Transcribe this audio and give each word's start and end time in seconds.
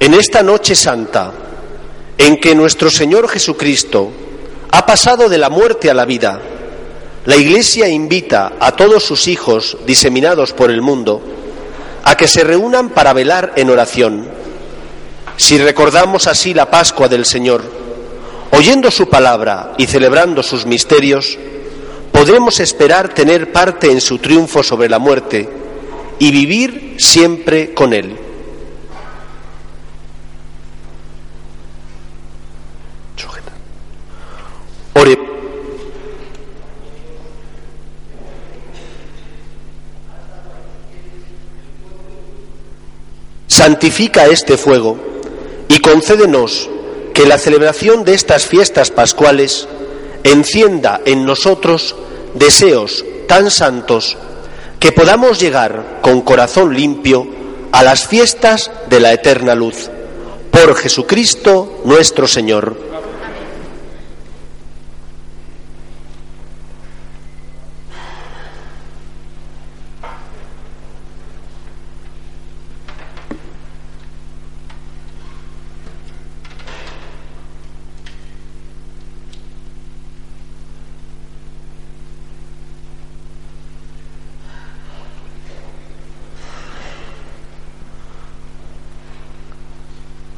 En 0.00 0.14
esta 0.14 0.42
noche 0.42 0.74
santa, 0.74 1.32
en 2.18 2.40
que 2.40 2.54
nuestro 2.54 2.90
Señor 2.90 3.28
Jesucristo 3.28 4.10
ha 4.70 4.84
pasado 4.84 5.28
de 5.28 5.38
la 5.38 5.50
muerte 5.50 5.90
a 5.90 5.94
la 5.94 6.04
vida, 6.04 6.40
la 7.26 7.36
Iglesia 7.36 7.88
invita 7.88 8.54
a 8.60 8.72
todos 8.72 9.02
sus 9.04 9.28
hijos 9.28 9.78
diseminados 9.86 10.52
por 10.52 10.70
el 10.70 10.82
mundo 10.82 11.22
a 12.02 12.16
que 12.16 12.28
se 12.28 12.44
reúnan 12.44 12.90
para 12.90 13.14
velar 13.14 13.52
en 13.56 13.70
oración. 13.70 14.28
Si 15.36 15.56
recordamos 15.58 16.26
así 16.26 16.52
la 16.52 16.70
Pascua 16.70 17.08
del 17.08 17.24
Señor, 17.24 17.62
oyendo 18.50 18.90
su 18.90 19.08
palabra 19.08 19.72
y 19.78 19.86
celebrando 19.86 20.42
sus 20.42 20.66
misterios, 20.66 21.38
podremos 22.12 22.60
esperar 22.60 23.14
tener 23.14 23.52
parte 23.52 23.90
en 23.90 24.00
su 24.00 24.18
triunfo 24.18 24.62
sobre 24.62 24.88
la 24.88 24.98
muerte 24.98 25.48
y 26.18 26.30
vivir 26.30 26.96
siempre 26.98 27.72
con 27.72 27.94
Él. 27.94 28.23
Ore. 34.94 35.18
Santifica 43.46 44.26
este 44.26 44.56
fuego 44.56 44.98
y 45.68 45.80
concédenos 45.80 46.68
que 47.12 47.26
la 47.26 47.38
celebración 47.38 48.04
de 48.04 48.14
estas 48.14 48.46
fiestas 48.46 48.90
pascuales 48.90 49.68
encienda 50.24 51.00
en 51.04 51.24
nosotros 51.24 51.94
deseos 52.34 53.04
tan 53.28 53.50
santos 53.50 54.16
que 54.80 54.92
podamos 54.92 55.40
llegar 55.40 56.00
con 56.02 56.20
corazón 56.22 56.74
limpio 56.74 57.26
a 57.72 57.82
las 57.82 58.06
fiestas 58.06 58.70
de 58.88 59.00
la 59.00 59.12
eterna 59.12 59.54
luz. 59.54 59.90
Por 60.50 60.74
Jesucristo 60.76 61.80
nuestro 61.84 62.28
Señor. 62.28 62.94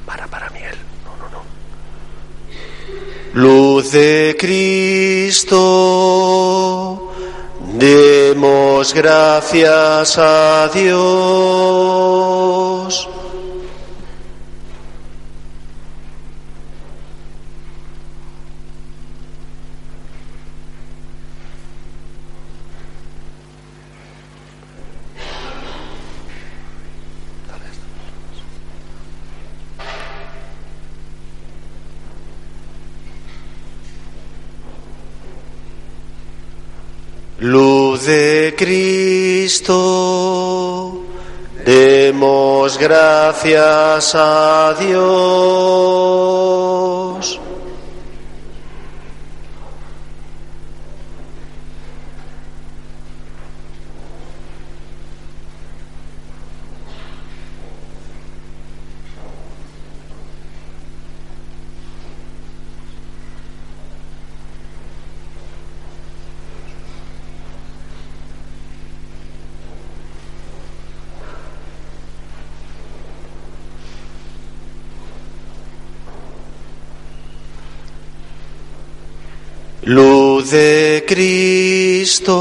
Para, 0.06 0.28
para, 0.28 0.48
Miguel. 0.50 0.76
No, 1.04 1.16
no, 1.16 1.28
no. 1.30 1.42
De 3.92 4.36
Cristo, 4.38 5.58
demos 7.74 8.92
gracias 8.92 10.18
a 10.18 10.68
Dios. 10.74 11.06
De 38.04 38.54
Cristo, 38.56 39.72
demos 41.64 42.76
gracias 42.76 44.14
a 44.14 44.74
Dios. 44.78 45.86
Luz 79.86 80.50
de 80.50 80.95
Cristo, 81.06 82.34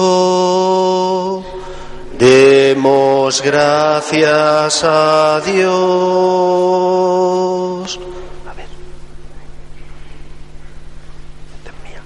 demos 2.18 3.42
gracias 3.42 4.84
a 4.84 5.40
Dios. 5.46 5.76
A 8.48 8.54
ver. 8.54 8.68
Mía. 11.64 12.02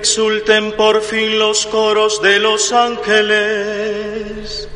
Exulten 0.00 0.72
por 0.78 1.02
fin 1.02 1.38
los 1.38 1.66
coros 1.66 2.22
de 2.22 2.38
los 2.38 2.72
ángeles, 2.72 4.66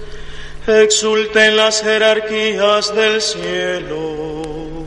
exulten 0.67 1.57
las 1.57 1.83
jerarquías 1.83 2.95
del 2.95 3.23
cielo, 3.23 4.85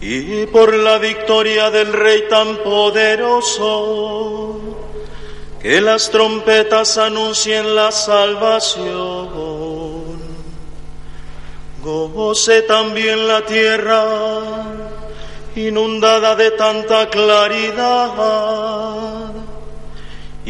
y 0.00 0.46
por 0.46 0.72
la 0.72 0.98
victoria 0.98 1.72
del 1.72 1.92
Rey 1.92 2.26
tan 2.30 2.58
poderoso, 2.58 4.60
que 5.60 5.80
las 5.80 6.12
trompetas 6.12 6.96
anuncien 6.96 7.74
la 7.74 7.90
salvación. 7.90 9.36
Goce 11.82 12.62
también 12.62 13.26
la 13.26 13.44
tierra 13.44 14.04
inundada 15.56 16.36
de 16.36 16.52
tanta 16.52 17.10
claridad, 17.10 18.67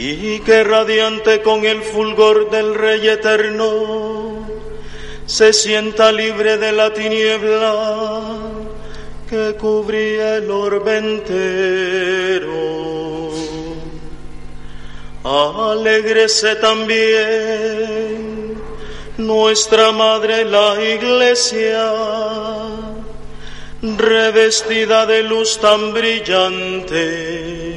y 0.00 0.38
que 0.40 0.62
radiante 0.62 1.42
con 1.42 1.64
el 1.64 1.82
fulgor 1.82 2.50
del 2.50 2.76
Rey 2.76 3.08
eterno, 3.08 4.46
se 5.26 5.52
sienta 5.52 6.12
libre 6.12 6.56
de 6.56 6.70
la 6.70 6.94
tiniebla 6.94 8.22
que 9.28 9.56
cubría 9.58 10.36
el 10.36 10.48
orbe 10.52 10.98
entero. 10.98 12.48
Alégrese 15.24 16.54
también 16.56 18.54
nuestra 19.16 19.90
Madre 19.90 20.44
la 20.44 20.76
Iglesia, 20.80 21.92
revestida 23.82 25.06
de 25.06 25.24
luz 25.24 25.58
tan 25.58 25.92
brillante 25.92 27.67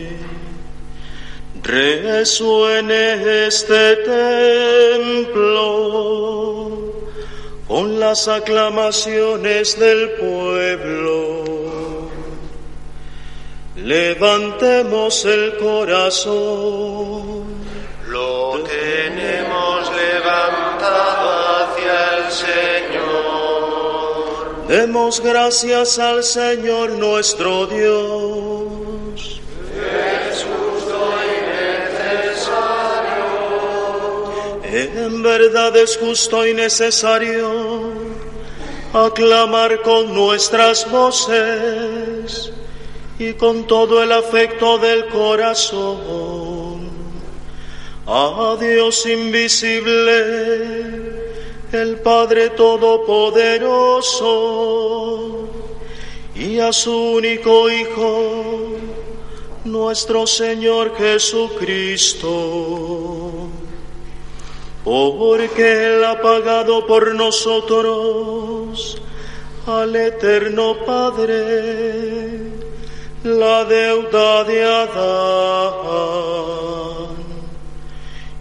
resuene 1.71 3.47
este 3.47 3.95
templo 5.15 5.71
con 7.65 7.97
las 7.99 8.27
aclamaciones 8.27 9.79
del 9.79 10.09
pueblo. 10.11 11.43
Levantemos 13.77 15.23
el 15.23 15.55
corazón. 15.57 17.45
Lo 18.07 18.61
tenemos 18.63 19.91
levantado 19.95 21.29
hacia 21.55 22.17
el 22.17 22.31
Señor. 22.31 23.07
Demos 24.67 25.21
gracias 25.21 25.97
al 25.99 26.23
Señor 26.23 26.91
nuestro 26.91 27.65
Dios. 27.67 28.50
En 34.73 35.21
verdad 35.21 35.75
es 35.75 35.97
justo 35.97 36.47
y 36.47 36.53
necesario 36.53 37.91
aclamar 38.93 39.81
con 39.81 40.13
nuestras 40.13 40.89
voces 40.89 42.53
y 43.19 43.33
con 43.33 43.67
todo 43.67 44.01
el 44.01 44.13
afecto 44.13 44.77
del 44.77 45.07
corazón 45.07 46.89
a 48.07 48.55
Dios 48.59 49.05
invisible 49.05 50.41
el 51.71 51.97
Padre 51.97 52.49
Todopoderoso 52.49 55.47
y 56.35 56.59
a 56.59 56.73
su 56.73 56.93
único 56.93 57.69
Hijo, 57.69 58.73
nuestro 59.63 60.27
Señor 60.27 60.93
Jesucristo, 60.97 63.30
porque 64.83 65.95
Él 65.95 66.03
ha 66.03 66.21
pagado 66.21 66.85
por 66.87 67.13
nosotros 67.15 68.97
al 69.67 69.95
Eterno 69.95 70.75
Padre 70.85 72.39
la 73.23 73.63
deuda 73.65 74.43
de 74.43 74.63
Adán 74.63 76.01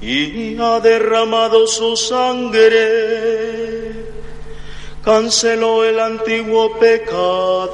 y 0.01 0.57
ha 0.59 0.81
derramado 0.81 1.67
su 1.67 1.95
sangre, 1.95 3.93
canceló 5.05 5.85
el 5.85 6.01
antiguo 6.01 6.79
pecado, 6.79 7.69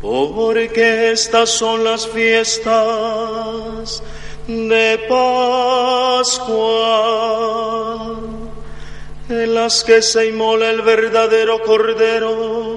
porque 0.00 1.10
estas 1.12 1.50
son 1.50 1.84
las 1.84 2.08
fiestas 2.08 4.02
de 4.46 5.06
Pascua, 5.08 6.46
en 9.28 9.54
las 9.54 9.82
que 9.82 10.00
se 10.02 10.28
inmola 10.28 10.70
el 10.70 10.82
verdadero 10.82 11.60
Cordero, 11.62 12.76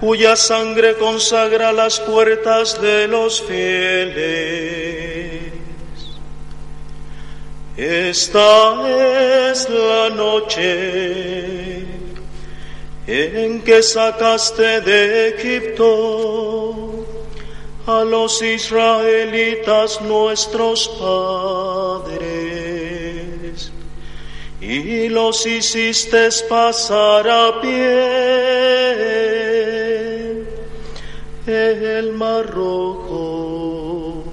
cuya 0.00 0.34
sangre 0.34 0.96
consagra 0.96 1.72
las 1.72 2.00
puertas 2.00 2.80
de 2.80 3.06
los 3.06 3.40
fieles. 3.42 4.70
Esta 7.76 9.52
es 9.52 9.70
la 9.70 10.10
noche 10.10 11.84
en 13.06 13.62
que 13.62 13.82
sacaste 13.82 14.80
de 14.80 15.28
Egipto 15.28 16.90
a 17.90 18.04
los 18.04 18.40
israelitas 18.42 20.00
nuestros 20.02 20.88
padres. 21.00 22.20
Y 24.60 25.08
los 25.08 25.46
hiciste 25.46 26.28
pasar 26.48 27.28
a 27.28 27.60
pie. 27.60 28.30
El 31.46 32.12
mar 32.12 32.46
rojo. 32.50 34.24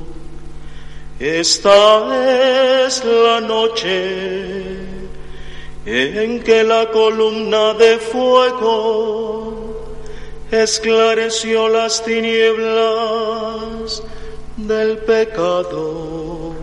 Esta 1.19 2.85
es 2.85 3.03
la 3.03 3.41
noche 3.41 4.77
en 5.87 6.43
que 6.43 6.63
la 6.63 6.91
columna 6.91 7.73
de 7.73 7.97
fuego 7.97 9.57
esclareció 10.51 11.67
las 11.69 12.03
tinieblas 12.03 13.46
del 14.67 14.97
pecado. 14.99 16.53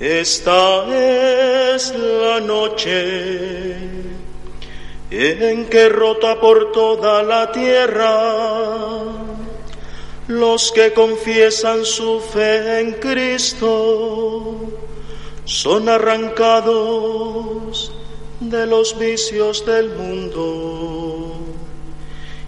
Esta 0.00 1.74
es 1.74 1.94
la 1.94 2.40
noche 2.40 3.76
en 5.10 5.66
que 5.66 5.88
rota 5.88 6.40
por 6.40 6.72
toda 6.72 7.22
la 7.22 7.52
tierra 7.52 9.04
los 10.28 10.72
que 10.72 10.92
confiesan 10.92 11.84
su 11.84 12.20
fe 12.20 12.80
en 12.80 12.92
Cristo 12.94 14.54
son 15.44 15.88
arrancados 15.88 17.92
de 18.40 18.66
los 18.66 18.98
vicios 18.98 19.64
del 19.66 19.90
mundo 19.90 21.42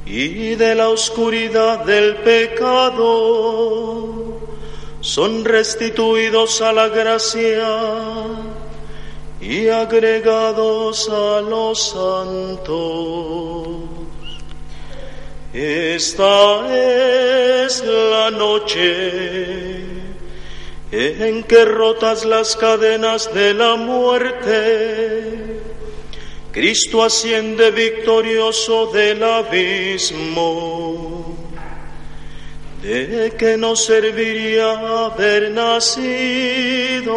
y 0.07 0.55
de 0.55 0.75
la 0.75 0.91
oscuridad 0.91 1.85
del 1.85 2.17
pecado, 2.17 4.24
son 5.05 5.45
restituidos 5.45 6.63
a 6.63 6.73
la 6.73 6.89
gracia 6.89 7.69
y 9.39 9.69
agregados 9.69 11.11
a 11.11 11.43
los 11.43 11.91
santos. 11.91 13.69
Esta 15.53 16.65
es 16.75 17.85
la 17.85 18.31
noche 18.31 19.85
en 20.91 21.43
que 21.43 21.67
rotas 21.67 22.25
las 22.25 22.57
cadenas 22.57 23.33
de 23.35 23.53
la 23.53 23.77
muerte. 23.77 25.61
Cristo 26.51 27.03
asciende 27.03 27.71
victorioso 27.73 28.87
del 28.87 29.23
abismo. 29.23 31.14
¿De 32.85 33.33
qué 33.39 33.57
nos 33.57 33.83
serviría 33.83 35.07
haber 35.07 35.51
nacido. 35.53 37.15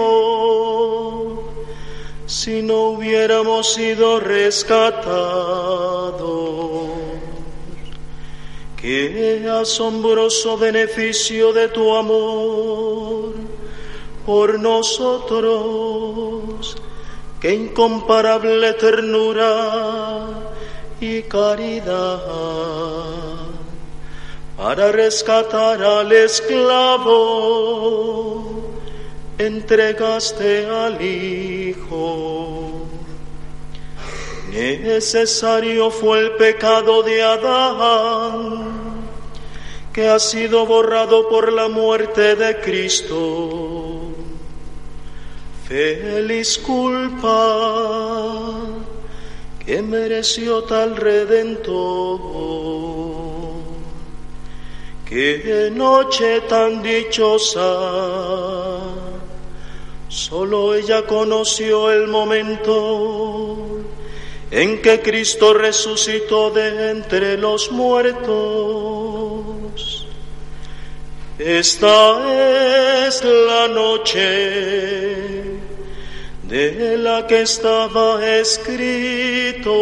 Si 2.26 2.62
no 2.62 2.92
hubiéramos 2.92 3.74
sido 3.74 4.22
rescatados? 4.22 5.02
Qué 8.78 9.46
asombroso 9.52 10.58
beneficio 10.58 11.52
de 11.52 11.68
tu 11.68 11.94
amor 11.94 13.34
por 14.26 14.58
nosotros, 14.58 15.58
qué 17.42 17.54
incomparable 17.54 18.72
ternura 18.74 20.30
y 21.02 21.24
caridad 21.24 23.37
para 24.58 24.92
rescatar 24.92 25.82
al 25.84 26.12
esclavo, 26.12 27.14
entregaste 29.38 30.66
al 30.66 31.00
Hijo. 31.02 32.88
Necesario 34.52 35.92
fue 35.92 36.20
el 36.20 36.32
pecado 36.32 37.04
de 37.04 37.22
Adán 37.22 38.88
que 39.94 40.08
ha 40.10 40.18
sido 40.20 40.66
borrado 40.66 41.30
por 41.30 41.54
la 41.54 41.68
muerte 41.70 42.36
de 42.36 42.60
Cristo. 42.62 44.00
Feliz 45.68 46.58
culpa 46.58 47.36
que 49.64 49.82
mereció 49.82 50.64
tal 50.64 50.96
redentor. 50.96 52.38
Qué 55.10 55.72
noche 55.74 56.42
tan 56.50 56.84
dichosa, 56.84 58.80
solo 60.10 60.76
ella 60.76 61.04
conoció 61.04 61.90
el 61.94 62.08
momento 62.08 63.80
en 64.52 64.82
que 64.82 65.00
Cristo 65.00 65.54
resucitó 65.54 66.50
de 66.52 66.92
entre 66.92 67.38
los 67.38 67.72
muertos. 67.72 68.28
Esta 71.40 73.08
es 73.08 73.24
la 73.24 73.70
noche 73.70 75.42
de 76.44 76.98
la 76.98 77.26
que 77.28 77.44
estaba 77.44 78.28
escrito. 78.28 79.74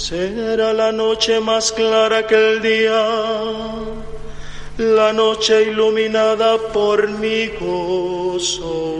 Será 0.00 0.72
la 0.72 0.90
noche 0.92 1.40
más 1.40 1.72
clara 1.72 2.26
que 2.26 2.34
el 2.34 2.62
día, 2.62 3.06
la 4.78 5.12
noche 5.12 5.64
iluminada 5.64 6.56
por 6.72 7.06
mi 7.06 7.48
gozo. 7.48 8.94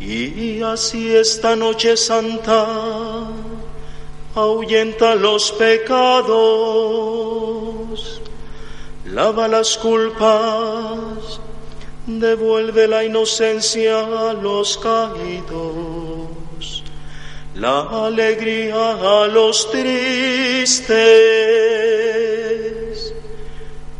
Y 0.00 0.60
así 0.62 1.14
esta 1.14 1.54
noche 1.54 1.96
santa 1.96 3.28
ahuyenta 4.34 5.14
los 5.14 5.52
pecados, 5.52 6.26
lava 9.04 9.46
las 9.46 9.78
culpas, 9.78 11.38
devuelve 12.04 12.88
la 12.88 13.04
inocencia 13.04 14.30
a 14.30 14.32
los 14.32 14.76
caídos, 14.78 15.95
la 17.58 18.06
alegría 18.06 19.22
a 19.22 19.26
los 19.28 19.70
tristes, 19.70 20.94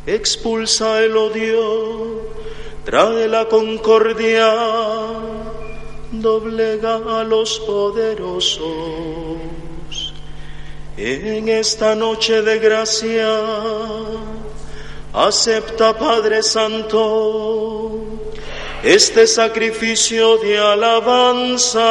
expulsa 0.06 1.02
el 1.02 1.16
odio, 1.16 2.20
trae 2.84 3.26
la 3.28 3.46
concordia, 3.46 4.52
doblega 6.12 7.20
a 7.20 7.25
los 7.25 7.58
poderosos. 7.60 8.66
En 10.98 11.48
esta 11.48 11.94
noche 11.94 12.42
de 12.42 12.58
gracia, 12.58 13.40
acepta 15.14 15.96
Padre 15.98 16.42
Santo 16.42 18.02
este 18.82 19.26
sacrificio 19.26 20.36
de 20.38 20.58
alabanza 20.58 21.82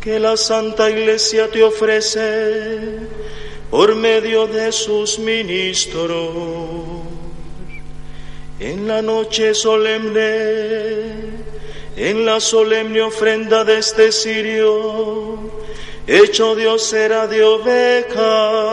que 0.00 0.18
la 0.18 0.36
Santa 0.36 0.90
Iglesia 0.90 1.50
te 1.50 1.62
ofrece 1.62 3.00
por 3.70 3.94
medio 3.94 4.46
de 4.46 4.72
sus 4.72 5.18
ministros. 5.18 6.34
En 8.58 8.88
la 8.88 9.02
noche 9.02 9.54
solemne, 9.54 11.42
en 11.96 12.24
la 12.26 12.40
solemne 12.40 13.02
ofrenda 13.02 13.64
de 13.64 13.78
este 13.78 14.12
sirio, 14.12 15.38
hecho 16.06 16.54
Dios 16.54 16.82
será 16.82 17.26
de 17.26 17.44
ovejas 17.44 18.70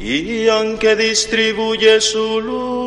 y 0.00 0.48
aunque 0.48 0.96
distribuye 0.96 2.00
su 2.00 2.40
luz, 2.40 2.78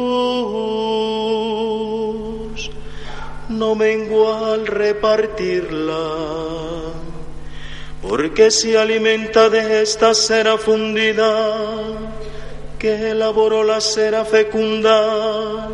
no 3.49 3.75
mengua 3.75 4.53
al 4.53 4.65
repartirla 4.65 6.41
porque 8.01 8.49
se 8.49 8.77
alimenta 8.77 9.49
de 9.49 9.83
esta 9.83 10.13
cera 10.13 10.57
fundida 10.57 11.55
que 12.81 13.11
elaboró 13.11 13.63
la 13.63 13.79
cera 13.79 14.25
fecunda 14.25 15.69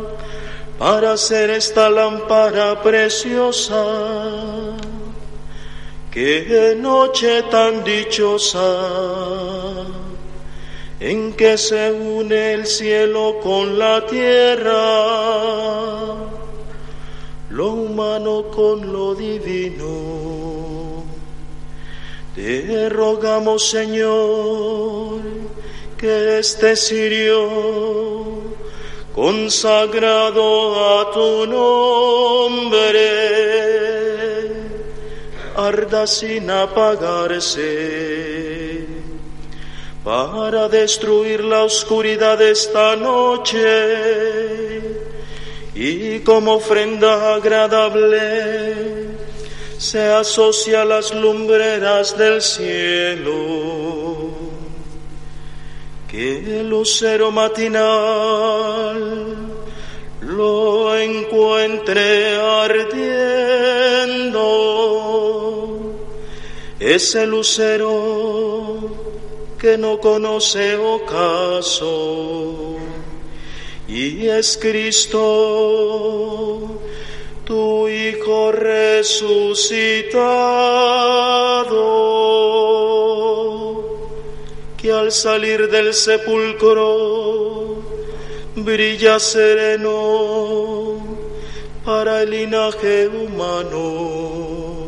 para 0.78 1.12
hacer 1.12 1.48
esta 1.48 1.88
lámpara 1.88 2.82
preciosa. 2.82 3.82
Qué 6.10 6.76
noche 6.78 7.44
tan 7.44 7.82
dichosa 7.82 8.76
en 11.00 11.32
que 11.32 11.56
se 11.56 11.92
une 11.92 12.52
el 12.52 12.66
cielo 12.66 13.40
con 13.42 13.78
la 13.78 14.04
tierra, 14.04 14.84
lo 17.48 17.68
humano 17.72 18.50
con 18.54 18.92
lo 18.92 19.14
divino. 19.14 21.04
Te 22.34 22.90
rogamos, 22.90 23.70
Señor, 23.70 25.47
que 25.98 26.38
este 26.38 26.76
sirio 26.76 27.48
consagrado 29.14 31.00
a 31.00 31.10
tu 31.10 31.46
nombre 31.46 33.08
arda 35.56 36.06
sin 36.06 36.48
apagarse 36.50 37.58
para 40.04 40.68
destruir 40.68 41.42
la 41.42 41.64
oscuridad 41.64 42.38
de 42.38 42.52
esta 42.52 42.94
noche 42.94 43.58
y 45.74 46.20
como 46.20 46.54
ofrenda 46.54 47.34
agradable 47.34 49.08
se 49.78 50.12
asocia 50.12 50.82
a 50.82 50.84
las 50.84 51.12
lumbreras 51.12 52.16
del 52.16 52.40
cielo. 52.40 53.97
Que 56.10 56.60
el 56.60 56.70
lucero 56.70 57.30
matinal 57.30 58.96
lo 60.22 60.96
encuentre 60.96 62.36
ardiendo. 62.36 64.38
Ese 66.80 67.26
lucero 67.26 68.78
que 69.58 69.76
no 69.76 69.98
conoce 69.98 70.76
ocaso 70.76 72.76
y 73.88 74.28
es 74.28 74.56
Cristo 74.60 75.18
tu 77.44 77.88
Hijo 77.88 78.52
resucitado, 78.52 79.18
que 84.78 84.92
al 84.92 85.10
salir 85.10 85.68
del 85.68 85.92
sepulcro 85.92 87.82
brilla 88.54 89.18
sereno 89.18 91.00
para 91.84 92.22
el 92.22 92.30
linaje 92.30 93.08
humano 93.08 94.86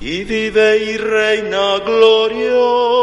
y 0.00 0.24
vive 0.24 0.78
y 0.78 0.96
reina 0.96 1.78
glorioso 1.84 3.00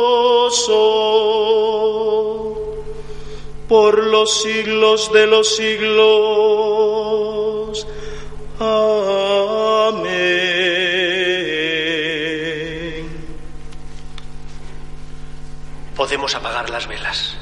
por 3.67 4.03
los 4.05 4.41
siglos 4.41 5.11
de 5.11 5.27
los 5.27 5.55
siglos. 5.55 6.07
Amén. 8.59 10.07
Podemos 15.97 16.33
apagar 16.35 16.69
las 16.69 16.87
velas. 16.87 17.35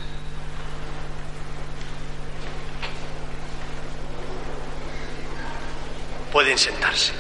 Pueden 6.31 6.57
sentarse. 6.57 7.13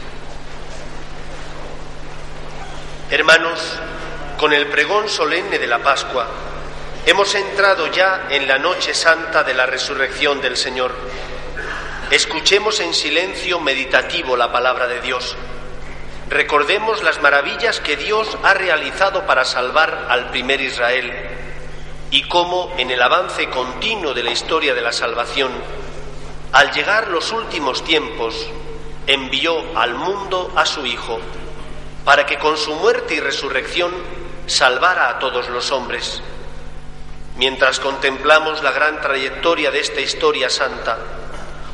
Hermanos, 3.11 3.59
con 4.39 4.51
el 4.51 4.65
pregón 4.67 5.07
solemne 5.07 5.59
de 5.59 5.67
la 5.67 5.83
Pascua, 5.83 6.27
hemos 7.05 7.35
entrado 7.35 7.91
ya 7.91 8.25
en 8.31 8.47
la 8.47 8.57
noche 8.57 8.95
santa 8.95 9.43
de 9.43 9.53
la 9.53 9.67
resurrección 9.67 10.41
del 10.41 10.57
Señor 10.57 10.95
Escuchemos 12.11 12.79
en 12.81 12.93
silencio 12.93 13.59
meditativo 13.59 14.37
la 14.37 14.51
palabra 14.51 14.85
de 14.85 15.01
Dios. 15.01 15.35
Recordemos 16.29 17.03
las 17.03 17.21
maravillas 17.21 17.79
que 17.79 17.97
Dios 17.97 18.37
ha 18.43 18.53
realizado 18.53 19.25
para 19.25 19.45
salvar 19.45 20.07
al 20.09 20.31
primer 20.31 20.59
Israel 20.59 21.13
y 22.09 22.27
cómo 22.27 22.73
en 22.77 22.89
el 22.91 23.01
avance 23.01 23.49
continuo 23.49 24.13
de 24.13 24.23
la 24.23 24.31
historia 24.31 24.73
de 24.73 24.81
la 24.81 24.91
salvación, 24.91 25.51
al 26.51 26.71
llegar 26.71 27.09
los 27.09 27.31
últimos 27.31 27.83
tiempos, 27.83 28.47
envió 29.05 29.77
al 29.77 29.93
mundo 29.95 30.51
a 30.55 30.65
su 30.65 30.85
Hijo 30.85 31.19
para 32.03 32.25
que 32.25 32.37
con 32.39 32.57
su 32.57 32.73
muerte 32.75 33.15
y 33.15 33.19
resurrección 33.19 33.91
salvara 34.47 35.09
a 35.09 35.19
todos 35.19 35.49
los 35.49 35.71
hombres. 35.71 36.21
Mientras 37.35 37.79
contemplamos 37.79 38.63
la 38.63 38.71
gran 38.71 39.01
trayectoria 39.01 39.69
de 39.69 39.79
esta 39.79 40.01
historia 40.01 40.49
santa, 40.49 40.97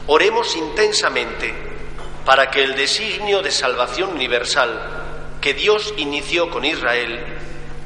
Oremos 0.08 0.56
intensamente 0.56 1.71
para 2.26 2.50
que 2.50 2.64
el 2.64 2.76
designio 2.76 3.42
de 3.42 3.52
salvación 3.52 4.12
universal 4.12 5.38
que 5.42 5.54
Dios 5.54 5.94
inició 5.98 6.50
con 6.50 6.64
Israel 6.64 7.24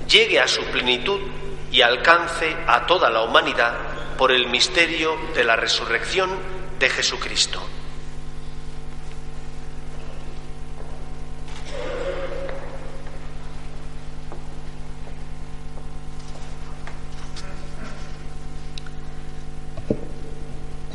llegue 0.08 0.40
a 0.40 0.48
su 0.48 0.64
plenitud 0.66 1.20
y 1.72 1.82
alcance 1.82 2.56
a 2.68 2.86
toda 2.86 3.10
la 3.10 3.22
humanidad 3.22 3.74
por 4.18 4.32
el 4.32 4.48
misterio 4.48 5.18
de 5.34 5.44
la 5.44 5.56
resurrección 5.56 6.30
de 6.80 6.90
Jesucristo. 6.90 7.62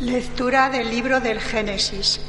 Lectura 0.00 0.70
del 0.70 0.88
libro 0.90 1.20
del 1.20 1.40
Génesis. 1.40 2.20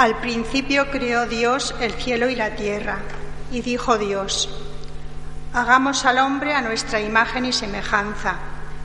Al 0.00 0.16
principio 0.16 0.90
creó 0.90 1.26
Dios 1.26 1.74
el 1.78 1.92
cielo 1.92 2.30
y 2.30 2.34
la 2.34 2.56
tierra, 2.56 3.00
y 3.52 3.60
dijo 3.60 3.98
Dios, 3.98 4.48
hagamos 5.52 6.06
al 6.06 6.16
hombre 6.16 6.54
a 6.54 6.62
nuestra 6.62 7.02
imagen 7.02 7.44
y 7.44 7.52
semejanza, 7.52 8.36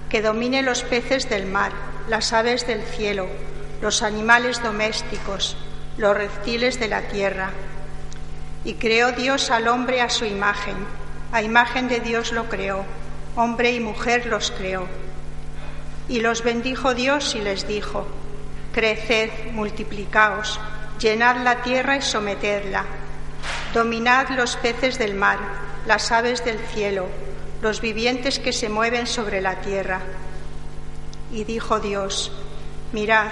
que 0.09 0.21
domine 0.21 0.61
los 0.61 0.83
peces 0.83 1.29
del 1.29 1.45
mar, 1.45 1.71
las 2.09 2.33
aves 2.33 2.67
del 2.67 2.83
cielo, 2.83 3.29
los 3.81 4.03
animales 4.03 4.61
domésticos, 4.61 5.55
los 5.97 6.17
reptiles 6.17 6.81
de 6.81 6.89
la 6.89 7.03
tierra. 7.03 7.51
Y 8.65 8.73
creó 8.73 9.13
Dios 9.13 9.51
al 9.51 9.69
hombre 9.69 10.01
a 10.01 10.09
su 10.09 10.25
imagen, 10.25 10.75
a 11.31 11.41
imagen 11.41 11.87
de 11.87 12.01
Dios 12.01 12.33
lo 12.33 12.49
creó, 12.49 12.83
hombre 13.37 13.71
y 13.71 13.79
mujer 13.79 14.25
los 14.25 14.51
creó. 14.51 14.85
Y 16.09 16.19
los 16.19 16.43
bendijo 16.43 16.93
Dios 16.93 17.35
y 17.35 17.39
les 17.39 17.65
dijo, 17.69 18.05
Creced, 18.73 19.29
multiplicaos, 19.53 20.59
llenad 20.99 21.37
la 21.37 21.61
tierra 21.61 21.97
y 21.97 22.01
sometedla, 22.01 22.85
dominad 23.73 24.29
los 24.29 24.55
peces 24.57 24.97
del 24.97 25.15
mar, 25.15 25.37
las 25.85 26.11
aves 26.11 26.43
del 26.45 26.59
cielo, 26.59 27.07
los 27.61 27.81
vivientes 27.81 28.39
que 28.39 28.53
se 28.53 28.69
mueven 28.69 29.07
sobre 29.07 29.41
la 29.41 29.55
tierra. 29.55 30.01
Y 31.31 31.43
dijo 31.43 31.79
Dios, 31.79 32.31
mirad, 32.93 33.27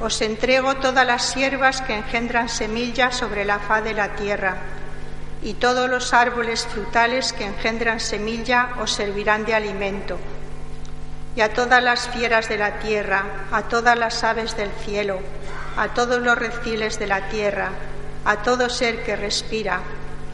os 0.00 0.20
entrego 0.22 0.76
todas 0.76 1.06
las 1.06 1.32
siervas 1.32 1.82
que 1.82 1.94
engendran 1.94 2.48
semillas 2.48 3.16
sobre 3.16 3.44
la 3.44 3.58
faz 3.58 3.84
de 3.84 3.94
la 3.94 4.14
tierra, 4.14 4.56
y 5.42 5.54
todos 5.54 5.88
los 5.88 6.12
árboles 6.14 6.66
frutales 6.66 7.32
que 7.32 7.44
engendran 7.44 8.00
semilla 8.00 8.70
os 8.80 8.92
servirán 8.92 9.44
de 9.44 9.54
alimento, 9.54 10.18
y 11.36 11.40
a 11.40 11.52
todas 11.52 11.82
las 11.82 12.08
fieras 12.08 12.48
de 12.48 12.58
la 12.58 12.78
tierra, 12.78 13.24
a 13.50 13.62
todas 13.62 13.98
las 13.98 14.22
aves 14.24 14.56
del 14.56 14.70
cielo, 14.84 15.20
a 15.76 15.88
todos 15.94 16.20
los 16.20 16.36
reptiles 16.36 16.98
de 16.98 17.06
la 17.06 17.28
tierra, 17.28 17.70
a 18.24 18.42
todo 18.42 18.68
ser 18.68 19.02
que 19.04 19.16
respira, 19.16 19.80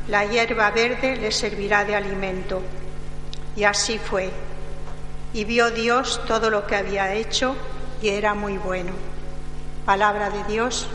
la 0.09 0.25
hierba 0.25 0.71
verde 0.71 1.16
le 1.16 1.33
servirá 1.33 1.85
de 1.85 1.97
alimento. 1.97 2.62
Y 3.57 3.64
así 3.64 3.99
fue. 3.99 4.31
Y 5.33 5.45
vio 5.45 5.71
Dios 5.71 6.21
todo 6.26 6.50
lo 6.50 6.66
que 6.66 6.76
había 6.76 7.14
hecho 7.14 7.57
y 8.02 8.09
era 8.09 8.35
muy 8.35 8.57
bueno. 8.59 8.93
Palabra 9.85 10.31
de 10.31 10.45
Dios. 10.45 10.87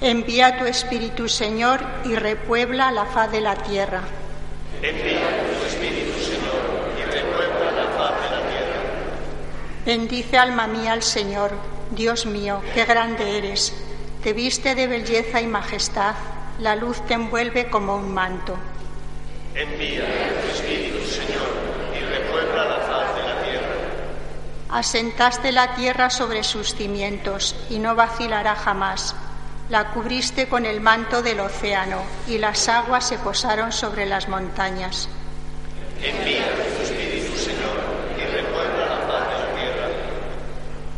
Envía 0.00 0.58
tu 0.58 0.64
Espíritu, 0.64 1.28
Señor, 1.28 1.80
y 2.04 2.14
repuebla 2.14 2.90
la 2.90 3.06
faz 3.06 3.32
de 3.32 3.40
la 3.40 3.56
tierra. 3.56 4.02
Envía 4.82 5.20
tu 5.58 5.66
Espíritu, 5.66 6.20
Señor, 6.20 6.60
y 6.98 7.04
repuebla 7.04 7.70
la 7.72 7.86
faz 7.96 8.22
de 8.22 8.36
la 8.36 8.42
tierra. 8.50 8.80
Bendice 9.84 10.38
alma 10.38 10.66
mía 10.66 10.92
al 10.92 11.02
Señor, 11.02 11.52
Dios 11.90 12.26
mío, 12.26 12.62
qué 12.74 12.84
grande 12.84 13.38
eres. 13.38 13.74
Te 14.22 14.32
viste 14.32 14.74
de 14.74 14.86
belleza 14.86 15.40
y 15.40 15.46
majestad 15.46 16.14
la 16.58 16.76
luz 16.76 17.04
te 17.06 17.14
envuelve 17.14 17.68
como 17.68 17.96
un 17.96 18.14
manto. 18.14 18.56
Envía 19.54 20.04
tu 20.40 20.48
Espíritu, 20.54 21.04
Señor, 21.04 21.48
y 21.94 22.04
repuebla 22.04 22.64
la 22.64 22.78
faz 22.78 23.16
de 23.16 23.22
la 23.22 23.42
tierra. 23.42 23.74
Asentaste 24.70 25.52
la 25.52 25.74
tierra 25.74 26.10
sobre 26.10 26.44
sus 26.44 26.74
cimientos 26.74 27.56
y 27.70 27.78
no 27.78 27.94
vacilará 27.94 28.54
jamás. 28.54 29.14
La 29.68 29.90
cubriste 29.90 30.48
con 30.48 30.66
el 30.66 30.80
manto 30.80 31.22
del 31.22 31.40
océano 31.40 32.02
y 32.28 32.38
las 32.38 32.68
aguas 32.68 33.08
se 33.08 33.18
posaron 33.18 33.72
sobre 33.72 34.06
las 34.06 34.28
montañas. 34.28 35.08
Envía 36.02 36.44
tu 36.76 36.82
Espíritu, 36.82 37.36
Señor, 37.36 37.80
y 38.16 38.30
repuebla 38.30 38.86
la 38.86 38.98
faz 39.06 39.28
de 39.28 39.38
la 39.38 39.54
tierra. 39.54 39.88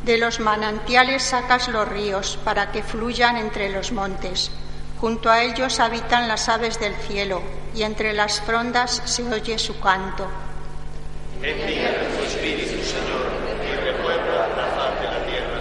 De 0.06 0.18
los 0.18 0.38
manantiales 0.38 1.24
sacas 1.24 1.66
los 1.66 1.88
ríos 1.88 2.38
para 2.44 2.70
que 2.70 2.84
fluyan 2.84 3.36
entre 3.36 3.70
los 3.70 3.90
montes. 3.90 4.52
Junto 5.00 5.28
a 5.28 5.42
ellos 5.42 5.80
habitan 5.80 6.28
las 6.28 6.48
aves 6.48 6.78
del 6.78 6.94
cielo, 6.94 7.42
y 7.74 7.82
entre 7.82 8.12
las 8.12 8.40
frondas 8.40 9.02
se 9.04 9.24
oye 9.24 9.58
su 9.58 9.80
canto. 9.80 10.28
Envía 11.42 12.08
tu 12.16 12.22
Espíritu, 12.22 12.84
Señor, 12.84 13.32
y 13.64 14.56
la 14.56 14.68
faz 14.76 15.00
de 15.00 15.06
la 15.06 15.26
tierra. 15.26 15.60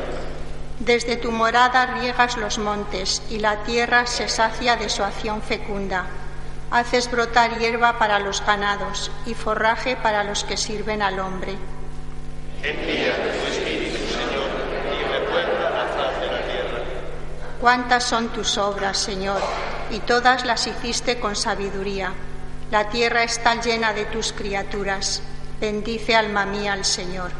Desde 0.79 1.17
tu 1.17 1.31
morada 1.31 1.87
riegas 1.87 2.37
los 2.37 2.59
montes, 2.59 3.23
y 3.31 3.39
la 3.39 3.63
tierra 3.63 4.05
se 4.05 4.29
sacia 4.29 4.75
de 4.75 4.89
su 4.89 5.03
acción 5.03 5.41
fecunda. 5.41 6.05
Haces 6.69 7.09
brotar 7.09 7.57
hierba 7.57 7.97
para 7.97 8.19
los 8.19 8.45
ganados 8.45 9.09
y 9.25 9.33
forraje 9.33 9.95
para 9.95 10.23
los 10.23 10.43
que 10.43 10.55
sirven 10.55 11.01
al 11.01 11.19
hombre. 11.19 11.55
Envía 12.65 13.13
tu 13.15 13.51
Espíritu, 13.51 13.97
Señor, 13.97 14.49
y 14.89 15.03
repuebla 15.03 15.69
la 15.69 15.85
faz 15.93 16.19
de 16.19 16.27
la 16.27 16.41
tierra. 16.41 16.79
Cuántas 17.65 18.03
son 18.03 18.29
tus 18.29 18.59
obras, 18.59 18.95
Señor, 18.95 19.41
y 19.89 19.97
todas 19.97 20.45
las 20.45 20.67
hiciste 20.67 21.19
con 21.19 21.35
sabiduría. 21.35 22.13
La 22.69 22.89
tierra 22.89 23.23
está 23.23 23.59
llena 23.59 23.91
de 23.91 24.05
tus 24.05 24.33
criaturas. 24.33 25.23
Bendice 25.59 26.15
alma 26.15 26.45
mía 26.45 26.73
al 26.73 26.85
Señor. 26.85 27.31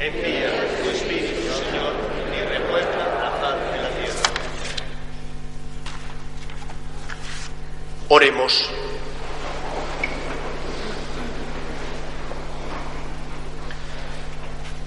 Envía 0.00 0.50
tu 0.82 0.90
Espíritu, 0.90 1.42
Señor, 1.64 1.92
y 2.36 2.42
repuebla 2.44 3.06
la 3.22 3.30
faz 3.40 3.70
de 3.70 3.82
la 3.82 3.90
tierra. 3.90 4.22
Oremos. 8.08 8.68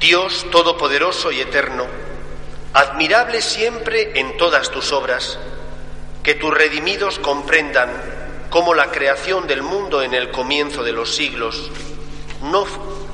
Dios 0.02 0.46
Todopoderoso 0.52 1.32
y 1.32 1.40
Eterno, 1.40 2.09
admirable 2.74 3.42
siempre 3.42 4.20
en 4.20 4.38
todas 4.38 4.70
tus 4.70 4.92
obras, 4.92 5.40
que 6.24 6.36
tus 6.36 6.54
redimidos 6.54 7.20
comprendan 7.20 7.90
cómo 8.50 8.74
la 8.74 8.92
creación 8.92 9.48
del 9.48 9.62
mundo 9.62 10.02
en 10.02 10.14
el 10.14 10.32
comienzo 10.32 10.84
de 10.84 10.92
los 10.92 11.16
siglos 11.16 11.72
no, 12.42 12.66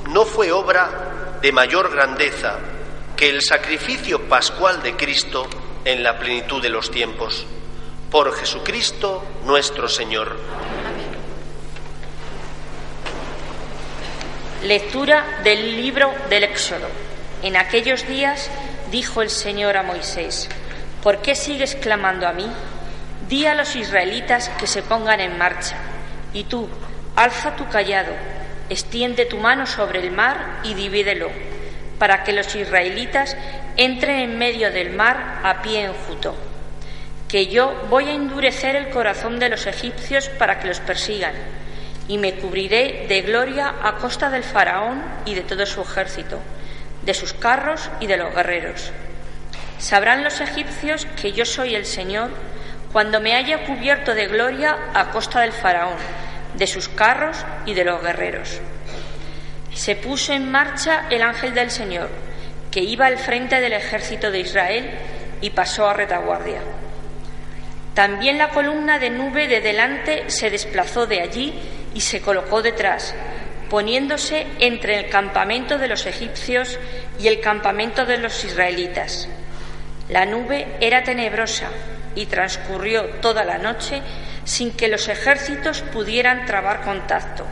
no 0.08 0.24
fue 0.24 0.52
obra 0.52 1.38
de 1.42 1.52
mayor 1.52 1.90
grandeza 1.92 2.58
que 3.16 3.30
el 3.30 3.42
sacrificio 3.42 4.28
pascual 4.28 4.82
de 4.82 4.96
Cristo 4.96 5.48
en 5.84 6.02
la 6.02 6.18
plenitud 6.18 6.60
de 6.60 6.68
los 6.68 6.90
tiempos. 6.90 7.46
Por 8.10 8.34
Jesucristo 8.34 9.24
nuestro 9.44 9.88
Señor. 9.88 10.36
Lectura 14.62 15.40
del 15.44 15.76
libro 15.76 16.12
del 16.28 16.44
Éxodo. 16.44 16.88
En 17.42 17.56
aquellos 17.56 18.06
días 18.06 18.50
dijo 18.90 19.22
el 19.22 19.30
Señor 19.30 19.76
a 19.76 19.82
Moisés, 19.82 20.48
¿por 21.02 21.22
qué 21.22 21.34
sigues 21.34 21.74
clamando 21.74 22.26
a 22.26 22.32
mí? 22.32 22.46
Di 23.28 23.46
a 23.46 23.54
los 23.54 23.76
israelitas 23.76 24.48
que 24.58 24.66
se 24.66 24.82
pongan 24.82 25.20
en 25.20 25.38
marcha. 25.38 25.76
Y 26.32 26.44
tú, 26.44 26.68
alza 27.16 27.56
tu 27.56 27.66
callado, 27.68 28.12
extiende 28.68 29.26
tu 29.26 29.38
mano 29.38 29.66
sobre 29.66 30.00
el 30.00 30.10
mar 30.10 30.60
y 30.64 30.74
divídelo, 30.74 31.30
para 31.98 32.24
que 32.24 32.32
los 32.32 32.54
israelitas 32.54 33.36
entren 33.76 34.20
en 34.20 34.38
medio 34.38 34.70
del 34.70 34.90
mar 34.90 35.40
a 35.42 35.62
pie 35.62 35.84
enjuto. 35.84 36.34
Que 37.28 37.46
yo 37.46 37.74
voy 37.90 38.08
a 38.08 38.14
endurecer 38.14 38.76
el 38.76 38.90
corazón 38.90 39.38
de 39.38 39.48
los 39.48 39.66
egipcios 39.66 40.28
para 40.28 40.60
que 40.60 40.68
los 40.68 40.80
persigan, 40.80 41.34
y 42.08 42.18
me 42.18 42.34
cubriré 42.34 43.06
de 43.08 43.22
gloria 43.22 43.74
a 43.82 43.94
costa 43.94 44.30
del 44.30 44.44
faraón 44.44 45.02
y 45.24 45.34
de 45.34 45.42
todo 45.42 45.66
su 45.66 45.82
ejército, 45.82 46.40
de 47.06 47.14
sus 47.14 47.32
carros 47.32 47.88
y 48.00 48.08
de 48.08 48.16
los 48.16 48.34
guerreros. 48.34 48.92
Sabrán 49.78 50.24
los 50.24 50.40
egipcios 50.40 51.06
que 51.20 51.32
yo 51.32 51.44
soy 51.44 51.76
el 51.76 51.86
Señor 51.86 52.30
cuando 52.92 53.20
me 53.20 53.34
haya 53.34 53.64
cubierto 53.64 54.14
de 54.14 54.26
gloria 54.26 54.76
a 54.92 55.10
costa 55.10 55.40
del 55.40 55.52
faraón, 55.52 55.96
de 56.54 56.66
sus 56.66 56.88
carros 56.88 57.36
y 57.64 57.74
de 57.74 57.84
los 57.84 58.02
guerreros. 58.02 58.60
Se 59.72 59.94
puso 59.94 60.32
en 60.32 60.50
marcha 60.50 61.06
el 61.10 61.22
ángel 61.22 61.54
del 61.54 61.70
Señor, 61.70 62.08
que 62.70 62.80
iba 62.80 63.06
al 63.06 63.18
frente 63.18 63.60
del 63.60 63.74
ejército 63.74 64.30
de 64.30 64.40
Israel 64.40 64.90
y 65.40 65.50
pasó 65.50 65.88
a 65.88 65.94
retaguardia. 65.94 66.60
También 67.94 68.36
la 68.38 68.50
columna 68.50 68.98
de 68.98 69.10
nube 69.10 69.46
de 69.46 69.60
delante 69.60 70.28
se 70.28 70.50
desplazó 70.50 71.06
de 71.06 71.20
allí 71.20 71.54
y 71.94 72.00
se 72.00 72.20
colocó 72.20 72.62
detrás, 72.62 73.14
poniéndose 73.70 74.46
entre 74.60 74.98
el 74.98 75.08
campamento 75.08 75.78
de 75.78 75.88
los 75.88 76.06
egipcios 76.06 76.78
y 77.18 77.28
el 77.28 77.40
campamento 77.40 78.06
de 78.06 78.18
los 78.18 78.44
israelitas. 78.44 79.28
La 80.08 80.24
nube 80.24 80.66
era 80.80 81.02
tenebrosa 81.02 81.68
y 82.14 82.26
transcurrió 82.26 83.04
toda 83.20 83.44
la 83.44 83.58
noche 83.58 84.02
sin 84.44 84.72
que 84.72 84.88
los 84.88 85.08
ejércitos 85.08 85.82
pudieran 85.82 86.46
trabar 86.46 86.82
contacto. 86.82 87.44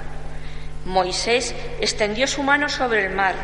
Moisés 0.85 1.55
extendió 1.81 2.27
su 2.27 2.43
mano 2.43 2.69
sobre 2.69 3.05
el 3.07 3.15
mar 3.15 3.35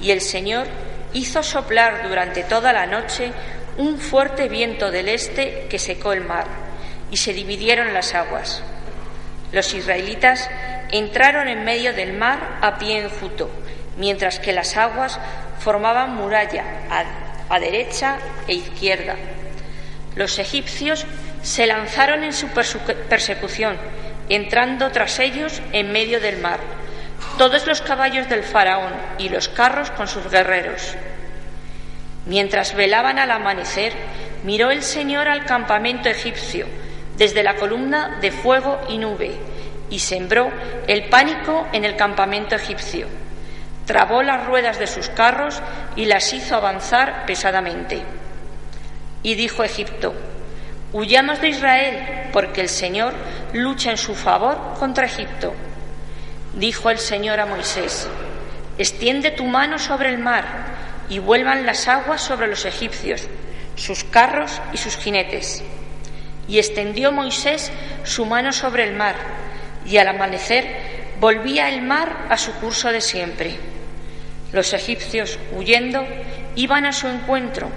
y 0.00 0.10
el 0.10 0.20
Señor 0.20 0.66
hizo 1.12 1.42
soplar 1.42 2.08
durante 2.08 2.44
toda 2.44 2.72
la 2.72 2.86
noche 2.86 3.32
un 3.76 3.98
fuerte 3.98 4.48
viento 4.48 4.90
del 4.90 5.08
este 5.08 5.66
que 5.68 5.78
secó 5.78 6.12
el 6.12 6.20
mar 6.20 6.46
y 7.10 7.16
se 7.16 7.32
dividieron 7.32 7.92
las 7.94 8.14
aguas. 8.14 8.62
Los 9.54 9.72
israelitas 9.72 10.50
entraron 10.90 11.46
en 11.46 11.62
medio 11.62 11.94
del 11.94 12.12
mar 12.12 12.58
a 12.60 12.76
pie 12.76 12.98
enjuto, 13.04 13.48
mientras 13.96 14.40
que 14.40 14.52
las 14.52 14.76
aguas 14.76 15.20
formaban 15.60 16.16
muralla 16.16 16.64
a 17.48 17.60
derecha 17.60 18.16
e 18.48 18.54
izquierda. 18.54 19.14
Los 20.16 20.40
egipcios 20.40 21.06
se 21.42 21.68
lanzaron 21.68 22.24
en 22.24 22.32
su 22.32 22.48
persecución, 22.48 23.76
entrando 24.28 24.90
tras 24.90 25.20
ellos 25.20 25.62
en 25.70 25.92
medio 25.92 26.20
del 26.20 26.38
mar, 26.38 26.58
todos 27.38 27.64
los 27.68 27.80
caballos 27.80 28.28
del 28.28 28.42
faraón 28.42 28.92
y 29.18 29.28
los 29.28 29.48
carros 29.48 29.92
con 29.92 30.08
sus 30.08 30.28
guerreros. 30.28 30.96
Mientras 32.26 32.74
velaban 32.74 33.20
al 33.20 33.30
amanecer, 33.30 33.92
miró 34.42 34.72
el 34.72 34.82
Señor 34.82 35.28
al 35.28 35.44
campamento 35.44 36.08
egipcio 36.08 36.66
desde 37.16 37.42
la 37.42 37.56
columna 37.56 38.18
de 38.20 38.32
fuego 38.32 38.80
y 38.88 38.98
nube 38.98 39.38
y 39.90 39.98
sembró 39.98 40.50
el 40.86 41.08
pánico 41.08 41.68
en 41.72 41.84
el 41.84 41.96
campamento 41.96 42.56
egipcio. 42.56 43.06
Trabó 43.86 44.22
las 44.22 44.46
ruedas 44.46 44.78
de 44.78 44.86
sus 44.86 45.08
carros 45.08 45.60
y 45.94 46.06
las 46.06 46.32
hizo 46.32 46.56
avanzar 46.56 47.26
pesadamente. 47.26 48.02
Y 49.22 49.34
dijo 49.34 49.62
Egipto, 49.62 50.14
huyamos 50.92 51.40
de 51.40 51.48
Israel, 51.48 52.28
porque 52.32 52.60
el 52.60 52.68
Señor 52.68 53.14
lucha 53.52 53.90
en 53.90 53.98
su 53.98 54.14
favor 54.14 54.74
contra 54.78 55.06
Egipto. 55.06 55.54
Dijo 56.54 56.90
el 56.90 56.98
Señor 56.98 57.40
a 57.40 57.46
Moisés, 57.46 58.08
extiende 58.78 59.30
tu 59.30 59.44
mano 59.44 59.78
sobre 59.78 60.08
el 60.08 60.18
mar 60.18 60.44
y 61.08 61.18
vuelvan 61.18 61.66
las 61.66 61.86
aguas 61.88 62.22
sobre 62.22 62.46
los 62.46 62.64
egipcios, 62.64 63.28
sus 63.76 64.04
carros 64.04 64.60
y 64.72 64.78
sus 64.78 64.96
jinetes. 64.96 65.62
Y 66.48 66.58
extendió 66.58 67.12
Moisés 67.12 67.72
su 68.04 68.26
mano 68.26 68.52
sobre 68.52 68.84
el 68.84 68.94
mar, 68.94 69.16
y 69.86 69.96
al 69.98 70.08
amanecer 70.08 70.66
volvía 71.20 71.68
el 71.68 71.82
mar 71.82 72.26
a 72.28 72.36
su 72.36 72.52
curso 72.54 72.92
de 72.92 73.00
siempre. 73.00 73.56
Los 74.52 74.72
egipcios, 74.72 75.38
huyendo, 75.52 76.06
iban 76.54 76.86
a 76.86 76.92
su 76.92 77.08
encuentro, 77.08 77.70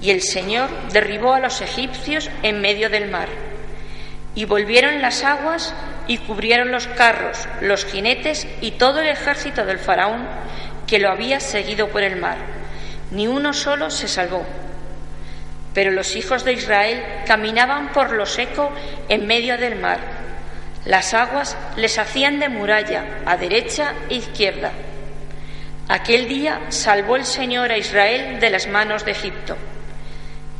y 0.00 0.10
el 0.10 0.22
Señor 0.22 0.68
derribó 0.92 1.34
a 1.34 1.40
los 1.40 1.60
egipcios 1.60 2.30
en 2.42 2.60
medio 2.60 2.90
del 2.90 3.10
mar. 3.10 3.28
Y 4.34 4.44
volvieron 4.44 5.00
las 5.00 5.22
aguas 5.24 5.74
y 6.06 6.18
cubrieron 6.18 6.72
los 6.72 6.86
carros, 6.88 7.48
los 7.60 7.84
jinetes 7.84 8.46
y 8.60 8.72
todo 8.72 9.00
el 9.00 9.08
ejército 9.08 9.64
del 9.64 9.78
faraón 9.78 10.26
que 10.86 10.98
lo 10.98 11.10
había 11.10 11.40
seguido 11.40 11.88
por 11.88 12.02
el 12.02 12.16
mar. 12.16 12.38
Ni 13.10 13.26
uno 13.26 13.52
solo 13.52 13.90
se 13.90 14.08
salvó. 14.08 14.44
Pero 15.74 15.90
los 15.90 16.16
hijos 16.16 16.44
de 16.44 16.52
Israel 16.52 17.04
caminaban 17.26 17.92
por 17.92 18.12
lo 18.12 18.24
seco 18.24 18.70
en 19.08 19.26
medio 19.26 19.58
del 19.58 19.76
mar. 19.76 19.98
Las 20.86 21.12
aguas 21.14 21.56
les 21.76 21.98
hacían 21.98 22.38
de 22.38 22.48
muralla 22.48 23.04
a 23.26 23.36
derecha 23.36 23.92
e 24.08 24.14
izquierda. 24.14 24.70
Aquel 25.88 26.28
día 26.28 26.60
salvó 26.68 27.16
el 27.16 27.24
Señor 27.24 27.70
a 27.70 27.76
Israel 27.76 28.40
de 28.40 28.50
las 28.50 28.68
manos 28.68 29.04
de 29.04 29.10
Egipto. 29.10 29.56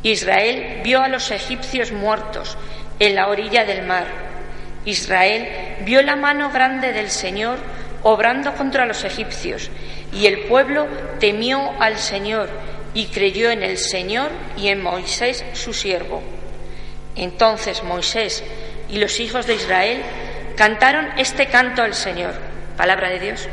Israel 0.03 0.81
vio 0.83 1.01
a 1.01 1.07
los 1.07 1.31
egipcios 1.31 1.91
muertos 1.91 2.57
en 2.99 3.15
la 3.15 3.27
orilla 3.27 3.65
del 3.65 3.87
mar. 3.87 4.05
Israel 4.85 5.77
vio 5.81 6.03
la 6.03 6.15
mano 6.15 6.51
grande 6.51 6.93
del 6.93 7.09
Señor 7.09 7.57
obrando 8.03 8.53
contra 8.53 8.85
los 8.85 9.03
egipcios, 9.03 9.71
y 10.13 10.27
el 10.27 10.41
pueblo 10.41 10.87
temió 11.19 11.71
al 11.79 11.97
Señor 11.97 12.49
y 12.95 13.07
creyó 13.07 13.51
en 13.51 13.61
el 13.61 13.77
Señor 13.77 14.31
y 14.57 14.69
en 14.69 14.81
Moisés 14.81 15.45
su 15.53 15.73
siervo. 15.73 16.23
Entonces 17.15 17.83
Moisés 17.83 18.43
y 18.89 18.97
los 18.97 19.19
hijos 19.19 19.45
de 19.45 19.55
Israel 19.55 20.01
cantaron 20.55 21.07
este 21.17 21.47
canto 21.47 21.83
al 21.83 21.93
Señor. 21.93 22.33
Palabra 22.75 23.09
de 23.09 23.19
Dios. 23.19 23.47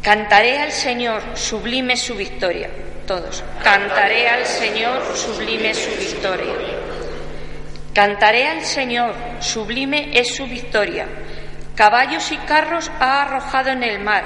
Cantaré 0.00 0.58
al 0.60 0.72
Señor, 0.72 1.20
sublime 1.34 1.96
su 1.96 2.14
victoria. 2.14 2.70
Todos. 3.06 3.42
Cantaré 3.62 4.28
al 4.28 4.46
Señor, 4.46 5.02
sublime 5.16 5.74
su 5.74 5.90
victoria. 5.98 6.54
Cantaré 7.92 8.46
al 8.46 8.64
Señor, 8.64 9.14
sublime 9.40 10.10
es 10.12 10.34
su 10.34 10.46
victoria. 10.46 11.06
Caballos 11.74 12.30
y 12.30 12.36
carros 12.38 12.90
ha 13.00 13.22
arrojado 13.22 13.70
en 13.70 13.82
el 13.82 14.00
mar. 14.00 14.24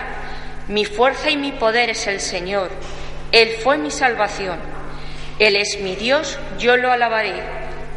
Mi 0.70 0.84
fuerza 0.84 1.30
y 1.30 1.36
mi 1.36 1.50
poder 1.50 1.90
es 1.90 2.06
el 2.06 2.20
Señor. 2.20 2.70
Él 3.32 3.56
fue 3.60 3.76
mi 3.76 3.90
salvación. 3.90 4.56
Él 5.40 5.56
es 5.56 5.80
mi 5.80 5.96
Dios, 5.96 6.38
yo 6.60 6.76
lo 6.76 6.92
alabaré. 6.92 7.42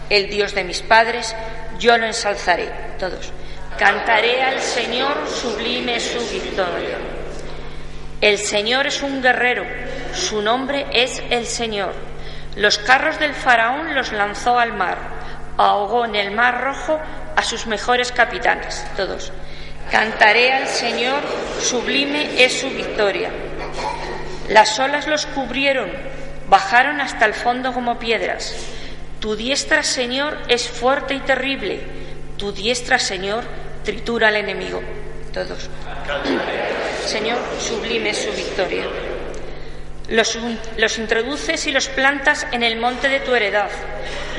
El 0.10 0.28
Dios 0.28 0.56
de 0.56 0.64
mis 0.64 0.82
padres, 0.82 1.36
yo 1.78 2.00
lo 2.00 2.08
ensalzaré. 2.08 2.68
Todos. 2.98 3.32
Cantaré 3.78 4.42
al 4.42 4.60
Señor, 4.60 5.28
sublime 5.28 6.00
su 6.00 6.20
victoria. 6.32 6.98
El 8.22 8.40
Señor 8.40 8.88
es 8.88 9.04
un 9.04 9.22
guerrero, 9.22 9.66
su 10.16 10.42
nombre 10.42 10.88
es 10.94 11.22
el 11.30 11.46
Señor. 11.46 11.94
Los 12.56 12.80
carros 12.80 13.20
del 13.20 13.36
faraón 13.36 13.94
los 13.94 14.12
lanzó 14.12 14.58
al 14.58 14.74
mar, 14.74 14.98
ahogó 15.58 16.06
en 16.06 16.16
el 16.16 16.32
mar 16.32 16.64
rojo 16.64 17.00
a 17.36 17.44
sus 17.44 17.68
mejores 17.68 18.12
capitanes, 18.12 18.84
todos. 18.98 19.32
Cantaré 19.92 20.52
al 20.52 20.68
Señor, 20.68 21.22
sublime 21.62 22.44
es 22.44 22.60
su 22.60 22.70
victoria. 22.70 23.30
Las 24.50 24.80
olas 24.80 25.08
los 25.08 25.26
cubrieron, 25.28 25.90
bajaron 26.50 27.00
hasta 27.00 27.26
el 27.26 27.34
fondo 27.34 27.74
como 27.74 28.00
piedras. 28.00 28.56
Tu 29.20 29.36
diestra, 29.36 29.84
Señor, 29.84 30.38
es 30.50 30.68
fuerte 30.68 31.14
y 31.14 31.20
terrible. 31.20 31.80
Tu 32.38 32.52
diestra, 32.52 33.00
Señor, 33.00 33.44
tritura 33.84 34.28
al 34.28 34.36
enemigo. 34.36 34.82
Todos. 35.34 35.70
Señor, 37.06 37.38
sublime 37.60 38.10
es 38.10 38.18
su 38.18 38.32
victoria. 38.32 38.84
Los, 40.10 40.38
los, 40.78 40.98
introduces 40.98 41.66
y 41.66 41.72
los 41.72 41.88
plantas 41.88 42.46
en 42.52 42.64
el 42.64 42.78
monte 42.78 43.08
de 43.08 43.22
tu 43.22 43.34
heredad, 43.34 43.70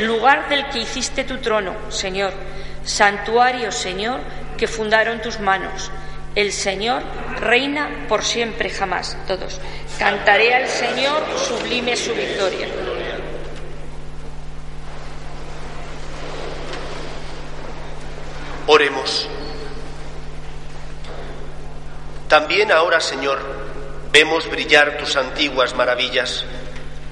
lugar 0.01 0.49
del 0.51 0.69
que 0.69 0.81
hiciste 0.81 1.25
tu 1.25 1.39
trono, 1.39 1.75
Señor, 1.91 2.35
santuario, 2.85 3.73
Señor, 3.73 4.21
que 4.57 4.69
fundaron 4.69 5.21
tus 5.21 5.41
manos. 5.41 5.91
El 6.35 6.53
Señor 6.53 7.03
reina 7.41 8.07
por 8.09 8.25
siempre 8.25 8.71
jamás. 8.71 9.17
Todos. 9.27 9.61
Cantaré 9.99 10.55
al 10.55 10.69
Señor, 10.69 11.23
sublime 11.39 11.97
su 11.97 12.13
victoria. 12.13 12.69
Oremos. 18.67 19.29
También 22.29 22.73
ahora, 22.73 23.01
Señor, 23.01 23.39
vemos 24.11 24.51
brillar 24.51 24.97
tus 24.97 25.17
antiguas 25.17 25.75
maravillas 25.75 26.45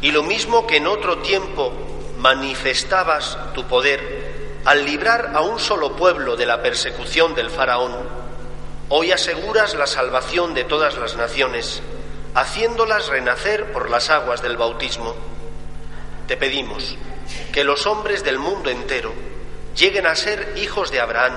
y 0.00 0.10
lo 0.10 0.22
mismo 0.22 0.66
que 0.66 0.78
en 0.78 0.86
otro 0.86 1.18
tiempo 1.18 1.72
manifestabas 2.18 3.36
tu 3.54 3.64
poder 3.64 4.21
al 4.64 4.84
librar 4.84 5.32
a 5.34 5.40
un 5.40 5.58
solo 5.58 5.96
pueblo 5.96 6.36
de 6.36 6.46
la 6.46 6.62
persecución 6.62 7.34
del 7.34 7.50
faraón, 7.50 7.92
hoy 8.88 9.10
aseguras 9.10 9.74
la 9.74 9.86
salvación 9.86 10.54
de 10.54 10.64
todas 10.64 10.96
las 10.96 11.16
naciones, 11.16 11.82
haciéndolas 12.34 13.08
renacer 13.08 13.72
por 13.72 13.90
las 13.90 14.10
aguas 14.10 14.40
del 14.40 14.56
bautismo. 14.56 15.14
Te 16.28 16.36
pedimos 16.36 16.96
que 17.52 17.64
los 17.64 17.86
hombres 17.86 18.22
del 18.22 18.38
mundo 18.38 18.70
entero 18.70 19.12
lleguen 19.76 20.06
a 20.06 20.14
ser 20.14 20.54
hijos 20.56 20.90
de 20.90 21.00
Abraham 21.00 21.34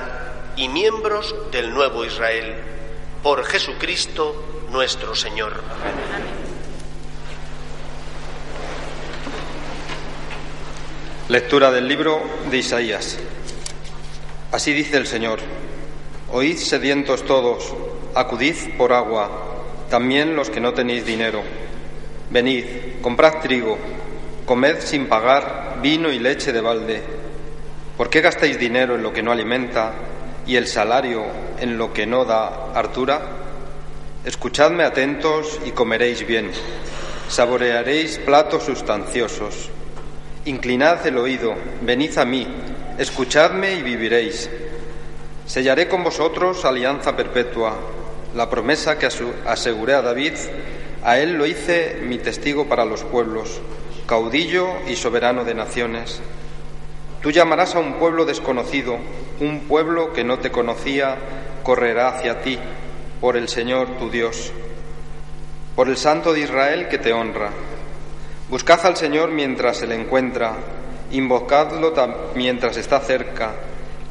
y 0.56 0.68
miembros 0.68 1.36
del 1.52 1.74
nuevo 1.74 2.06
Israel, 2.06 2.56
por 3.24 3.44
Jesucristo 3.46 4.66
nuestro 4.70 5.16
Señor. 5.16 5.62
Lectura 11.28 11.72
del 11.72 11.88
libro 11.88 12.22
de 12.52 12.58
Isaías. 12.60 13.18
Así 14.52 14.74
dice 14.74 14.98
el 14.98 15.08
Señor, 15.08 15.40
oíd 16.32 16.58
sedientos 16.58 17.26
todos, 17.26 17.74
acudid 18.14 18.54
por 18.78 18.94
agua, 18.94 19.32
también 19.90 20.36
los 20.36 20.52
que 20.52 20.60
no 20.60 20.76
tenéis 20.76 21.04
dinero. 21.04 21.42
Venid, 22.30 22.66
comprad 23.02 23.42
trigo, 23.42 23.76
comed 24.46 24.82
sin 24.82 25.08
pagar 25.08 25.80
vino 25.82 26.12
y 26.12 26.20
leche 26.20 26.54
de 26.54 26.62
balde. 26.62 27.02
¿Por 27.98 28.08
qué 28.12 28.22
gastáis 28.22 28.60
dinero 28.60 28.94
en 28.94 29.02
lo 29.02 29.12
que 29.12 29.24
no 29.24 29.32
alimenta 29.32 29.94
y 30.46 30.58
el 30.58 30.68
salario 30.68 31.26
en 31.60 31.76
lo 31.76 31.92
que 31.92 32.06
no 32.06 32.24
da 32.24 32.72
hartura? 32.76 33.20
Escuchadme 34.26 34.84
atentos 34.84 35.60
y 35.66 35.72
comeréis 35.72 36.28
bien, 36.28 36.52
saborearéis 37.30 38.20
platos 38.20 38.62
sustanciosos. 38.62 39.72
Inclinad 40.46 41.08
el 41.08 41.18
oído, 41.18 41.56
venid 41.82 42.16
a 42.20 42.24
mí, 42.24 42.48
escuchadme 43.00 43.74
y 43.74 43.82
viviréis. 43.82 44.48
Sellaré 45.48 45.88
con 45.88 46.04
vosotros 46.04 46.66
alianza 46.66 47.16
perpetua, 47.16 47.76
la 48.36 48.48
promesa 48.48 49.00
que 49.00 49.10
aseguré 49.48 49.96
a 49.96 50.04
David, 50.04 50.34
a 51.04 51.18
él 51.18 51.34
lo 51.34 51.48
hice 51.48 51.98
mi 52.04 52.20
testigo 52.20 52.68
para 52.68 52.86
los 52.86 53.04
pueblos, 53.04 53.60
caudillo 54.06 54.68
y 54.88 54.96
soberano 54.96 55.46
de 55.46 55.56
naciones. 55.56 56.22
Tú 57.24 57.32
llamarás 57.32 57.74
a 57.74 57.80
un 57.80 57.94
pueblo 57.94 58.24
desconocido, 58.26 59.00
un 59.40 59.62
pueblo 59.62 60.14
que 60.14 60.24
no 60.24 60.38
te 60.38 60.52
conocía, 60.52 61.18
correrá 61.64 62.10
hacia 62.10 62.44
ti, 62.44 62.60
por 63.20 63.36
el 63.36 63.50
Señor 63.50 63.98
tu 63.98 64.12
Dios, 64.12 64.52
por 65.76 65.90
el 65.90 65.98
Santo 65.98 66.34
de 66.34 66.42
Israel 66.42 66.88
que 66.88 67.00
te 67.00 67.14
honra. 67.14 67.50
Buscad 68.56 68.86
al 68.86 68.96
Señor 68.96 69.32
mientras 69.32 69.76
se 69.76 69.86
le 69.86 69.96
encuentra, 69.96 70.54
invocadlo 71.12 71.94
mientras 72.36 72.78
está 72.78 73.02
cerca, 73.02 73.52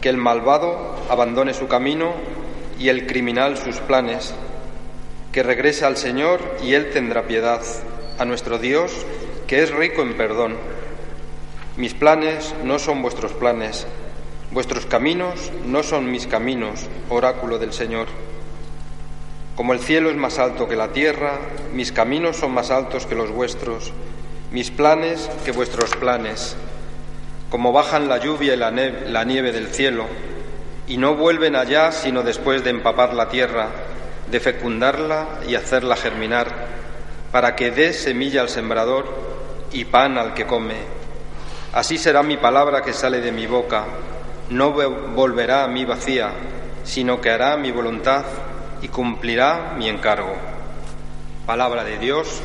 que 0.02 0.10
el 0.10 0.18
malvado 0.18 0.96
abandone 1.08 1.54
su 1.54 1.66
camino 1.66 2.12
y 2.78 2.90
el 2.90 3.06
criminal 3.06 3.56
sus 3.56 3.76
planes, 3.76 4.34
que 5.32 5.42
regrese 5.42 5.86
al 5.86 5.96
Señor 5.96 6.42
y 6.62 6.74
Él 6.74 6.90
tendrá 6.90 7.22
piedad, 7.22 7.62
a 8.18 8.26
nuestro 8.26 8.58
Dios, 8.58 8.92
que 9.46 9.62
es 9.62 9.70
rico 9.70 10.02
en 10.02 10.14
perdón. 10.14 10.58
Mis 11.78 11.94
planes 11.94 12.54
no 12.64 12.78
son 12.78 13.00
vuestros 13.00 13.32
planes, 13.32 13.86
vuestros 14.50 14.84
caminos 14.84 15.52
no 15.64 15.82
son 15.82 16.10
mis 16.10 16.26
caminos, 16.26 16.86
oráculo 17.08 17.58
del 17.58 17.72
Señor. 17.72 18.08
Como 19.56 19.72
el 19.72 19.80
cielo 19.80 20.10
es 20.10 20.16
más 20.16 20.38
alto 20.38 20.68
que 20.68 20.76
la 20.76 20.88
tierra, 20.92 21.38
mis 21.72 21.92
caminos 21.92 22.36
son 22.36 22.52
más 22.52 22.70
altos 22.70 23.06
que 23.06 23.14
los 23.14 23.30
vuestros, 23.30 23.94
mis 24.54 24.70
planes 24.70 25.28
que 25.44 25.50
vuestros 25.50 25.96
planes. 25.96 26.54
Como 27.50 27.72
bajan 27.72 28.08
la 28.08 28.18
lluvia 28.18 28.54
y 28.54 28.56
la, 28.56 29.24
nieve 29.24 29.50
del 29.50 29.66
cielo, 29.66 30.06
y 30.86 30.96
no 30.96 31.16
vuelven 31.16 31.56
allá 31.56 31.90
sino 31.90 32.22
después 32.22 32.62
de 32.62 32.70
empapar 32.70 33.14
la 33.14 33.28
tierra, 33.28 33.70
de 34.30 34.38
fecundarla 34.38 35.40
y 35.48 35.56
hacerla 35.56 35.96
germinar, 35.96 36.46
para 37.32 37.56
que 37.56 37.72
dé 37.72 37.92
semilla 37.92 38.42
al 38.42 38.48
sembrador 38.48 39.06
y 39.72 39.86
pan 39.86 40.18
al 40.18 40.34
que 40.34 40.46
come. 40.46 40.76
Así 41.72 41.98
será 41.98 42.22
mi 42.22 42.36
palabra 42.36 42.82
que 42.82 42.92
sale 42.92 43.20
de 43.20 43.32
mi 43.32 43.48
boca, 43.48 43.86
no 44.50 44.70
volverá 44.70 45.64
a 45.64 45.68
mí 45.68 45.84
vacía, 45.84 46.30
sino 46.84 47.20
que 47.20 47.30
hará 47.30 47.56
mi 47.56 47.72
voluntad 47.72 48.24
y 48.82 48.86
cumplirá 48.86 49.74
mi 49.76 49.88
encargo. 49.88 50.36
Palabra 51.44 51.82
de 51.82 51.98
Dios. 51.98 52.40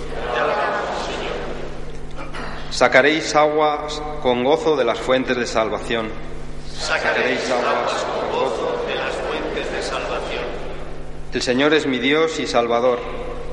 Sacaréis 2.72 3.36
aguas 3.36 4.02
con 4.22 4.44
gozo 4.44 4.78
de 4.78 4.86
las 4.86 5.00
fuentes 5.00 5.36
de 5.36 5.48
salvación. 5.48 6.10
Sacaréis 6.72 7.50
aguas 7.50 8.06
con 8.06 8.32
gozo 8.32 8.86
de 8.88 8.96
las 8.96 9.14
fuentes 9.16 9.72
de 9.72 9.82
salvación. 9.82 10.44
El 11.34 11.42
Señor 11.42 11.74
es 11.74 11.88
mi 11.88 11.98
Dios 11.98 12.40
y 12.40 12.46
Salvador. 12.46 13.00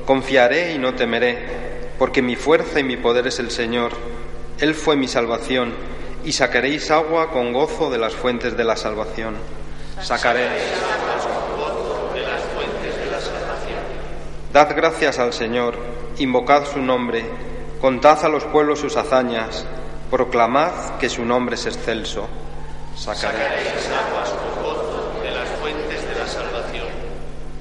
Confiaré 0.05 0.73
y 0.73 0.77
no 0.77 0.93
temeré, 0.93 1.89
porque 1.97 2.21
mi 2.21 2.35
fuerza 2.35 2.79
y 2.79 2.83
mi 2.83 2.95
poder 2.95 3.27
es 3.27 3.39
el 3.39 3.49
Señor. 3.49 3.91
Él 4.59 4.75
fue 4.75 4.95
mi 4.95 5.07
salvación, 5.07 5.73
y 6.23 6.31
sacaréis 6.31 6.91
agua 6.91 7.31
con 7.31 7.53
gozo 7.53 7.89
de 7.89 7.97
las 7.97 8.13
fuentes 8.13 8.55
de 8.55 8.63
la 8.63 8.77
salvación. 8.77 9.35
Sacaréis 10.01 10.51
Dad 14.53 14.75
gracias 14.75 15.19
al 15.19 15.33
Señor, 15.33 15.75
invocad 16.17 16.65
su 16.65 16.79
nombre, 16.79 17.25
contad 17.79 18.23
a 18.25 18.29
los 18.29 18.43
pueblos 18.45 18.79
sus 18.79 18.97
hazañas, 18.97 19.65
proclamad 20.09 20.97
que 20.99 21.09
su 21.09 21.25
nombre 21.25 21.55
es 21.55 21.65
excelso. 21.65 22.27
Sacaréis 22.95 23.89
aguas 23.89 24.29
con 24.29 24.63
gozo 24.63 25.19
de 25.21 25.31
las 25.31 25.49
fuentes 25.59 26.09
de 26.09 26.15
la 26.15 26.27
salvación. 26.27 26.87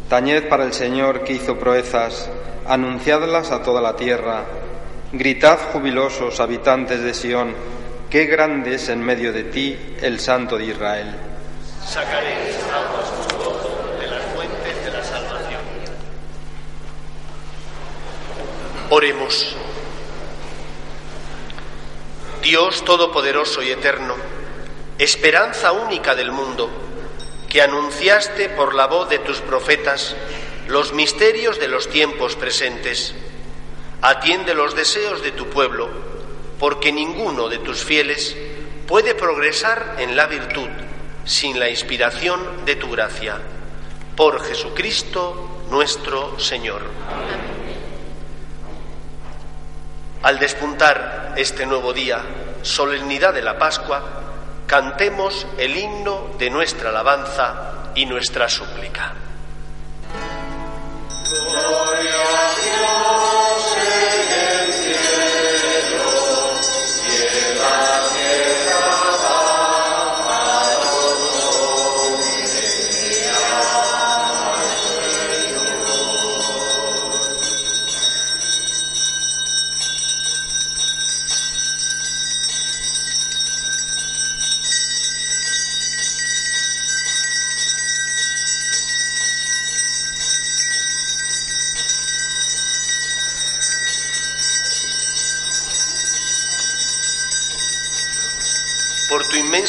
Tañed 0.08 0.48
para 0.48 0.64
el 0.64 0.72
Señor 0.72 1.24
que 1.24 1.34
hizo 1.34 1.58
proezas, 1.58 2.30
anunciadlas 2.66 3.50
a 3.50 3.62
toda 3.62 3.80
la 3.80 3.96
tierra. 3.96 4.44
Gritad 5.12 5.58
jubilosos, 5.72 6.40
habitantes 6.40 7.02
de 7.02 7.14
Sión, 7.14 7.54
qué 8.10 8.24
grande 8.24 8.76
es 8.76 8.88
en 8.88 9.02
medio 9.02 9.32
de 9.32 9.44
ti 9.44 9.78
el 10.00 10.20
Santo 10.20 10.56
de 10.56 10.66
Israel. 10.66 11.14
Sacaréis 11.84 12.56
aguas 12.72 13.08
con 13.10 13.38
gozo 13.38 13.96
de 14.00 14.06
las 14.06 14.22
fuentes 14.34 14.84
de 14.84 14.90
la 14.90 15.04
salvación. 15.04 15.60
Oremos. 18.90 19.56
Dios 22.42 22.84
Todopoderoso 22.84 23.62
y 23.62 23.70
Eterno, 23.70 24.14
esperanza 24.98 25.72
única 25.72 26.14
del 26.14 26.32
mundo, 26.32 26.70
que 27.48 27.62
anunciaste 27.62 28.48
por 28.50 28.74
la 28.74 28.86
voz 28.86 29.08
de 29.08 29.18
tus 29.18 29.40
profetas 29.40 30.14
los 30.68 30.92
misterios 30.92 31.58
de 31.58 31.68
los 31.68 31.88
tiempos 31.88 32.36
presentes, 32.36 33.14
atiende 34.02 34.54
los 34.54 34.74
deseos 34.74 35.22
de 35.22 35.32
tu 35.32 35.46
pueblo, 35.46 35.88
porque 36.58 36.92
ninguno 36.92 37.48
de 37.48 37.58
tus 37.58 37.84
fieles 37.84 38.36
puede 38.86 39.14
progresar 39.14 39.96
en 39.98 40.16
la 40.16 40.26
virtud 40.26 40.68
sin 41.24 41.58
la 41.58 41.68
inspiración 41.68 42.64
de 42.64 42.76
tu 42.76 42.90
gracia. 42.90 43.40
Por 44.16 44.42
Jesucristo 44.42 45.64
nuestro 45.70 46.38
Señor. 46.38 46.82
Al 50.26 50.40
despuntar 50.40 51.34
este 51.36 51.64
nuevo 51.66 51.92
día, 51.92 52.18
solemnidad 52.60 53.32
de 53.32 53.42
la 53.42 53.56
Pascua, 53.56 54.02
cantemos 54.66 55.46
el 55.56 55.76
himno 55.76 56.34
de 56.36 56.50
nuestra 56.50 56.90
alabanza 56.90 57.92
y 57.94 58.06
nuestra 58.06 58.48
súplica. 58.48 59.12
Por 61.30 62.00
tu 62.00 63.25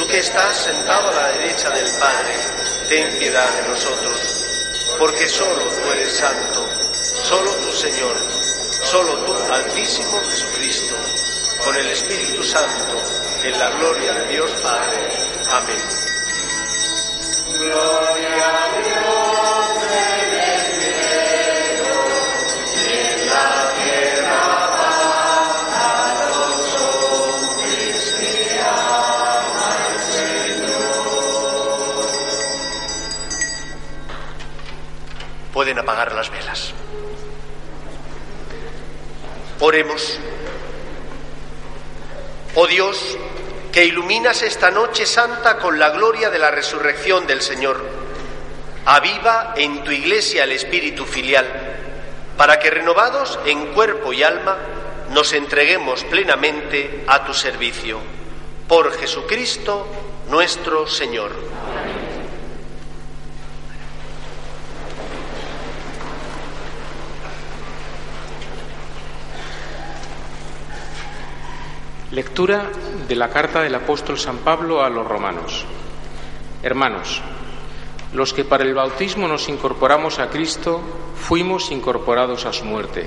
Tú 0.00 0.06
que 0.06 0.18
estás 0.18 0.56
sentado 0.56 1.10
a 1.10 1.12
la 1.12 1.28
derecha 1.32 1.68
del 1.68 1.86
Padre, 1.98 2.34
ten 2.88 3.18
piedad 3.18 3.46
de 3.52 3.68
nosotros, 3.68 4.18
porque 4.98 5.28
solo 5.28 5.62
tú 5.62 5.92
eres 5.92 6.10
santo, 6.10 6.66
solo 7.22 7.50
tú 7.56 7.70
Señor, 7.70 8.16
solo 8.82 9.12
tú 9.26 9.34
Altísimo 9.52 10.18
Jesucristo, 10.22 10.94
con 11.62 11.76
el 11.76 11.86
Espíritu 11.88 12.42
Santo, 12.42 12.96
en 13.44 13.58
la 13.58 13.68
gloria 13.72 14.14
de 14.14 14.28
Dios 14.28 14.50
Padre. 14.62 15.06
Amén. 15.50 15.82
Gloria 17.58 18.64
a 18.64 18.78
Dios. 18.80 19.69
Apagar 35.80 36.14
las 36.14 36.30
velas. 36.30 36.72
Oremos. 39.60 40.18
Oh 42.54 42.66
Dios, 42.66 43.18
que 43.72 43.84
iluminas 43.84 44.42
esta 44.42 44.70
noche 44.70 45.06
santa 45.06 45.58
con 45.58 45.78
la 45.78 45.90
gloria 45.90 46.30
de 46.30 46.38
la 46.38 46.50
resurrección 46.50 47.26
del 47.26 47.42
Señor, 47.42 47.84
aviva 48.86 49.54
en 49.56 49.84
tu 49.84 49.90
iglesia 49.90 50.44
el 50.44 50.52
espíritu 50.52 51.04
filial, 51.04 51.46
para 52.36 52.58
que 52.58 52.70
renovados 52.70 53.38
en 53.44 53.66
cuerpo 53.74 54.12
y 54.12 54.22
alma 54.22 54.56
nos 55.10 55.32
entreguemos 55.32 56.04
plenamente 56.04 57.04
a 57.06 57.24
tu 57.24 57.34
servicio. 57.34 57.98
Por 58.66 58.96
Jesucristo 58.98 59.86
nuestro 60.28 60.86
Señor. 60.86 61.32
Lectura 72.20 72.70
de 73.08 73.16
la 73.16 73.30
carta 73.30 73.62
del 73.62 73.74
apóstol 73.74 74.18
San 74.18 74.40
Pablo 74.40 74.84
a 74.84 74.90
los 74.90 75.08
romanos. 75.08 75.64
Hermanos, 76.62 77.22
los 78.12 78.34
que 78.34 78.44
para 78.44 78.62
el 78.62 78.74
bautismo 78.74 79.26
nos 79.26 79.48
incorporamos 79.48 80.18
a 80.18 80.28
Cristo, 80.28 80.82
fuimos 81.14 81.70
incorporados 81.70 82.44
a 82.44 82.52
su 82.52 82.66
muerte. 82.66 83.06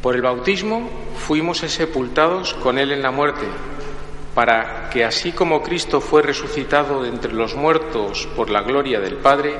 Por 0.00 0.14
el 0.14 0.22
bautismo 0.22 0.88
fuimos 1.18 1.58
sepultados 1.58 2.54
con 2.54 2.78
Él 2.78 2.92
en 2.92 3.02
la 3.02 3.10
muerte, 3.10 3.46
para 4.34 4.88
que 4.88 5.04
así 5.04 5.32
como 5.32 5.62
Cristo 5.62 6.00
fue 6.00 6.22
resucitado 6.22 7.02
de 7.02 7.10
entre 7.10 7.34
los 7.34 7.56
muertos 7.56 8.26
por 8.34 8.48
la 8.48 8.62
gloria 8.62 9.00
del 9.00 9.16
Padre, 9.16 9.54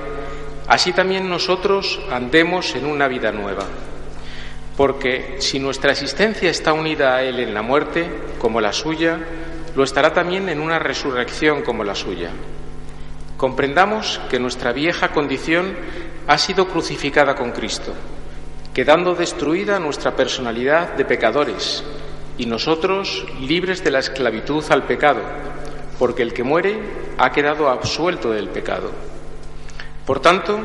así 0.69 0.95
también 0.95 1.29
nosotros 1.29 2.01
andemos 2.11 2.75
en 2.75 2.87
una 2.87 3.09
vida 3.09 3.31
nueva. 3.31 3.67
Porque 4.79 5.39
si 5.41 5.59
nuestra 5.59 5.91
existencia 5.91 6.49
está 6.49 6.73
unida 6.73 7.17
a 7.17 7.25
Él 7.25 7.41
en 7.41 7.53
la 7.53 7.63
muerte, 7.63 8.09
como 8.39 8.61
la 8.61 8.73
suya, 8.73 9.19
lo 9.75 9.83
estará 9.83 10.13
también 10.13 10.49
en 10.49 10.61
una 10.61 10.79
resurrección 10.79 11.63
como 11.63 11.83
la 11.83 11.97
suya. 11.97 12.31
Comprendamos 13.37 14.21
que 14.31 14.39
nuestra 14.39 14.73
vieja 14.73 15.09
condición 15.09 15.75
ha 16.29 16.39
sido 16.39 16.69
crucificada 16.69 17.35
con 17.35 17.51
Cristo, 17.51 17.93
quedando 18.73 19.17
destruida 19.17 19.81
nuestra 19.81 20.15
personalidad 20.15 20.95
de 20.95 21.05
pecadores 21.05 21.83
y 22.37 22.47
nosotros 22.47 23.27
libres 23.41 23.83
de 23.83 23.91
la 23.91 23.99
esclavitud 23.99 24.65
al 24.71 24.85
pecado, 24.85 25.23
porque 25.99 26.23
el 26.23 26.33
que 26.33 26.45
muere 26.45 26.79
ha 27.19 27.33
quedado 27.33 27.69
absuelto 27.69 28.31
del 28.31 28.49
pecado. 28.51 28.93
Por 30.07 30.21
tanto, 30.21 30.61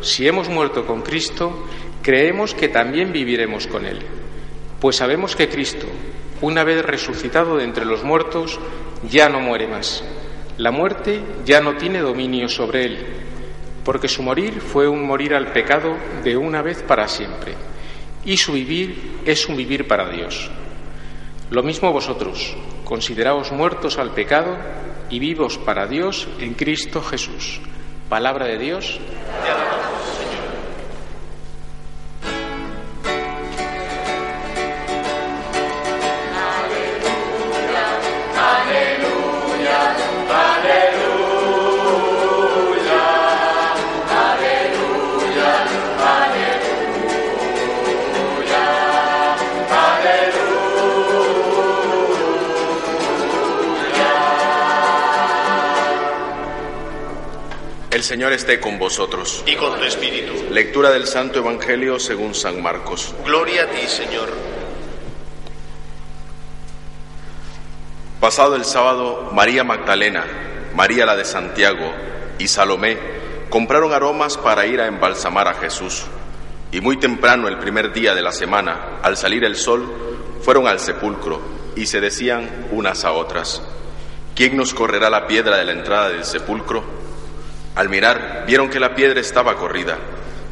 si 0.00 0.26
hemos 0.26 0.48
muerto 0.48 0.86
con 0.86 1.02
Cristo, 1.02 1.66
creemos 2.02 2.54
que 2.54 2.68
también 2.68 3.12
viviremos 3.12 3.66
con 3.66 3.84
Él, 3.84 4.00
pues 4.80 4.96
sabemos 4.96 5.34
que 5.34 5.48
Cristo, 5.48 5.86
una 6.40 6.64
vez 6.64 6.84
resucitado 6.84 7.56
de 7.56 7.64
entre 7.64 7.84
los 7.84 8.04
muertos, 8.04 8.58
ya 9.08 9.28
no 9.28 9.40
muere 9.40 9.66
más. 9.66 10.04
La 10.56 10.70
muerte 10.70 11.20
ya 11.44 11.60
no 11.60 11.76
tiene 11.76 12.00
dominio 12.00 12.48
sobre 12.48 12.84
Él, 12.84 13.06
porque 13.84 14.08
su 14.08 14.22
morir 14.22 14.60
fue 14.60 14.88
un 14.88 15.06
morir 15.06 15.34
al 15.34 15.52
pecado 15.52 15.96
de 16.22 16.36
una 16.36 16.62
vez 16.62 16.82
para 16.82 17.08
siempre, 17.08 17.54
y 18.24 18.36
su 18.36 18.52
vivir 18.52 19.20
es 19.24 19.48
un 19.48 19.56
vivir 19.56 19.86
para 19.86 20.10
Dios. 20.10 20.50
Lo 21.50 21.62
mismo 21.62 21.92
vosotros, 21.92 22.56
consideraos 22.84 23.52
muertos 23.52 23.98
al 23.98 24.12
pecado 24.12 24.56
y 25.10 25.18
vivos 25.18 25.58
para 25.58 25.86
Dios 25.86 26.28
en 26.40 26.54
Cristo 26.54 27.02
Jesús. 27.02 27.60
Palabra 28.08 28.46
de 28.46 28.58
Dios. 28.58 29.00
El 57.98 58.04
Señor 58.04 58.32
esté 58.32 58.60
con 58.60 58.78
vosotros. 58.78 59.42
Y 59.44 59.56
con 59.56 59.76
tu 59.76 59.82
espíritu. 59.82 60.32
Lectura 60.52 60.90
del 60.90 61.08
Santo 61.08 61.40
Evangelio 61.40 61.98
según 61.98 62.32
San 62.32 62.62
Marcos. 62.62 63.12
Gloria 63.24 63.64
a 63.64 63.66
ti, 63.66 63.88
Señor. 63.88 64.28
Pasado 68.20 68.54
el 68.54 68.64
sábado, 68.64 69.30
María 69.32 69.64
Magdalena, 69.64 70.24
María 70.76 71.06
la 71.06 71.16
de 71.16 71.24
Santiago 71.24 71.92
y 72.38 72.46
Salomé 72.46 72.98
compraron 73.50 73.92
aromas 73.92 74.36
para 74.36 74.64
ir 74.64 74.80
a 74.80 74.86
embalsamar 74.86 75.48
a 75.48 75.54
Jesús. 75.54 76.04
Y 76.70 76.80
muy 76.80 76.98
temprano, 76.98 77.48
el 77.48 77.58
primer 77.58 77.92
día 77.92 78.14
de 78.14 78.22
la 78.22 78.30
semana, 78.30 79.00
al 79.02 79.16
salir 79.16 79.42
el 79.42 79.56
sol, 79.56 79.92
fueron 80.42 80.68
al 80.68 80.78
sepulcro 80.78 81.40
y 81.74 81.86
se 81.86 82.00
decían 82.00 82.68
unas 82.70 83.04
a 83.04 83.10
otras, 83.10 83.60
¿quién 84.36 84.56
nos 84.56 84.72
correrá 84.72 85.10
la 85.10 85.26
piedra 85.26 85.56
de 85.56 85.64
la 85.64 85.72
entrada 85.72 86.10
del 86.10 86.24
sepulcro? 86.24 86.97
Al 87.78 87.88
mirar, 87.88 88.42
vieron 88.44 88.68
que 88.68 88.80
la 88.80 88.96
piedra 88.96 89.20
estaba 89.20 89.54
corrida, 89.54 89.98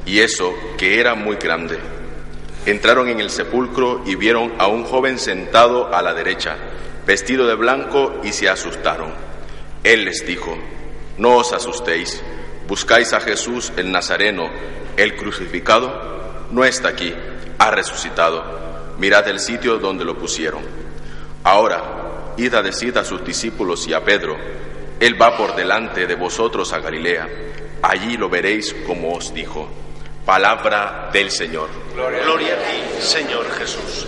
y 0.07 0.21
eso 0.21 0.55
que 0.79 1.01
era 1.01 1.17
muy 1.17 1.35
grande. 1.35 1.77
Entraron 2.65 3.09
en 3.09 3.19
el 3.19 3.31
sepulcro 3.31 4.05
y 4.07 4.15
vieron 4.15 4.53
a 4.59 4.69
un 4.69 4.85
joven 4.85 5.19
sentado 5.19 5.93
a 5.93 6.03
la 6.03 6.15
derecha, 6.15 6.57
vestido 7.05 7.49
de 7.49 7.57
blanco, 7.57 8.21
y 8.23 8.31
se 8.31 8.49
asustaron. 8.49 9.12
Él 9.83 10.05
les 10.05 10.25
dijo, 10.25 10.57
no 11.19 11.39
os 11.39 11.53
asustéis, 11.53 12.23
buscáis 12.69 13.12
a 13.12 13.21
Jesús 13.21 13.73
el 13.77 13.91
Nazareno, 13.91 14.49
el 14.97 15.17
crucificado, 15.17 16.47
no 16.53 16.65
está 16.65 16.91
aquí, 16.91 17.12
ha 17.59 17.73
resucitado. 17.73 18.45
Mirad 18.99 19.27
el 19.27 19.41
sitio 19.41 19.79
donde 19.79 20.05
lo 20.05 20.17
pusieron. 20.17 20.62
Ahora, 21.43 22.35
id 22.37 22.55
a 22.55 22.62
decir 22.62 22.97
a 22.97 23.05
sus 23.05 23.25
discípulos 23.25 23.85
y 23.89 23.95
a 23.95 24.05
Pedro, 24.05 24.37
él 24.99 25.21
va 25.21 25.37
por 25.37 25.55
delante 25.55 26.07
de 26.07 26.15
vosotros 26.15 26.73
a 26.73 26.79
Galilea. 26.79 27.29
Allí 27.83 28.17
lo 28.17 28.29
veréis 28.29 28.75
como 28.87 29.15
os 29.15 29.33
dijo. 29.35 29.69
Palabra 30.25 31.11
del 31.13 31.31
Señor. 31.31 31.69
Gloria, 31.95 32.55
a 32.55 32.59
ti, 32.59 33.03
Señor 33.03 33.49
Jesús. 33.53 34.07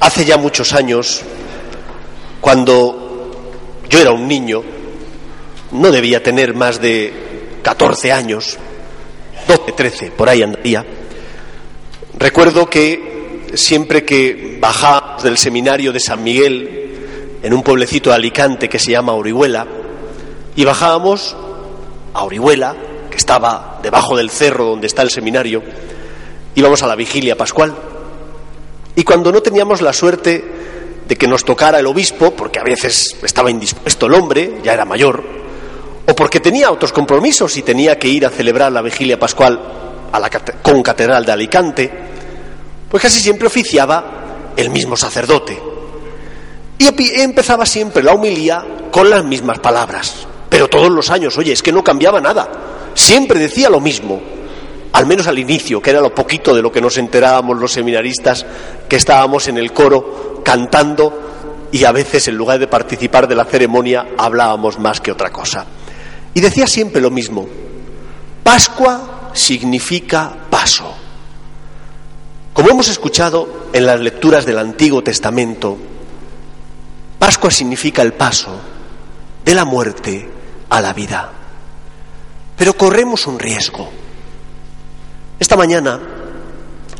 Hace 0.00 0.24
ya 0.24 0.36
muchos 0.36 0.72
años, 0.74 1.22
cuando 2.40 3.32
yo 3.88 4.00
era 4.00 4.12
un 4.12 4.28
niño, 4.28 4.62
no 5.72 5.90
debía 5.90 6.22
tener 6.22 6.54
más 6.54 6.80
de 6.80 7.58
14 7.62 8.12
años, 8.12 8.58
12, 9.48 9.72
13, 9.72 10.10
por 10.10 10.28
ahí 10.28 10.42
andaría, 10.42 10.84
recuerdo 12.18 12.68
que 12.68 13.15
siempre 13.54 14.04
que 14.04 14.58
bajábamos 14.60 15.22
del 15.22 15.38
seminario 15.38 15.92
de 15.92 16.00
San 16.00 16.22
Miguel, 16.22 17.38
en 17.42 17.54
un 17.54 17.62
pueblecito 17.62 18.10
de 18.10 18.16
Alicante 18.16 18.68
que 18.68 18.78
se 18.78 18.92
llama 18.92 19.12
Orihuela, 19.12 19.66
y 20.56 20.64
bajábamos 20.64 21.36
a 22.14 22.24
Orihuela, 22.24 22.74
que 23.10 23.16
estaba 23.16 23.78
debajo 23.82 24.16
del 24.16 24.30
cerro 24.30 24.66
donde 24.66 24.86
está 24.86 25.02
el 25.02 25.10
seminario, 25.10 25.62
íbamos 26.54 26.82
a 26.82 26.86
la 26.86 26.96
vigilia 26.96 27.36
pascual. 27.36 27.74
Y 28.94 29.04
cuando 29.04 29.30
no 29.30 29.42
teníamos 29.42 29.82
la 29.82 29.92
suerte 29.92 30.44
de 31.06 31.16
que 31.16 31.28
nos 31.28 31.44
tocara 31.44 31.78
el 31.78 31.86
obispo, 31.86 32.32
porque 32.32 32.58
a 32.58 32.64
veces 32.64 33.16
estaba 33.22 33.50
indispuesto 33.50 34.06
el 34.06 34.14
hombre, 34.14 34.58
ya 34.64 34.72
era 34.72 34.84
mayor, 34.84 35.22
o 36.08 36.14
porque 36.14 36.40
tenía 36.40 36.70
otros 36.70 36.92
compromisos 36.92 37.56
y 37.56 37.62
tenía 37.62 37.98
que 37.98 38.08
ir 38.08 38.24
a 38.24 38.30
celebrar 38.30 38.72
la 38.72 38.82
vigilia 38.82 39.18
pascual 39.18 39.60
a 40.10 40.18
la 40.18 40.30
concatedral 40.62 41.24
de 41.24 41.32
Alicante, 41.32 41.92
pues 42.90 43.02
casi 43.02 43.20
siempre 43.20 43.46
oficiaba 43.46 44.52
el 44.56 44.70
mismo 44.70 44.96
sacerdote. 44.96 45.60
Y 46.78 47.20
empezaba 47.20 47.64
siempre 47.66 48.02
la 48.02 48.14
humilía 48.14 48.64
con 48.90 49.08
las 49.08 49.24
mismas 49.24 49.58
palabras. 49.58 50.26
Pero 50.48 50.68
todos 50.68 50.90
los 50.90 51.10
años, 51.10 51.36
oye, 51.38 51.52
es 51.52 51.62
que 51.62 51.72
no 51.72 51.82
cambiaba 51.82 52.20
nada. 52.20 52.48
Siempre 52.94 53.40
decía 53.40 53.68
lo 53.68 53.80
mismo. 53.80 54.20
Al 54.92 55.06
menos 55.06 55.26
al 55.26 55.38
inicio, 55.38 55.82
que 55.82 55.90
era 55.90 56.00
lo 56.00 56.14
poquito 56.14 56.54
de 56.54 56.62
lo 56.62 56.72
que 56.72 56.80
nos 56.80 56.96
enterábamos 56.96 57.58
los 57.58 57.72
seminaristas, 57.72 58.46
que 58.88 58.96
estábamos 58.96 59.48
en 59.48 59.58
el 59.58 59.72
coro 59.72 60.42
cantando 60.44 61.26
y 61.72 61.84
a 61.84 61.92
veces 61.92 62.28
en 62.28 62.36
lugar 62.36 62.58
de 62.58 62.68
participar 62.68 63.28
de 63.28 63.34
la 63.34 63.44
ceremonia 63.44 64.14
hablábamos 64.16 64.78
más 64.78 65.00
que 65.00 65.12
otra 65.12 65.30
cosa. 65.30 65.66
Y 66.32 66.40
decía 66.40 66.66
siempre 66.66 67.02
lo 67.02 67.10
mismo. 67.10 67.46
Pascua 68.42 69.30
significa 69.34 70.32
paso. 70.48 70.95
Como 72.56 72.70
hemos 72.70 72.88
escuchado 72.88 73.68
en 73.74 73.84
las 73.84 74.00
lecturas 74.00 74.46
del 74.46 74.58
Antiguo 74.58 75.02
Testamento, 75.02 75.76
Pascua 77.18 77.50
significa 77.50 78.00
el 78.00 78.14
paso 78.14 78.58
de 79.44 79.54
la 79.54 79.66
muerte 79.66 80.26
a 80.70 80.80
la 80.80 80.94
vida. 80.94 81.30
Pero 82.56 82.72
corremos 82.72 83.26
un 83.26 83.38
riesgo. 83.38 83.90
Esta 85.38 85.54
mañana, 85.54 86.00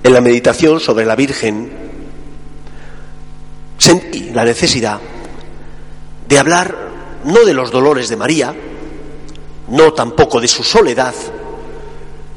en 0.03 0.13
la 0.13 0.21
meditación 0.21 0.79
sobre 0.79 1.07
la 1.07 1.17
Virgen, 1.17 1.73
sentí 3.79 4.29
la 4.35 4.45
necesidad 4.45 5.01
de 6.29 6.39
hablar 6.39 6.77
no 7.25 7.47
de 7.47 7.55
los 7.55 7.71
dolores 7.71 8.11
de 8.11 8.17
María, 8.19 8.55
no 9.69 9.95
tampoco 9.95 10.39
de 10.39 10.49
su 10.49 10.63
soledad, 10.63 11.15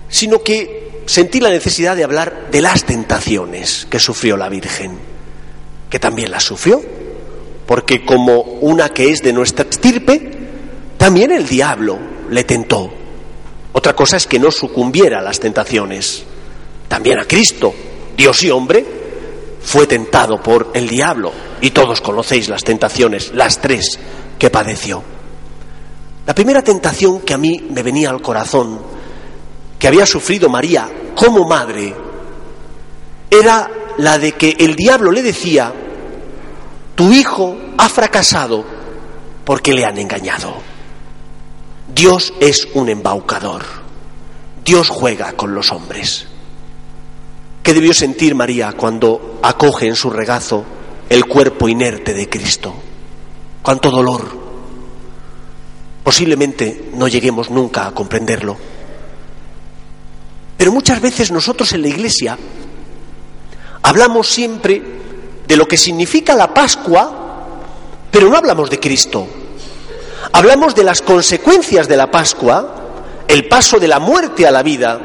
sino 0.08 0.42
que 0.42 0.79
sentí 1.10 1.40
la 1.40 1.50
necesidad 1.50 1.96
de 1.96 2.04
hablar 2.04 2.52
de 2.52 2.62
las 2.62 2.84
tentaciones 2.84 3.88
que 3.90 4.00
sufrió 4.00 4.38
la 4.38 4.48
Virgen, 4.48 5.00
que 5.90 5.98
también 5.98 6.30
las 6.30 6.44
sufrió, 6.44 6.84
porque 7.66 8.06
como 8.06 8.42
una 8.42 8.90
que 8.90 9.12
es 9.12 9.24
de 9.24 9.34
nuestra 9.34 9.66
estirpe, 9.68 10.30
también 10.98 11.32
el 11.32 11.48
diablo 11.48 11.98
le 12.30 12.44
tentó. 12.44 12.92
Otra 13.72 13.96
cosa 13.96 14.18
es 14.18 14.28
que 14.28 14.38
no 14.38 14.52
sucumbiera 14.52 15.18
a 15.18 15.24
las 15.24 15.40
tentaciones, 15.40 16.26
también 16.88 17.18
a 17.18 17.26
Cristo, 17.26 17.74
Dios 18.16 18.44
y 18.44 18.52
hombre, 18.52 18.86
fue 19.64 19.88
tentado 19.88 20.44
por 20.44 20.70
el 20.76 20.88
diablo. 20.88 21.32
Y 21.60 21.72
todos 21.72 22.02
conocéis 22.02 22.50
las 22.50 22.64
tentaciones, 22.64 23.34
las 23.34 23.60
tres 23.60 24.00
que 24.38 24.52
padeció. 24.52 25.02
La 26.28 26.36
primera 26.36 26.62
tentación 26.62 27.22
que 27.22 27.34
a 27.34 27.40
mí 27.40 27.68
me 27.72 27.82
venía 27.82 28.12
al 28.12 28.22
corazón, 28.22 28.99
que 29.80 29.88
había 29.88 30.06
sufrido 30.06 30.50
María 30.50 30.90
como 31.16 31.48
madre, 31.48 31.96
era 33.32 33.70
la 33.98 34.18
de 34.18 34.34
que 34.34 34.56
el 34.60 34.76
diablo 34.76 35.12
le 35.12 35.24
decía, 35.24 35.74
tu 36.96 37.12
hijo 37.14 37.58
ha 37.78 37.88
fracasado 37.88 38.66
porque 39.46 39.74
le 39.74 39.86
han 39.86 39.98
engañado. 39.98 40.54
Dios 41.94 42.34
es 42.40 42.68
un 42.74 42.90
embaucador. 42.90 43.64
Dios 44.64 44.90
juega 44.90 45.34
con 45.34 45.56
los 45.56 45.72
hombres. 45.72 46.28
¿Qué 47.64 47.74
debió 47.74 47.94
sentir 47.94 48.36
María 48.36 48.74
cuando 48.74 49.40
acoge 49.42 49.88
en 49.88 49.96
su 49.96 50.10
regazo 50.10 50.64
el 51.10 51.26
cuerpo 51.26 51.68
inerte 51.68 52.14
de 52.14 52.30
Cristo? 52.30 52.74
¿Cuánto 53.62 53.90
dolor? 53.90 54.28
Posiblemente 56.04 56.92
no 56.94 57.08
lleguemos 57.08 57.50
nunca 57.50 57.88
a 57.88 57.92
comprenderlo. 57.92 58.58
Pero 60.60 60.74
muchas 60.74 61.00
veces 61.00 61.32
nosotros 61.32 61.72
en 61.72 61.84
la 61.84 61.88
Iglesia 61.88 62.38
hablamos 63.82 64.28
siempre 64.28 64.84
de 65.48 65.56
lo 65.56 65.66
que 65.66 65.78
significa 65.78 66.36
la 66.36 66.54
Pascua, 66.54 67.48
pero 68.12 68.28
no 68.28 68.36
hablamos 68.36 68.70
de 68.70 68.78
Cristo. 68.78 69.26
Hablamos 70.34 70.76
de 70.76 70.84
las 70.84 71.02
consecuencias 71.02 71.88
de 71.88 71.96
la 71.96 72.12
Pascua, 72.12 72.76
el 73.30 73.48
paso 73.48 73.80
de 73.80 73.88
la 73.88 74.00
muerte 74.00 74.46
a 74.46 74.52
la 74.52 74.62
vida, 74.62 75.00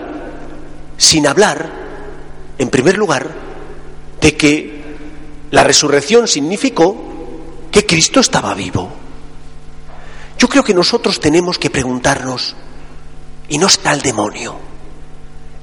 sin 0.97 1.25
hablar, 1.29 1.71
en 2.59 2.69
primer 2.69 2.99
lugar, 2.99 3.31
de 4.21 4.37
que 4.37 4.83
la 5.53 5.63
resurrección 5.63 6.27
significó 6.27 6.97
que 7.71 7.87
Cristo 7.87 8.19
estaba 8.19 8.55
vivo. 8.55 8.93
Yo 10.37 10.49
creo 10.49 10.65
que 10.65 10.75
nosotros 10.75 11.21
tenemos 11.21 11.61
que 11.61 11.71
preguntarnos, 11.71 12.57
y 13.49 13.59
no 13.59 13.69
está 13.69 13.93
el 13.93 14.03
demonio, 14.03 14.74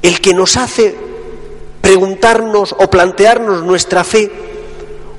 el 0.02 0.20
que 0.20 0.34
nos 0.34 0.58
hace 0.58 0.96
preguntarnos 1.82 2.76
o 2.78 2.90
plantearnos 2.90 3.64
nuestra 3.64 4.04
fe 4.04 4.32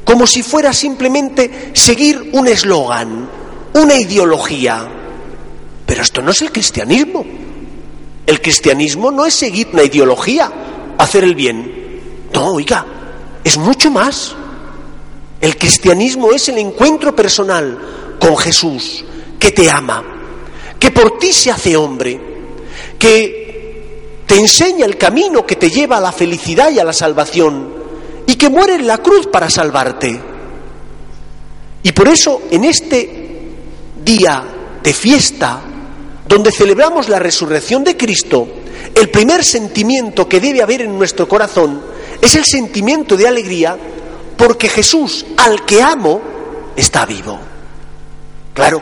como 0.04 0.26
si 0.26 0.42
fuera 0.42 0.72
simplemente 0.72 1.70
seguir 1.74 2.30
un 2.32 2.48
eslogan, 2.48 3.28
una 3.74 3.94
ideología. 3.94 4.88
Pero 5.86 6.02
esto 6.02 6.22
no 6.22 6.30
es 6.30 6.42
el 6.42 6.52
cristianismo. 6.52 7.24
El 8.26 8.40
cristianismo 8.40 9.10
no 9.10 9.26
es 9.26 9.34
seguir 9.34 9.68
una 9.72 9.84
ideología, 9.84 10.50
hacer 10.98 11.24
el 11.24 11.34
bien. 11.34 12.00
No, 12.32 12.52
oiga, 12.52 12.84
es 13.44 13.56
mucho 13.58 13.90
más. 13.90 14.34
El 15.40 15.56
cristianismo 15.56 16.32
es 16.32 16.48
el 16.48 16.58
encuentro 16.58 17.14
personal 17.14 18.16
con 18.20 18.36
Jesús, 18.36 19.04
que 19.38 19.50
te 19.50 19.68
ama, 19.68 20.04
que 20.78 20.90
por 20.90 21.18
ti 21.18 21.32
se 21.32 21.50
hace 21.50 21.76
hombre, 21.76 22.20
que 22.98 23.41
te 24.32 24.38
enseña 24.38 24.86
el 24.86 24.96
camino 24.96 25.44
que 25.44 25.56
te 25.56 25.68
lleva 25.68 25.98
a 25.98 26.00
la 26.00 26.10
felicidad 26.10 26.70
y 26.70 26.78
a 26.78 26.84
la 26.84 26.94
salvación, 26.94 27.68
y 28.26 28.34
que 28.36 28.48
muere 28.48 28.76
en 28.76 28.86
la 28.86 28.96
cruz 28.96 29.26
para 29.26 29.50
salvarte. 29.50 30.18
Y 31.82 31.92
por 31.92 32.08
eso 32.08 32.40
en 32.50 32.64
este 32.64 33.42
día 34.02 34.42
de 34.82 34.94
fiesta, 34.94 35.60
donde 36.26 36.50
celebramos 36.50 37.10
la 37.10 37.18
resurrección 37.18 37.84
de 37.84 37.94
Cristo, 37.94 38.48
el 38.94 39.10
primer 39.10 39.44
sentimiento 39.44 40.26
que 40.26 40.40
debe 40.40 40.62
haber 40.62 40.80
en 40.80 40.96
nuestro 40.96 41.28
corazón 41.28 41.82
es 42.22 42.34
el 42.34 42.46
sentimiento 42.46 43.18
de 43.18 43.28
alegría 43.28 43.76
porque 44.38 44.70
Jesús, 44.70 45.26
al 45.36 45.66
que 45.66 45.82
amo, 45.82 46.22
está 46.74 47.04
vivo. 47.04 47.38
Claro, 48.54 48.80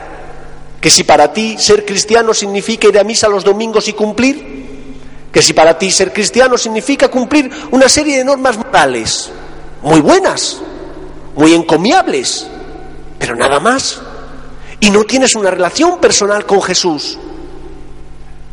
que 0.81 0.91
si 0.91 1.03
para 1.03 1.33
ti 1.33 1.57
ser 1.59 1.85
cristiano 1.85 2.35
significa 2.35 2.87
ir 2.87 3.01
a 3.01 3.03
misa 3.03 3.29
los 3.29 3.43
domingos 3.43 3.89
y 3.89 3.95
cumplir, 3.95 4.60
que 5.33 5.43
si 5.43 5.53
para 5.53 5.79
ti 5.79 5.91
ser 5.91 6.13
cristiano 6.13 6.59
significa 6.59 7.09
cumplir 7.09 7.51
una 7.71 7.89
serie 7.89 8.19
de 8.19 8.25
normas 8.25 8.57
morales, 8.57 9.31
muy 9.83 10.01
buenas, 10.01 10.61
muy 11.37 11.55
encomiables, 11.55 12.47
pero 13.19 13.37
nada 13.37 13.61
más, 13.61 14.01
y 14.81 14.91
no 14.91 15.05
tienes 15.05 15.35
una 15.35 15.51
relación 15.51 16.01
personal 16.01 16.47
con 16.47 16.61
Jesús, 16.63 17.19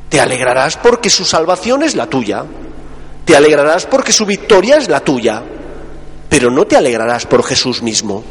te 0.09 0.19
alegrarás 0.19 0.77
porque 0.77 1.09
su 1.09 1.25
salvación 1.25 1.83
es 1.83 1.95
la 1.95 2.07
tuya, 2.07 2.45
te 3.25 3.35
alegrarás 3.35 3.85
porque 3.85 4.13
su 4.13 4.25
victoria 4.25 4.77
es 4.77 4.87
la 4.87 4.99
tuya, 4.99 5.43
pero 6.29 6.51
no 6.51 6.65
te 6.65 6.77
alegrarás 6.77 7.25
por 7.25 7.43
Jesús 7.43 7.81
mismo. 7.81 8.23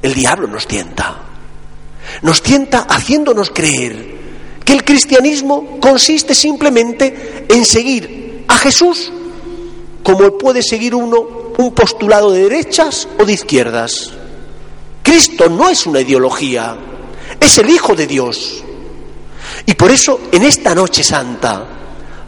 El 0.00 0.14
diablo 0.14 0.46
nos 0.46 0.66
tienta. 0.66 1.16
Nos 2.22 2.42
tienta 2.42 2.80
haciéndonos 2.88 3.50
creer 3.50 4.21
que 4.64 4.72
el 4.72 4.84
cristianismo 4.84 5.78
consiste 5.80 6.34
simplemente 6.34 7.46
en 7.48 7.64
seguir 7.64 8.44
a 8.48 8.56
Jesús 8.56 9.12
como 10.02 10.36
puede 10.36 10.62
seguir 10.62 10.94
uno 10.94 11.42
un 11.58 11.72
postulado 11.72 12.30
de 12.32 12.44
derechas 12.44 13.08
o 13.18 13.24
de 13.24 13.32
izquierdas. 13.32 14.10
Cristo 15.02 15.48
no 15.48 15.68
es 15.68 15.86
una 15.86 16.00
ideología, 16.00 16.76
es 17.38 17.58
el 17.58 17.70
Hijo 17.70 17.94
de 17.94 18.06
Dios. 18.06 18.64
Y 19.66 19.74
por 19.74 19.90
eso 19.90 20.20
en 20.32 20.42
esta 20.44 20.74
noche 20.74 21.04
santa, 21.04 21.64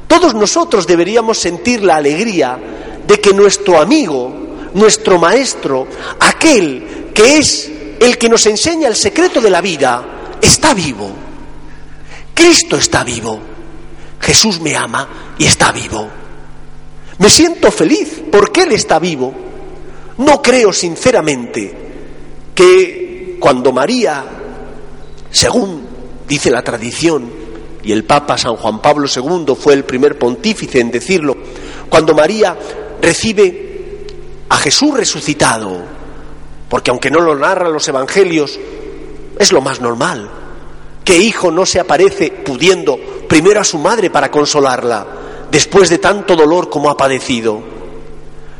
todos 0.06 0.34
nosotros 0.34 0.86
deberíamos 0.86 1.38
sentir 1.38 1.82
la 1.82 1.96
alegría 1.96 2.58
de 3.06 3.20
que 3.20 3.32
nuestro 3.32 3.80
amigo, 3.80 4.32
nuestro 4.74 5.18
maestro, 5.18 5.86
aquel 6.20 7.10
que 7.14 7.38
es 7.38 7.70
el 7.98 8.18
que 8.18 8.28
nos 8.28 8.46
enseña 8.46 8.88
el 8.88 8.96
secreto 8.96 9.40
de 9.40 9.50
la 9.50 9.60
vida, 9.60 10.36
está 10.40 10.74
vivo. 10.74 11.23
Cristo 12.34 12.76
está 12.76 13.04
vivo. 13.04 13.40
Jesús 14.20 14.60
me 14.60 14.76
ama 14.76 15.08
y 15.38 15.46
está 15.46 15.72
vivo. 15.72 16.08
Me 17.18 17.28
siento 17.30 17.70
feliz 17.70 18.22
porque 18.30 18.62
Él 18.62 18.72
está 18.72 18.98
vivo. 18.98 19.32
No 20.18 20.42
creo 20.42 20.72
sinceramente 20.72 21.72
que 22.54 23.36
cuando 23.40 23.72
María, 23.72 24.24
según 25.30 25.86
dice 26.26 26.50
la 26.50 26.62
tradición, 26.62 27.44
y 27.82 27.92
el 27.92 28.04
Papa 28.04 28.38
San 28.38 28.56
Juan 28.56 28.80
Pablo 28.80 29.06
II 29.14 29.54
fue 29.54 29.74
el 29.74 29.84
primer 29.84 30.18
pontífice 30.18 30.80
en 30.80 30.90
decirlo, 30.90 31.36
cuando 31.88 32.14
María 32.14 32.56
recibe 33.00 34.06
a 34.48 34.56
Jesús 34.56 34.96
resucitado, 34.96 35.82
porque 36.68 36.90
aunque 36.90 37.10
no 37.10 37.20
lo 37.20 37.36
narran 37.36 37.72
los 37.72 37.86
evangelios, 37.86 38.58
es 39.38 39.52
lo 39.52 39.60
más 39.60 39.80
normal. 39.80 40.30
Que 41.04 41.18
hijo 41.18 41.50
no 41.50 41.66
se 41.66 41.80
aparece 41.80 42.30
pudiendo 42.30 42.98
primero 43.28 43.60
a 43.60 43.64
su 43.64 43.78
madre 43.78 44.10
para 44.10 44.30
consolarla, 44.30 45.06
después 45.50 45.90
de 45.90 45.98
tanto 45.98 46.34
dolor 46.34 46.70
como 46.70 46.90
ha 46.90 46.96
padecido? 46.96 47.62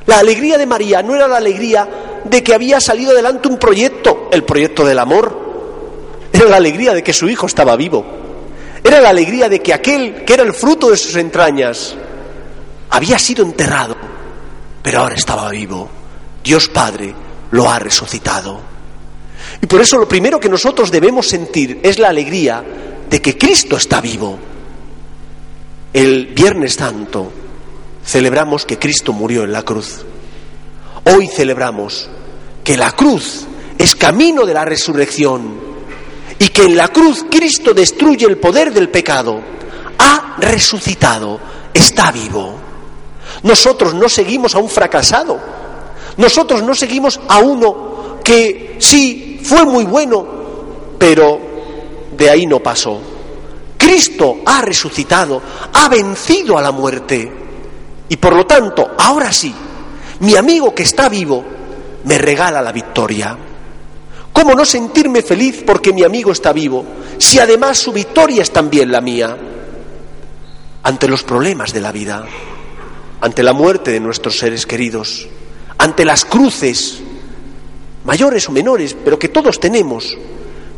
La 0.06 0.18
alegría 0.18 0.58
de 0.58 0.66
María 0.66 1.02
no 1.02 1.14
era 1.14 1.26
la 1.26 1.38
alegría 1.38 1.88
de 2.24 2.42
que 2.42 2.54
había 2.54 2.80
salido 2.80 3.12
adelante 3.12 3.48
un 3.48 3.58
proyecto, 3.58 4.28
el 4.30 4.44
proyecto 4.44 4.84
del 4.84 4.98
amor. 4.98 5.44
Era 6.32 6.46
la 6.46 6.56
alegría 6.56 6.92
de 6.92 7.02
que 7.02 7.12
su 7.12 7.28
hijo 7.28 7.46
estaba 7.46 7.76
vivo. 7.76 8.04
Era 8.82 9.00
la 9.00 9.08
alegría 9.08 9.48
de 9.48 9.60
que 9.60 9.72
aquel 9.72 10.24
que 10.24 10.34
era 10.34 10.42
el 10.42 10.52
fruto 10.52 10.90
de 10.90 10.96
sus 10.96 11.16
entrañas 11.16 11.94
había 12.90 13.18
sido 13.18 13.42
enterrado 13.44 13.96
pero 14.84 15.00
ahora 15.00 15.14
estaba 15.14 15.48
vivo. 15.48 15.88
Dios 16.44 16.68
Padre 16.68 17.14
lo 17.52 17.70
ha 17.70 17.78
resucitado. 17.78 18.60
Y 19.64 19.66
por 19.66 19.80
eso 19.80 19.96
lo 19.96 20.06
primero 20.06 20.38
que 20.38 20.50
nosotros 20.50 20.90
debemos 20.90 21.26
sentir 21.26 21.80
es 21.82 21.98
la 21.98 22.10
alegría 22.10 22.62
de 23.08 23.22
que 23.22 23.38
Cristo 23.38 23.78
está 23.78 23.98
vivo. 23.98 24.38
El 25.90 26.26
Viernes 26.34 26.74
Santo 26.74 27.32
celebramos 28.04 28.66
que 28.66 28.78
Cristo 28.78 29.14
murió 29.14 29.42
en 29.42 29.52
la 29.52 29.62
cruz. 29.62 30.04
Hoy 31.04 31.28
celebramos 31.28 32.10
que 32.62 32.76
la 32.76 32.92
cruz 32.92 33.46
es 33.78 33.96
camino 33.96 34.44
de 34.44 34.52
la 34.52 34.66
resurrección 34.66 35.58
y 36.38 36.48
que 36.50 36.64
en 36.64 36.76
la 36.76 36.88
cruz 36.88 37.24
Cristo 37.30 37.72
destruye 37.72 38.26
el 38.26 38.36
poder 38.36 38.70
del 38.70 38.90
pecado. 38.90 39.40
Ha 39.98 40.36
resucitado, 40.40 41.40
está 41.72 42.12
vivo. 42.12 42.54
Nosotros 43.44 43.94
no 43.94 44.10
seguimos 44.10 44.54
a 44.56 44.58
un 44.58 44.68
fracasado. 44.68 45.40
Nosotros 46.18 46.62
no 46.62 46.74
seguimos 46.74 47.18
a 47.26 47.38
uno 47.38 48.20
que 48.22 48.76
sí 48.78 49.23
fue 49.44 49.64
muy 49.66 49.84
bueno, 49.84 50.26
pero 50.98 51.38
de 52.16 52.30
ahí 52.30 52.46
no 52.46 52.60
pasó. 52.60 52.98
Cristo 53.76 54.38
ha 54.46 54.62
resucitado, 54.62 55.40
ha 55.72 55.88
vencido 55.88 56.56
a 56.56 56.62
la 56.62 56.72
muerte. 56.72 57.30
Y 58.08 58.16
por 58.16 58.34
lo 58.34 58.46
tanto, 58.46 58.92
ahora 58.98 59.30
sí, 59.30 59.54
mi 60.20 60.34
amigo 60.34 60.74
que 60.74 60.84
está 60.84 61.10
vivo 61.10 61.44
me 62.04 62.16
regala 62.16 62.62
la 62.62 62.72
victoria. 62.72 63.36
¿Cómo 64.32 64.54
no 64.54 64.64
sentirme 64.64 65.22
feliz 65.22 65.62
porque 65.64 65.92
mi 65.92 66.02
amigo 66.02 66.32
está 66.32 66.52
vivo, 66.52 66.84
si 67.18 67.38
además 67.38 67.78
su 67.78 67.92
victoria 67.92 68.42
es 68.42 68.50
también 68.50 68.90
la 68.90 69.00
mía? 69.00 69.36
Ante 70.82 71.06
los 71.06 71.22
problemas 71.22 71.72
de 71.72 71.80
la 71.80 71.92
vida, 71.92 72.24
ante 73.20 73.42
la 73.42 73.52
muerte 73.52 73.90
de 73.92 74.00
nuestros 74.00 74.38
seres 74.38 74.66
queridos, 74.66 75.28
ante 75.78 76.04
las 76.04 76.24
cruces, 76.24 77.03
mayores 78.04 78.48
o 78.48 78.52
menores, 78.52 78.96
pero 79.04 79.18
que 79.18 79.28
todos 79.28 79.58
tenemos, 79.58 80.16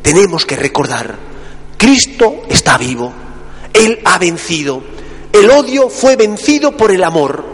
tenemos 0.02 0.46
que 0.46 0.56
recordar, 0.56 1.16
Cristo 1.76 2.42
está 2.48 2.78
vivo, 2.78 3.12
Él 3.72 4.00
ha 4.04 4.18
vencido, 4.18 4.82
el 5.32 5.50
odio 5.50 5.88
fue 5.88 6.16
vencido 6.16 6.76
por 6.76 6.90
el 6.90 7.04
amor. 7.04 7.44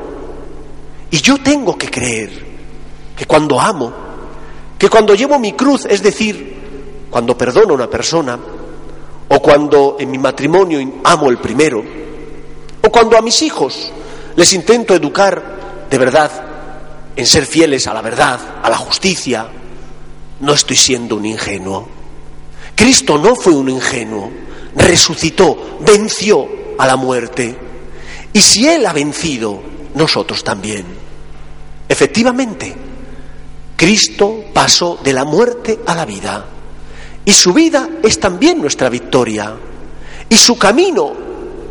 Y 1.10 1.20
yo 1.20 1.38
tengo 1.42 1.76
que 1.76 1.90
creer 1.90 2.30
que 3.16 3.26
cuando 3.26 3.60
amo, 3.60 3.92
que 4.78 4.88
cuando 4.88 5.14
llevo 5.14 5.38
mi 5.38 5.52
cruz, 5.52 5.86
es 5.86 6.02
decir, 6.02 7.06
cuando 7.10 7.36
perdono 7.36 7.72
a 7.72 7.76
una 7.76 7.90
persona, 7.90 8.38
o 9.28 9.40
cuando 9.40 9.96
en 9.98 10.10
mi 10.10 10.18
matrimonio 10.18 10.80
amo 11.04 11.28
el 11.28 11.38
primero, 11.38 11.82
o 12.82 12.90
cuando 12.90 13.18
a 13.18 13.22
mis 13.22 13.42
hijos 13.42 13.92
les 14.36 14.52
intento 14.52 14.94
educar 14.94 15.86
de 15.90 15.98
verdad 15.98 16.30
en 17.14 17.26
ser 17.26 17.46
fieles 17.46 17.86
a 17.86 17.94
la 17.94 18.02
verdad, 18.02 18.40
a 18.62 18.70
la 18.70 18.76
justicia, 18.76 19.46
no 20.42 20.52
estoy 20.52 20.76
siendo 20.76 21.16
un 21.16 21.24
ingenuo. 21.24 21.88
Cristo 22.74 23.16
no 23.16 23.34
fue 23.34 23.54
un 23.54 23.68
ingenuo, 23.68 24.30
resucitó, 24.74 25.78
venció 25.80 26.46
a 26.78 26.86
la 26.86 26.96
muerte. 26.96 27.56
Y 28.32 28.40
si 28.40 28.68
Él 28.68 28.84
ha 28.86 28.92
vencido, 28.92 29.62
nosotros 29.94 30.42
también. 30.42 30.84
Efectivamente, 31.88 32.74
Cristo 33.76 34.46
pasó 34.52 34.98
de 35.02 35.12
la 35.12 35.24
muerte 35.24 35.80
a 35.86 35.94
la 35.94 36.04
vida. 36.04 36.44
Y 37.24 37.32
su 37.32 37.52
vida 37.52 37.88
es 38.02 38.18
también 38.18 38.60
nuestra 38.60 38.88
victoria. 38.88 39.54
Y 40.28 40.36
su 40.36 40.58
camino 40.58 41.12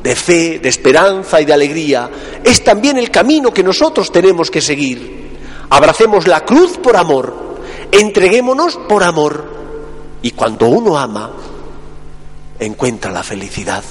de 0.02 0.16
fe, 0.16 0.60
de 0.60 0.70
esperanza 0.70 1.42
y 1.42 1.46
de 1.46 1.54
alegría 1.54 2.10
es 2.44 2.64
también 2.64 2.98
el 2.98 3.12
camino 3.12 3.54
que 3.54 3.64
nosotros 3.64 4.12
tenemos 4.12 4.50
que 4.50 4.62
seguir. 4.62 5.30
Abracemos 5.70 6.26
la 6.28 6.46
cruz 6.46 6.78
por 6.78 6.96
amor, 6.96 7.51
entreguémonos 7.92 8.78
por 8.88 9.04
amor. 9.04 9.62
Y 10.22 10.32
cuando 10.32 10.68
uno 10.68 10.98
ama, 10.98 11.32
encuentra 12.60 13.12
la 13.12 13.24
felicidad. 13.24 13.84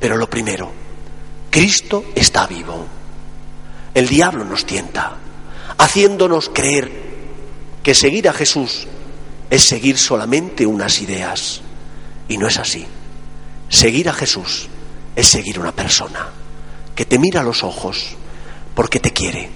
Pero 0.00 0.16
lo 0.16 0.28
primero, 0.28 0.70
Cristo 1.50 2.04
está 2.14 2.46
vivo. 2.46 2.86
El 3.94 4.08
diablo 4.08 4.44
nos 4.44 4.64
tienta, 4.64 5.16
haciéndonos 5.76 6.50
creer 6.52 6.90
que 7.82 7.94
seguir 7.94 8.28
a 8.28 8.32
Jesús 8.32 8.86
es 9.50 9.62
seguir 9.62 9.98
solamente 9.98 10.66
unas 10.66 11.00
ideas. 11.00 11.60
Y 12.28 12.38
no 12.38 12.46
es 12.46 12.58
así. 12.58 12.86
Seguir 13.68 14.08
a 14.08 14.12
Jesús 14.12 14.68
es 15.14 15.26
seguir 15.26 15.58
una 15.58 15.72
persona 15.72 16.28
que 16.94 17.04
te 17.04 17.18
mira 17.18 17.40
a 17.40 17.44
los 17.44 17.62
ojos 17.64 18.16
porque 18.74 19.00
te 19.00 19.12
quiere, 19.12 19.50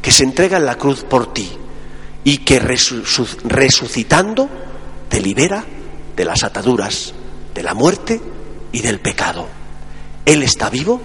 que 0.00 0.10
se 0.10 0.24
entrega 0.24 0.56
en 0.56 0.66
la 0.66 0.76
cruz 0.76 1.04
por 1.04 1.32
ti 1.32 1.58
y 2.24 2.38
que 2.38 2.58
resucitando 2.58 4.48
te 5.08 5.20
libera 5.20 5.64
de 6.16 6.24
las 6.24 6.42
ataduras, 6.44 7.14
de 7.54 7.62
la 7.62 7.74
muerte 7.74 8.20
y 8.72 8.80
del 8.80 9.00
pecado. 9.00 9.46
Él 10.24 10.42
está 10.42 10.70
vivo, 10.70 11.00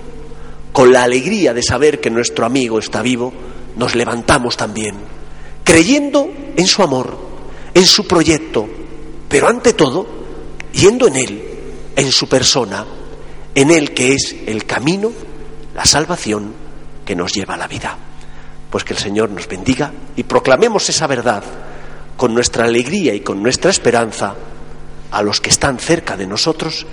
con 0.71 0.93
la 0.93 1.03
alegría 1.03 1.53
de 1.53 1.63
saber 1.63 1.99
que 1.99 2.09
nuestro 2.09 2.45
amigo 2.45 2.79
está 2.79 3.01
vivo, 3.01 3.33
nos 3.75 3.95
levantamos 3.95 4.57
también, 4.57 4.95
creyendo 5.63 6.29
en 6.55 6.67
su 6.67 6.83
amor, 6.83 7.17
en 7.73 7.85
su 7.85 8.05
proyecto, 8.05 8.67
pero 9.27 9.47
ante 9.47 9.73
todo, 9.73 10.07
yendo 10.71 11.07
en 11.07 11.15
Él, 11.15 11.43
en 11.95 12.11
su 12.11 12.29
persona, 12.29 12.85
en 13.55 13.71
Él 13.71 13.93
que 13.93 14.13
es 14.13 14.35
el 14.45 14.65
camino, 14.65 15.11
la 15.73 15.85
salvación 15.85 16.53
que 17.03 17.15
nos 17.15 17.33
lleva 17.33 17.55
a 17.55 17.57
la 17.57 17.67
vida. 17.67 17.97
Pues 18.69 18.83
que 18.83 18.93
el 18.93 18.99
Señor 18.99 19.29
nos 19.29 19.47
bendiga 19.47 19.91
y 20.15 20.23
proclamemos 20.23 20.89
esa 20.89 21.07
verdad 21.07 21.43
con 22.17 22.33
nuestra 22.33 22.65
alegría 22.65 23.13
y 23.13 23.21
con 23.21 23.41
nuestra 23.41 23.71
esperanza 23.71 24.35
a 25.11 25.21
los 25.21 25.39
que 25.39 25.49
están 25.49 25.79
cerca 25.79 26.17
de 26.17 26.27
nosotros 26.27 26.85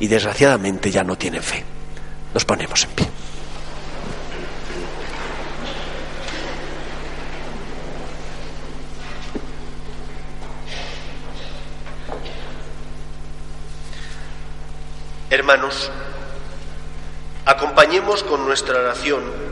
y 0.00 0.08
desgraciadamente 0.08 0.90
ya 0.90 1.04
no 1.04 1.16
tienen 1.16 1.42
fe. 1.42 1.62
Nos 2.34 2.44
ponemos 2.44 2.82
en 2.84 2.90
pie. 2.90 3.08
Hermanos, 15.30 15.90
acompañemos 17.46 18.22
con 18.22 18.44
nuestra 18.44 18.80
oración 18.80 19.51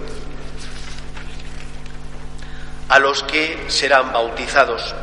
a 2.91 2.99
los 2.99 3.23
que 3.23 3.67
serán 3.69 4.13
bautizados 4.13 4.95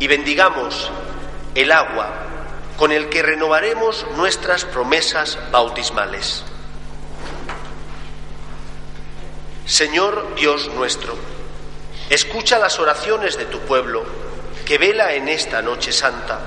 y 0.00 0.08
bendigamos 0.08 0.90
el 1.54 1.70
agua 1.72 2.12
con 2.76 2.92
el 2.92 3.08
que 3.08 3.22
renovaremos 3.22 4.06
nuestras 4.16 4.64
promesas 4.64 5.38
bautismales. 5.50 6.44
Señor 9.64 10.34
Dios 10.34 10.68
nuestro, 10.74 11.16
escucha 12.10 12.58
las 12.58 12.78
oraciones 12.78 13.38
de 13.38 13.46
tu 13.46 13.60
pueblo 13.60 14.04
que 14.64 14.76
vela 14.76 15.14
en 15.14 15.28
esta 15.28 15.62
noche 15.62 15.92
santa, 15.92 16.40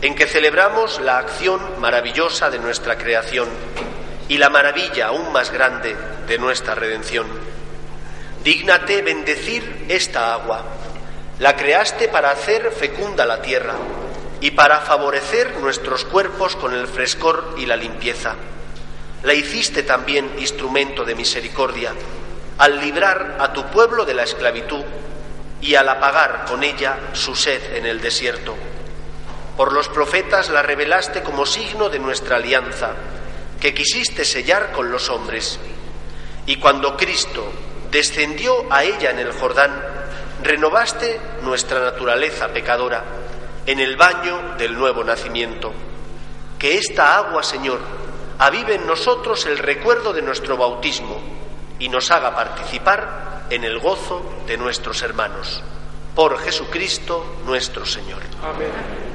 en 0.00 0.14
que 0.14 0.26
celebramos 0.26 0.98
la 1.00 1.18
acción 1.18 1.60
maravillosa 1.78 2.50
de 2.50 2.58
nuestra 2.58 2.96
creación 2.96 3.48
y 4.28 4.38
la 4.38 4.48
maravilla 4.48 5.08
aún 5.08 5.30
más 5.30 5.50
grande 5.50 5.94
de 6.26 6.38
nuestra 6.38 6.74
redención. 6.74 7.49
Dígnate 8.42 9.02
bendecir 9.02 9.84
esta 9.88 10.32
agua. 10.32 10.64
La 11.40 11.56
creaste 11.56 12.08
para 12.08 12.30
hacer 12.30 12.72
fecunda 12.72 13.26
la 13.26 13.42
tierra 13.42 13.74
y 14.40 14.52
para 14.52 14.80
favorecer 14.80 15.58
nuestros 15.58 16.06
cuerpos 16.06 16.56
con 16.56 16.72
el 16.72 16.86
frescor 16.86 17.54
y 17.58 17.66
la 17.66 17.76
limpieza. 17.76 18.36
La 19.24 19.34
hiciste 19.34 19.82
también 19.82 20.30
instrumento 20.38 21.04
de 21.04 21.14
misericordia 21.14 21.92
al 22.56 22.80
librar 22.80 23.36
a 23.40 23.52
tu 23.52 23.66
pueblo 23.66 24.06
de 24.06 24.14
la 24.14 24.22
esclavitud 24.22 24.84
y 25.60 25.74
al 25.74 25.90
apagar 25.90 26.46
con 26.48 26.64
ella 26.64 26.98
su 27.12 27.34
sed 27.34 27.76
en 27.76 27.84
el 27.84 28.00
desierto. 28.00 28.56
Por 29.54 29.74
los 29.74 29.88
profetas 29.88 30.48
la 30.48 30.62
revelaste 30.62 31.22
como 31.22 31.44
signo 31.44 31.90
de 31.90 31.98
nuestra 31.98 32.36
alianza, 32.36 32.92
que 33.60 33.74
quisiste 33.74 34.24
sellar 34.24 34.72
con 34.72 34.90
los 34.90 35.10
hombres. 35.10 35.58
Y 36.46 36.56
cuando 36.56 36.96
Cristo 36.96 37.52
descendió 37.90 38.72
a 38.72 38.84
ella 38.84 39.10
en 39.10 39.18
el 39.18 39.32
Jordán, 39.32 39.82
renovaste 40.42 41.20
nuestra 41.42 41.80
naturaleza 41.80 42.48
pecadora 42.48 43.04
en 43.66 43.80
el 43.80 43.96
baño 43.96 44.54
del 44.58 44.76
nuevo 44.76 45.04
nacimiento. 45.04 45.72
Que 46.58 46.78
esta 46.78 47.16
agua, 47.16 47.42
Señor, 47.42 47.80
avive 48.38 48.74
en 48.74 48.86
nosotros 48.86 49.46
el 49.46 49.58
recuerdo 49.58 50.12
de 50.12 50.22
nuestro 50.22 50.56
bautismo 50.56 51.20
y 51.78 51.88
nos 51.88 52.10
haga 52.10 52.34
participar 52.34 53.46
en 53.50 53.64
el 53.64 53.78
gozo 53.78 54.22
de 54.46 54.56
nuestros 54.56 55.02
hermanos. 55.02 55.62
Por 56.14 56.38
Jesucristo 56.38 57.38
nuestro 57.44 57.86
Señor. 57.86 58.20
Amén. 58.42 59.09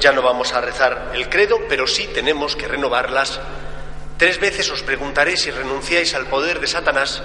Ya 0.00 0.12
no 0.12 0.22
vamos 0.22 0.52
a 0.52 0.60
rezar 0.60 1.12
el 1.14 1.28
credo, 1.28 1.60
pero 1.68 1.86
sí 1.86 2.08
tenemos 2.08 2.56
que 2.56 2.68
renovarlas. 2.68 3.40
Tres 4.18 4.40
veces 4.40 4.70
os 4.70 4.82
preguntaré 4.82 5.36
si 5.36 5.50
renunciáis 5.50 6.14
al 6.14 6.26
poder 6.26 6.60
de 6.60 6.66
Satanás 6.66 7.22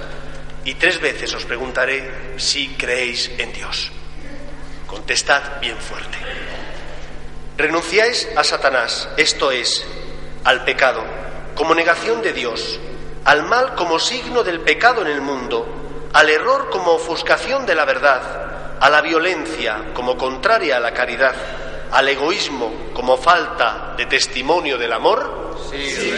y 0.64 0.76
tres 0.76 1.00
veces 1.00 1.34
os 1.34 1.46
preguntaré 1.46 2.36
si 2.38 2.70
creéis 2.76 3.32
en 3.38 3.54
Dios. 3.54 3.92
Contestad 4.86 5.60
bien 5.60 5.78
fuerte. 5.78 6.18
Renunciáis 7.58 8.28
a 8.36 8.44
Satanás, 8.44 9.10
esto 9.18 9.52
es, 9.52 9.84
al 10.44 10.64
pecado, 10.64 11.04
como 11.56 11.74
negación 11.74 12.22
de 12.22 12.34
Dios, 12.34 12.80
al 13.26 13.44
mal 13.44 13.74
como 13.76 14.00
signo 14.00 14.44
del 14.44 14.62
pecado 14.62 15.02
en 15.02 15.08
el 15.08 15.22
mundo, 15.22 15.68
al 16.14 16.30
error 16.30 16.70
como 16.70 16.92
ofuscación 16.92 17.66
de 17.66 17.76
la 17.76 17.86
verdad, 17.86 18.47
a 18.80 18.90
la 18.90 19.02
violencia 19.02 19.92
como 19.94 20.18
contraria 20.18 20.78
a 20.78 20.80
la 20.80 20.94
caridad, 20.94 21.36
al 21.92 22.08
egoísmo 22.10 22.72
como 22.94 23.18
falta 23.18 23.94
de 23.98 24.06
testimonio 24.06 24.78
del 24.78 24.94
amor? 24.94 25.58
Sí. 25.70 26.14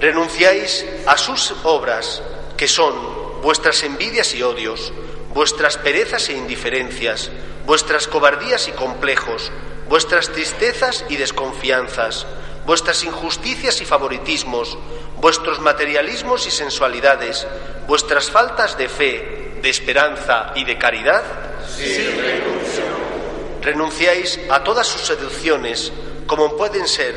Renunciáis 0.00 0.84
a 1.06 1.16
sus 1.16 1.54
obras, 1.64 2.22
que 2.56 2.68
son 2.68 3.42
vuestras 3.42 3.82
envidias 3.82 4.34
y 4.34 4.42
odios, 4.42 4.92
vuestras 5.32 5.76
perezas 5.78 6.28
e 6.28 6.34
indiferencias, 6.34 7.30
vuestras 7.66 8.06
cobardías 8.06 8.68
y 8.68 8.72
complejos, 8.72 9.50
vuestras 9.88 10.30
tristezas 10.30 11.04
y 11.08 11.16
desconfianzas, 11.16 12.26
vuestras 12.66 13.04
injusticias 13.04 13.80
y 13.80 13.84
favoritismos, 13.84 14.78
vuestros 15.20 15.60
materialismos 15.60 16.46
y 16.46 16.50
sensualidades, 16.50 17.46
vuestras 17.86 18.30
faltas 18.30 18.78
de 18.78 18.88
fe, 18.88 19.43
de 19.64 19.70
esperanza 19.70 20.52
y 20.54 20.64
de 20.64 20.76
caridad? 20.76 21.22
Sí, 21.66 21.96
renuncio. 22.06 22.84
Renunciáis 23.62 24.38
a 24.50 24.62
todas 24.62 24.86
sus 24.86 25.00
seducciones, 25.00 25.90
como 26.26 26.54
pueden 26.56 26.86
ser 26.86 27.16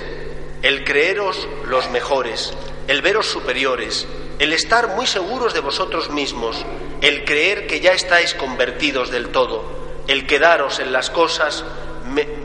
el 0.64 0.86
creeros 0.86 1.46
los 1.66 1.90
mejores, 1.92 2.54
el 2.88 3.02
veros 3.02 3.28
superiores, 3.28 4.08
el 4.40 4.54
estar 4.54 4.96
muy 4.96 5.06
seguros 5.06 5.54
de 5.54 5.60
vosotros 5.60 6.10
mismos, 6.10 6.66
el 7.02 7.26
creer 7.26 7.68
que 7.68 7.82
ya 7.82 7.92
estáis 7.92 8.34
convertidos 8.34 9.12
del 9.12 9.28
todo, 9.28 10.04
el 10.08 10.26
quedaros 10.26 10.80
en 10.80 10.94
las 10.94 11.10
cosas 11.10 11.66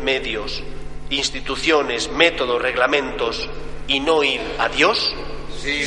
medios, 0.02 0.64
instituciones, 1.10 2.10
métodos, 2.10 2.60
reglamentos 2.60 3.48
y 3.86 4.00
no 4.00 4.24
ir 4.24 4.40
a 4.58 4.68
Dios? 4.68 5.14
Sí, 5.62 5.84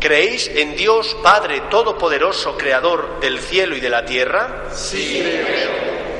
¿Creéis 0.00 0.50
en 0.54 0.76
Dios 0.76 1.16
Padre 1.22 1.62
Todopoderoso, 1.70 2.56
Creador 2.56 3.18
del 3.20 3.40
cielo 3.40 3.76
y 3.76 3.80
de 3.80 3.90
la 3.90 4.04
tierra? 4.04 4.66
Sí. 4.72 5.24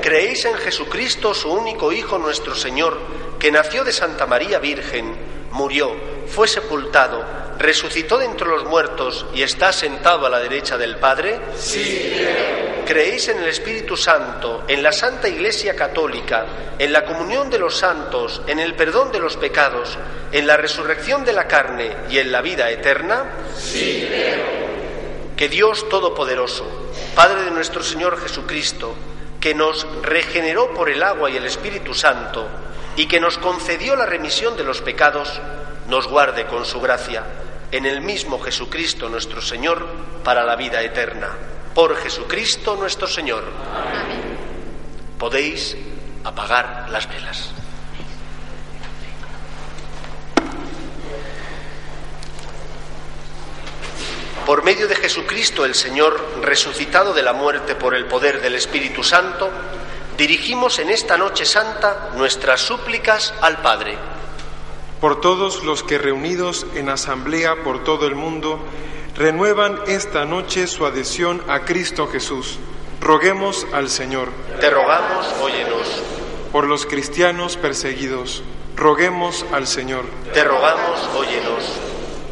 ¿Creéis 0.03 0.45
en 0.47 0.55
Jesucristo, 0.55 1.35
su 1.35 1.53
único 1.53 1.93
Hijo, 1.93 2.19
nuestro 2.19 2.55
Señor, 2.55 2.99
que 3.39 3.53
nació 3.53 3.85
de 3.85 3.93
Santa 3.93 4.27
María 4.27 4.59
Virgen, 4.59 5.15
murió, 5.51 5.95
fue 6.27 6.49
sepultado, 6.49 7.25
resucitó 7.59 8.19
de 8.19 8.27
entre 8.27 8.49
los 8.49 8.65
muertos 8.65 9.27
y 9.35 9.43
está 9.43 9.73
sentado 9.73 10.27
a 10.27 10.31
la 10.31 10.39
derecha 10.39 10.79
del 10.79 10.97
Padre? 10.97 11.39
Sí. 11.57 12.13
¿Creéis 12.87 13.27
en 13.27 13.41
el 13.41 13.49
Espíritu 13.49 13.97
Santo, 13.97 14.63
en 14.69 14.81
la 14.81 14.93
Santa 14.93 15.29
Iglesia 15.29 15.75
Católica, 15.75 16.47
en 16.79 16.93
la 16.93 17.05
comunión 17.05 17.51
de 17.51 17.59
los 17.59 17.77
santos, 17.77 18.43
en 18.47 18.61
el 18.61 18.77
perdón 18.77 19.11
de 19.11 19.19
los 19.19 19.37
pecados, 19.37 19.99
en 20.31 20.47
la 20.47 20.57
resurrección 20.57 21.25
de 21.25 21.33
la 21.33 21.49
carne 21.49 21.97
y 22.09 22.19
en 22.19 22.31
la 22.31 22.43
vida 22.43 22.71
eterna? 22.71 23.25
Sí. 23.59 24.09
Que 25.37 25.49
Dios 25.49 25.89
Todopoderoso, 25.89 26.65
Padre 27.17 27.43
de 27.43 27.51
nuestro 27.51 27.83
Señor 27.83 28.21
Jesucristo, 28.23 28.95
que 29.41 29.53
nos 29.53 29.85
regeneró 30.03 30.73
por 30.73 30.89
el 30.89 31.03
agua 31.03 31.29
y 31.29 31.37
el 31.37 31.47
Espíritu 31.47 31.93
Santo, 31.93 32.47
y 32.95 33.09
que 33.09 33.19
nos 33.19 33.37
concedió 33.39 33.97
la 33.97 34.07
remisión 34.07 34.57
de 34.57 34.63
los 34.63 34.81
pecados, 34.81 35.41
nos 35.89 36.07
guarde 36.07 36.47
con 36.47 36.65
su 36.65 36.81
gracia 36.81 37.25
en 37.73 37.85
el 37.85 38.01
mismo 38.01 38.39
Jesucristo 38.39 39.09
nuestro 39.09 39.43
Señor 39.43 39.85
para 40.23 40.45
la 40.45 40.55
vida 40.55 40.83
eterna. 40.83 41.56
Por 41.77 41.95
Jesucristo 41.95 42.75
nuestro 42.75 43.07
Señor. 43.07 43.45
Podéis 45.19 45.77
apagar 46.25 46.87
las 46.89 47.07
velas. 47.07 47.51
Por 54.47 54.65
medio 54.65 54.89
de 54.89 54.97
Jesucristo 54.97 55.67
el 55.67 55.75
Señor, 55.75 56.19
resucitado 56.41 57.13
de 57.13 57.23
la 57.23 57.35
muerte 57.35 57.75
por 57.75 57.95
el 57.95 58.07
poder 58.07 58.41
del 58.41 58.55
Espíritu 58.55 59.05
Santo, 59.05 59.51
dirigimos 60.17 60.79
en 60.79 60.89
esta 60.89 61.19
noche 61.19 61.45
santa 61.45 62.09
nuestras 62.17 62.63
súplicas 62.63 63.35
al 63.43 63.61
Padre. 63.61 63.99
Por 64.99 65.21
todos 65.21 65.63
los 65.63 65.83
que 65.83 65.99
reunidos 65.99 66.67
en 66.75 66.89
asamblea 66.89 67.63
por 67.63 67.85
todo 67.85 68.07
el 68.07 68.15
mundo 68.15 68.65
renuevan 69.17 69.81
esta 69.87 70.25
noche 70.25 70.67
su 70.67 70.85
adhesión 70.85 71.43
a 71.49 71.61
Cristo 71.61 72.07
Jesús, 72.07 72.59
roguemos 73.01 73.67
al 73.73 73.89
Señor. 73.89 74.29
Te 74.61 74.69
rogamos, 74.69 75.27
óyenos. 75.41 76.03
Por 76.53 76.67
los 76.67 76.85
cristianos 76.87 77.57
perseguidos, 77.57 78.43
roguemos 78.77 79.47
al 79.53 79.67
Señor. 79.67 80.05
Te 80.35 80.45
rogamos, 80.45 81.09
óyenos. 81.17 81.65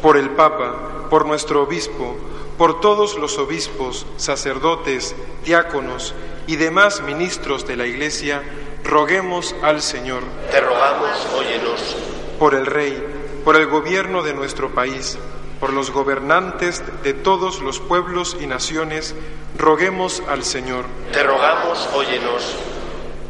Por 0.01 0.17
el 0.17 0.29
Papa, 0.31 1.07
por 1.09 1.25
nuestro 1.25 1.63
obispo, 1.63 2.17
por 2.57 2.79
todos 2.79 3.17
los 3.17 3.37
obispos, 3.39 4.05
sacerdotes, 4.17 5.15
diáconos 5.43 6.13
y 6.45 6.57
demás 6.57 7.01
ministros 7.01 7.67
de 7.67 7.77
la 7.77 7.87
Iglesia, 7.87 8.43
roguemos 8.83 9.55
al 9.63 9.81
Señor. 9.81 10.21
Te 10.51 10.61
rogamos, 10.61 11.09
óyenos. 11.35 11.95
Por 12.37 12.53
el 12.53 12.67
Rey, 12.67 13.03
por 13.43 13.55
el 13.55 13.65
gobierno 13.65 14.21
de 14.21 14.33
nuestro 14.33 14.69
país, 14.69 15.17
por 15.59 15.73
los 15.73 15.91
gobernantes 15.91 16.83
de 17.03 17.13
todos 17.13 17.61
los 17.61 17.79
pueblos 17.79 18.37
y 18.39 18.47
naciones, 18.47 19.15
roguemos 19.57 20.21
al 20.27 20.43
Señor. 20.43 20.85
Te 21.11 21.23
rogamos, 21.23 21.89
óyenos. 21.93 22.55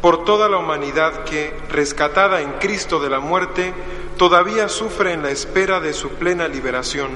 Por 0.00 0.24
toda 0.24 0.48
la 0.48 0.58
humanidad 0.58 1.24
que, 1.24 1.56
rescatada 1.70 2.40
en 2.40 2.52
Cristo 2.54 3.00
de 3.00 3.10
la 3.10 3.20
muerte, 3.20 3.72
todavía 4.16 4.68
sufre 4.68 5.12
en 5.12 5.22
la 5.22 5.30
espera 5.30 5.80
de 5.80 5.92
su 5.92 6.10
plena 6.10 6.48
liberación, 6.48 7.10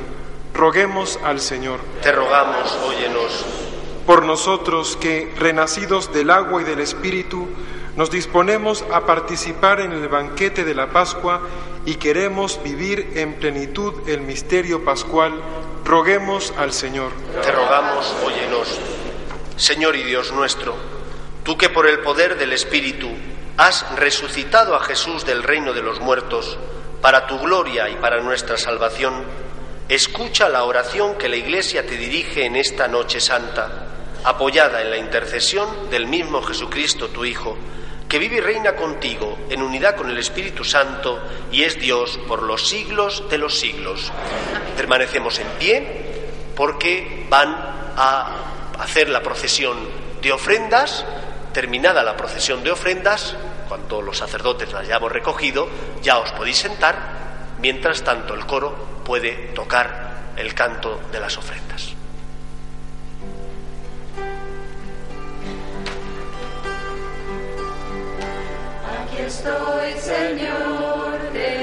roguemos 0.54 1.18
al 1.24 1.40
Señor. 1.40 1.80
Te 2.02 2.12
rogamos, 2.12 2.78
óyenos 2.84 3.44
por 4.10 4.24
nosotros 4.24 4.96
que, 4.96 5.32
renacidos 5.38 6.12
del 6.12 6.30
agua 6.30 6.62
y 6.62 6.64
del 6.64 6.80
Espíritu, 6.80 7.46
nos 7.94 8.10
disponemos 8.10 8.84
a 8.92 9.06
participar 9.06 9.80
en 9.80 9.92
el 9.92 10.08
banquete 10.08 10.64
de 10.64 10.74
la 10.74 10.88
Pascua 10.88 11.40
y 11.90 11.96
queremos 11.96 12.62
vivir 12.62 13.14
en 13.16 13.34
plenitud 13.34 14.08
el 14.08 14.20
misterio 14.20 14.84
pascual, 14.84 15.42
roguemos 15.84 16.54
al 16.56 16.72
Señor. 16.72 17.10
Te 17.42 17.50
rogamos, 17.50 18.14
óyenos. 18.24 18.78
Señor 19.56 19.96
y 19.96 20.04
Dios 20.04 20.30
nuestro, 20.30 20.76
tú 21.42 21.58
que 21.58 21.68
por 21.68 21.88
el 21.88 21.98
poder 21.98 22.38
del 22.38 22.52
Espíritu 22.52 23.10
has 23.56 23.84
resucitado 23.96 24.76
a 24.76 24.84
Jesús 24.84 25.26
del 25.26 25.42
reino 25.42 25.72
de 25.72 25.82
los 25.82 25.98
muertos, 25.98 26.60
para 27.02 27.26
tu 27.26 27.40
gloria 27.40 27.88
y 27.88 27.96
para 27.96 28.20
nuestra 28.20 28.56
salvación, 28.56 29.24
escucha 29.88 30.48
la 30.48 30.62
oración 30.62 31.16
que 31.16 31.28
la 31.28 31.38
Iglesia 31.38 31.84
te 31.84 31.96
dirige 31.96 32.46
en 32.46 32.54
esta 32.54 32.86
noche 32.86 33.18
santa 33.18 33.88
apoyada 34.22 34.80
en 34.80 34.90
la 34.90 34.96
intercesión 34.96 35.90
del 35.90 36.06
mismo 36.06 36.40
Jesucristo, 36.40 37.08
tu 37.08 37.24
Hijo, 37.24 37.58
que 38.10 38.18
vive 38.18 38.38
y 38.38 38.40
reina 38.40 38.74
contigo 38.74 39.38
en 39.48 39.62
unidad 39.62 39.94
con 39.94 40.10
el 40.10 40.18
Espíritu 40.18 40.64
Santo 40.64 41.22
y 41.52 41.62
es 41.62 41.78
Dios 41.78 42.18
por 42.26 42.42
los 42.42 42.68
siglos 42.68 43.22
de 43.30 43.38
los 43.38 43.56
siglos. 43.56 44.10
Permanecemos 44.76 45.38
en 45.38 45.46
pie 45.60 46.02
porque 46.56 47.24
van 47.30 47.54
a 47.96 48.72
hacer 48.80 49.08
la 49.08 49.22
procesión 49.22 49.78
de 50.20 50.32
ofrendas. 50.32 51.06
Terminada 51.52 52.02
la 52.02 52.16
procesión 52.16 52.64
de 52.64 52.72
ofrendas, 52.72 53.36
cuando 53.68 54.02
los 54.02 54.18
sacerdotes 54.18 54.72
la 54.72 54.80
hayamos 54.80 55.12
recogido, 55.12 55.68
ya 56.02 56.18
os 56.18 56.32
podéis 56.32 56.58
sentar. 56.58 57.54
Mientras 57.60 58.02
tanto, 58.02 58.34
el 58.34 58.44
coro 58.44 59.02
puede 59.04 59.52
tocar 59.54 60.32
el 60.36 60.52
canto 60.54 61.00
de 61.12 61.20
las 61.20 61.38
ofrendas. 61.38 61.89
Estoy, 69.30 69.92
Señor, 70.00 71.18
te 71.32 71.59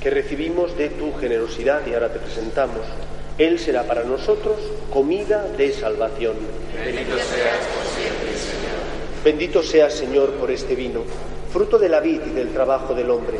que 0.00 0.10
recibimos 0.10 0.76
de 0.78 0.88
tu 0.88 1.12
generosidad 1.14 1.86
y 1.86 1.92
ahora 1.92 2.12
te 2.12 2.18
presentamos, 2.18 2.80
Él 3.36 3.58
será 3.58 3.84
para 3.84 4.02
nosotros 4.04 4.56
comida 4.90 5.46
de 5.56 5.72
salvación. 5.72 6.36
Bendito 6.74 7.16
seas 7.18 7.66
por 7.66 7.84
siempre, 7.84 8.36
Señor. 8.36 8.80
Bendito 9.22 9.62
seas, 9.62 9.94
Señor, 9.94 10.30
por 10.32 10.50
este 10.50 10.74
vino, 10.74 11.02
fruto 11.52 11.78
de 11.78 11.90
la 11.90 12.00
vid 12.00 12.20
y 12.26 12.30
del 12.30 12.48
trabajo 12.48 12.94
del 12.94 13.10
hombre, 13.10 13.36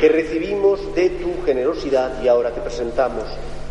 que 0.00 0.08
recibimos 0.08 0.94
de 0.96 1.10
tu 1.10 1.42
generosidad 1.44 2.20
y 2.22 2.28
ahora 2.28 2.50
te 2.50 2.60
presentamos. 2.60 3.24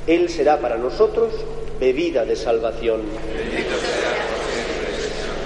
Él 0.08 0.30
será 0.30 0.60
para 0.60 0.78
nosotros 0.78 1.34
bebida 1.80 2.24
de 2.24 2.38
salvación. 2.38 3.02
Bendito 3.36 3.76
seas 3.76 4.16
por 4.30 4.54
siempre, 4.54 4.94
Señor. 4.96 5.40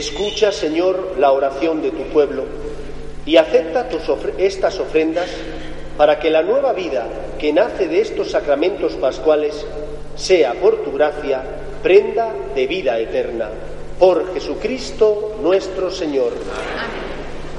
Escucha, 0.00 0.50
Señor, 0.50 1.16
la 1.18 1.30
oración 1.30 1.82
de 1.82 1.90
tu 1.90 2.04
pueblo 2.04 2.44
y 3.26 3.36
acepta 3.36 3.86
tus 3.90 4.08
ofre- 4.08 4.32
estas 4.38 4.80
ofrendas 4.80 5.28
para 5.98 6.18
que 6.18 6.30
la 6.30 6.40
nueva 6.42 6.72
vida 6.72 7.06
que 7.38 7.52
nace 7.52 7.86
de 7.86 8.00
estos 8.00 8.30
sacramentos 8.30 8.94
pascuales 8.94 9.66
sea, 10.16 10.54
por 10.54 10.82
tu 10.84 10.92
gracia, 10.92 11.42
prenda 11.82 12.32
de 12.54 12.66
vida 12.66 12.98
eterna. 12.98 13.50
Por 13.98 14.32
Jesucristo 14.32 15.36
nuestro 15.42 15.90
Señor. 15.90 16.32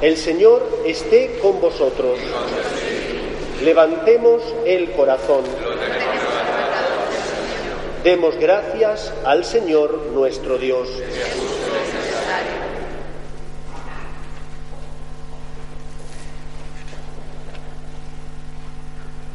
El 0.01 0.17
Señor 0.17 0.67
esté 0.87 1.37
con 1.43 1.61
vosotros. 1.61 2.17
Levantemos 3.63 4.41
el 4.65 4.93
corazón. 4.93 5.43
Demos 8.03 8.35
gracias 8.39 9.13
al 9.25 9.45
Señor 9.45 10.07
nuestro 10.15 10.57
Dios. 10.57 10.87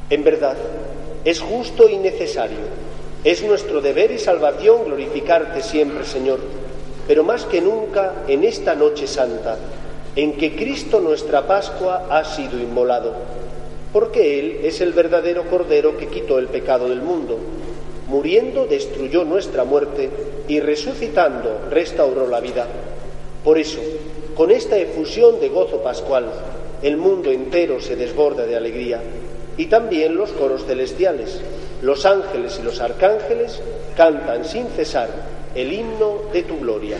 En 0.08 0.22
verdad, 0.22 0.56
es 1.24 1.40
justo 1.40 1.88
y 1.88 1.96
necesario. 1.96 2.58
Es 3.24 3.42
nuestro 3.42 3.80
deber 3.80 4.12
y 4.12 4.18
salvación 4.18 4.84
glorificarte 4.84 5.60
siempre, 5.60 6.04
Señor, 6.04 6.38
pero 7.08 7.24
más 7.24 7.44
que 7.44 7.60
nunca 7.60 8.22
en 8.28 8.44
esta 8.44 8.76
noche 8.76 9.08
santa, 9.08 9.58
en 10.14 10.34
que 10.34 10.54
Cristo 10.54 11.00
nuestra 11.00 11.44
Pascua 11.48 12.06
ha 12.08 12.24
sido 12.24 12.60
inmolado, 12.60 13.14
porque 13.92 14.38
Él 14.38 14.60
es 14.62 14.80
el 14.80 14.92
verdadero 14.92 15.50
Cordero 15.50 15.96
que 15.96 16.06
quitó 16.06 16.38
el 16.38 16.46
pecado 16.46 16.88
del 16.88 17.02
mundo. 17.02 17.38
Muriendo 18.06 18.66
destruyó 18.66 19.24
nuestra 19.24 19.64
muerte 19.64 20.08
y 20.46 20.60
resucitando 20.60 21.62
restauró 21.68 22.28
la 22.28 22.38
vida. 22.38 22.68
Por 23.42 23.58
eso, 23.58 23.80
con 24.36 24.52
esta 24.52 24.78
efusión 24.78 25.40
de 25.40 25.48
gozo 25.48 25.82
pascual, 25.82 26.26
el 26.82 26.96
mundo 26.96 27.32
entero 27.32 27.80
se 27.80 27.96
desborda 27.96 28.46
de 28.46 28.54
alegría 28.54 29.00
y 29.56 29.66
también 29.66 30.16
los 30.16 30.30
coros 30.32 30.66
celestiales. 30.66 31.40
Los 31.82 32.06
ángeles 32.06 32.58
y 32.60 32.64
los 32.64 32.80
arcángeles 32.80 33.60
cantan 33.96 34.44
sin 34.44 34.68
cesar 34.68 35.08
el 35.54 35.72
himno 35.72 36.22
de 36.32 36.42
tu 36.42 36.58
gloria. 36.58 36.98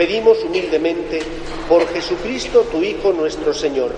Pedimos 0.00 0.42
humildemente 0.42 1.20
por 1.68 1.86
Jesucristo 1.88 2.62
tu 2.72 2.82
Hijo 2.82 3.12
nuestro 3.12 3.52
Señor, 3.52 3.90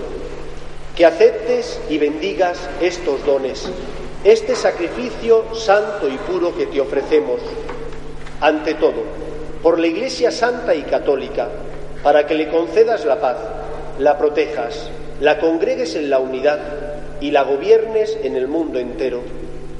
que 0.96 1.06
aceptes 1.06 1.80
y 1.88 1.96
bendigas 1.96 2.58
estos 2.80 3.24
dones, 3.24 3.70
este 4.24 4.56
sacrificio 4.56 5.54
santo 5.54 6.08
y 6.08 6.16
puro 6.16 6.56
que 6.56 6.66
te 6.66 6.80
ofrecemos. 6.80 7.40
Ante 8.40 8.74
todo, 8.74 9.04
por 9.62 9.78
la 9.78 9.86
Iglesia 9.86 10.32
Santa 10.32 10.74
y 10.74 10.82
Católica, 10.82 11.48
para 12.02 12.26
que 12.26 12.34
le 12.34 12.48
concedas 12.48 13.04
la 13.04 13.20
paz, 13.20 13.36
la 14.00 14.18
protejas, 14.18 14.90
la 15.20 15.38
congregues 15.38 15.94
en 15.94 16.10
la 16.10 16.18
unidad 16.18 16.58
y 17.20 17.30
la 17.30 17.44
gobiernes 17.44 18.18
en 18.24 18.34
el 18.34 18.48
mundo 18.48 18.80
entero, 18.80 19.20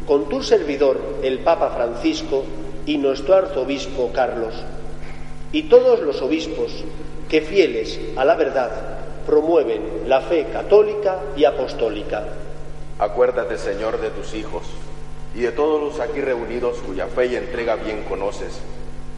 con 0.07 0.29
tu 0.29 0.41
servidor, 0.41 1.01
el 1.25 1.41
Papa 1.41 1.71
Francisco, 1.71 2.45
y 2.87 2.99
nuestro 2.99 3.35
arzobispo 3.35 4.13
Carlos, 4.13 4.55
y 5.53 5.65
todos 5.65 6.01
los 6.01 6.21
obispos 6.23 6.85
que 7.29 7.43
fieles 7.43 8.01
a 8.17 8.25
la 8.25 8.35
verdad 8.35 8.71
promueven 9.27 9.83
la 10.07 10.21
fe 10.23 10.47
católica 10.53 11.21
y 11.37 11.45
apostólica. 11.45 12.25
Acuérdate, 12.99 13.59
Señor, 13.59 14.01
de 14.01 14.11
tus 14.11 14.35
hijos 14.35 14.63
y 15.35 15.41
de 15.41 15.53
todos 15.53 15.81
los 15.81 16.01
aquí 16.01 16.21
reunidos 16.21 16.79
cuya 16.79 17.07
fe 17.07 17.27
y 17.27 17.37
entrega 17.37 17.77
bien 17.77 18.05
conoces, 18.09 18.61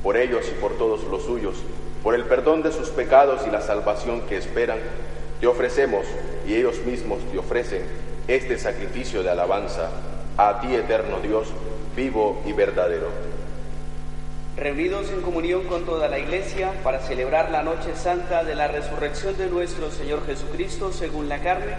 por 0.02 0.16
ellos 0.16 0.44
y 0.50 0.60
por 0.60 0.76
todos 0.76 1.04
los 1.04 1.22
suyos, 1.24 1.56
por 2.02 2.14
el 2.14 2.24
perdón 2.24 2.62
de 2.62 2.72
sus 2.72 2.90
pecados 2.90 3.40
y 3.46 3.50
la 3.50 3.60
salvación 3.60 4.22
que 4.22 4.36
esperan, 4.36 4.78
te 5.40 5.46
ofrecemos 5.46 6.04
y 6.46 6.54
ellos 6.54 6.78
mismos 6.84 7.20
te 7.32 7.38
ofrecen 7.38 7.82
este 8.28 8.58
sacrificio 8.58 9.22
de 9.22 9.30
alabanza 9.30 9.90
a 10.36 10.60
ti, 10.60 10.74
eterno 10.74 11.20
Dios, 11.20 11.48
vivo 11.96 12.42
y 12.46 12.52
verdadero. 12.52 13.33
Reunidos 14.56 15.10
en 15.10 15.20
comunión 15.20 15.64
con 15.64 15.84
toda 15.84 16.08
la 16.08 16.18
Iglesia 16.18 16.72
para 16.84 17.00
celebrar 17.00 17.50
la 17.50 17.64
noche 17.64 17.96
santa 17.96 18.44
de 18.44 18.54
la 18.54 18.68
resurrección 18.68 19.36
de 19.36 19.48
nuestro 19.48 19.90
Señor 19.90 20.24
Jesucristo 20.26 20.92
según 20.92 21.28
la 21.28 21.40
carne, 21.40 21.74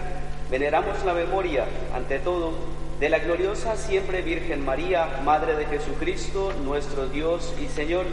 veneramos 0.50 1.02
la 1.04 1.14
memoria, 1.14 1.64
ante 1.94 2.18
todo, 2.18 2.52
de 3.00 3.08
la 3.08 3.18
gloriosa 3.18 3.76
siempre 3.76 4.20
Virgen 4.20 4.64
María, 4.64 5.20
Madre 5.24 5.56
de 5.56 5.64
Jesucristo, 5.66 6.52
nuestro 6.64 7.06
Dios 7.08 7.54
y 7.62 7.68
Señor, 7.68 8.04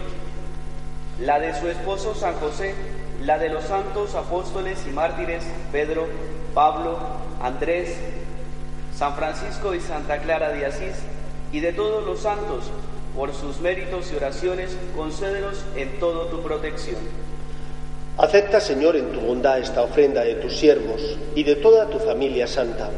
la 1.19 1.39
de 1.39 1.53
su 1.59 1.67
esposo 1.67 2.15
San 2.15 2.35
José, 2.35 2.73
la 3.21 3.37
de 3.37 3.49
los 3.49 3.65
santos 3.65 4.15
apóstoles 4.15 4.85
y 4.87 4.91
mártires 4.91 5.43
Pedro, 5.73 6.07
Pablo, 6.53 6.99
Andrés, 7.41 7.97
San 8.95 9.15
Francisco 9.15 9.73
y 9.73 9.81
Santa 9.81 10.19
Clara 10.19 10.49
de 10.49 10.65
Asís, 10.65 10.95
y 11.51 11.59
de 11.59 11.73
todos 11.73 12.05
los 12.05 12.21
santos, 12.21 12.71
por 13.15 13.33
sus 13.33 13.59
méritos 13.61 14.11
y 14.11 14.15
oraciones, 14.15 14.75
concédenos 14.95 15.63
en 15.75 15.99
todo 15.99 16.27
tu 16.27 16.41
protección. 16.41 16.97
Acepta, 18.17 18.59
Señor, 18.59 18.95
en 18.95 19.11
tu 19.11 19.19
bondad 19.19 19.59
esta 19.59 19.83
ofrenda 19.83 20.23
de 20.23 20.35
tus 20.35 20.57
siervos 20.57 21.17
y 21.35 21.43
de 21.43 21.55
toda 21.55 21.89
tu 21.89 21.99
familia 21.99 22.47
santa. 22.47 22.89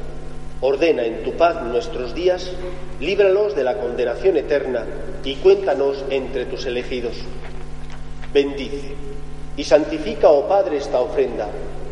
Ordena 0.62 1.04
en 1.04 1.24
tu 1.24 1.34
paz 1.34 1.62
nuestros 1.64 2.16
días, 2.16 2.52
líbralos 3.00 3.56
de 3.56 3.64
la 3.64 3.78
condenación 3.78 4.38
eterna 4.38 4.86
y 5.24 5.36
cuéntanos 5.36 6.04
entre 6.10 6.46
tus 6.46 6.66
elegidos. 6.66 7.16
Bendice 8.34 8.94
y 9.58 9.64
santifica, 9.64 10.30
oh 10.30 10.48
Padre, 10.48 10.78
esta 10.78 11.00
ofrenda, 11.00 11.48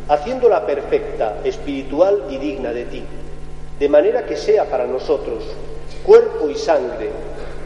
haciéndola 0.10 0.66
perfecta, 0.66 1.38
espiritual 1.44 2.24
y 2.30 2.38
digna 2.38 2.72
de 2.72 2.86
ti, 2.86 3.04
de 3.80 3.90
manera 3.90 4.26
que 4.26 4.36
sea 4.36 4.66
para 4.66 4.86
nosotros 4.86 5.44
cuerpo 6.04 6.50
y 6.50 6.56
sangre 6.56 7.10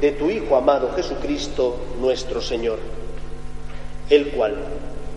de 0.01 0.11
tu 0.11 0.29
Hijo 0.29 0.55
amado 0.55 0.91
Jesucristo, 0.95 1.75
nuestro 1.99 2.41
Señor, 2.41 2.77
el 4.09 4.29
cual, 4.29 4.55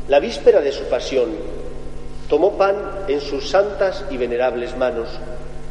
la 0.09 0.20
víspera 0.20 0.61
de 0.61 0.72
su 0.72 0.85
pasión, 0.85 1.31
tomó 2.28 2.57
pan 2.57 2.76
en 3.09 3.20
sus 3.20 3.51
santas 3.51 4.05
y 4.11 4.16
venerables 4.16 4.76
manos, 4.76 5.09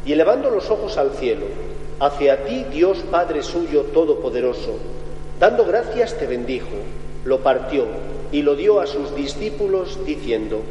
y 0.04 0.12
elevando 0.12 0.50
los 0.50 0.70
ojos 0.70 0.96
al 0.96 1.12
cielo, 1.12 1.46
hacia 1.98 2.44
ti, 2.44 2.64
Dios 2.72 2.98
Padre 3.10 3.42
suyo 3.42 3.82
todopoderoso, 3.92 4.78
dando 5.38 5.64
gracias 5.64 6.16
te 6.16 6.26
bendijo, 6.26 6.68
lo 7.24 7.40
partió 7.40 7.86
y 8.32 8.42
lo 8.42 8.56
dio 8.56 8.80
a 8.80 8.86
sus 8.86 9.14
discípulos 9.14 9.98
diciendo, 10.06 10.62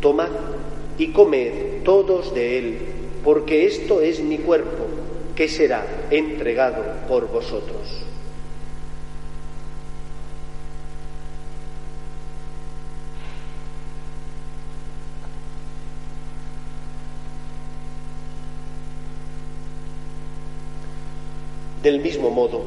Tomad 0.00 0.30
y 0.98 1.12
comed 1.12 1.82
todos 1.84 2.34
de 2.34 2.58
él, 2.58 2.78
porque 3.24 3.66
esto 3.66 4.00
es 4.00 4.20
mi 4.20 4.38
cuerpo, 4.38 4.86
que 5.38 5.46
será 5.46 5.86
entregado 6.10 6.82
por 7.06 7.28
vosotros. 7.28 7.78
Del 21.84 22.00
mismo 22.00 22.30
modo, 22.30 22.62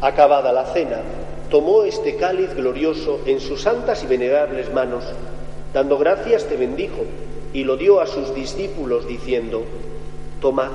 acabada 0.00 0.52
la 0.52 0.64
cena, 0.72 1.02
tomó 1.48 1.84
este 1.84 2.16
cáliz 2.16 2.52
glorioso 2.52 3.20
en 3.26 3.38
sus 3.38 3.62
santas 3.62 4.02
y 4.02 4.08
venerables 4.08 4.74
manos, 4.74 5.04
dando 5.72 5.96
gracias 5.96 6.46
te 6.46 6.56
bendijo 6.56 7.04
y 7.52 7.62
lo 7.62 7.76
dio 7.76 8.00
a 8.00 8.08
sus 8.08 8.34
discípulos 8.34 9.06
diciendo, 9.06 9.62
Tomad 10.40 10.72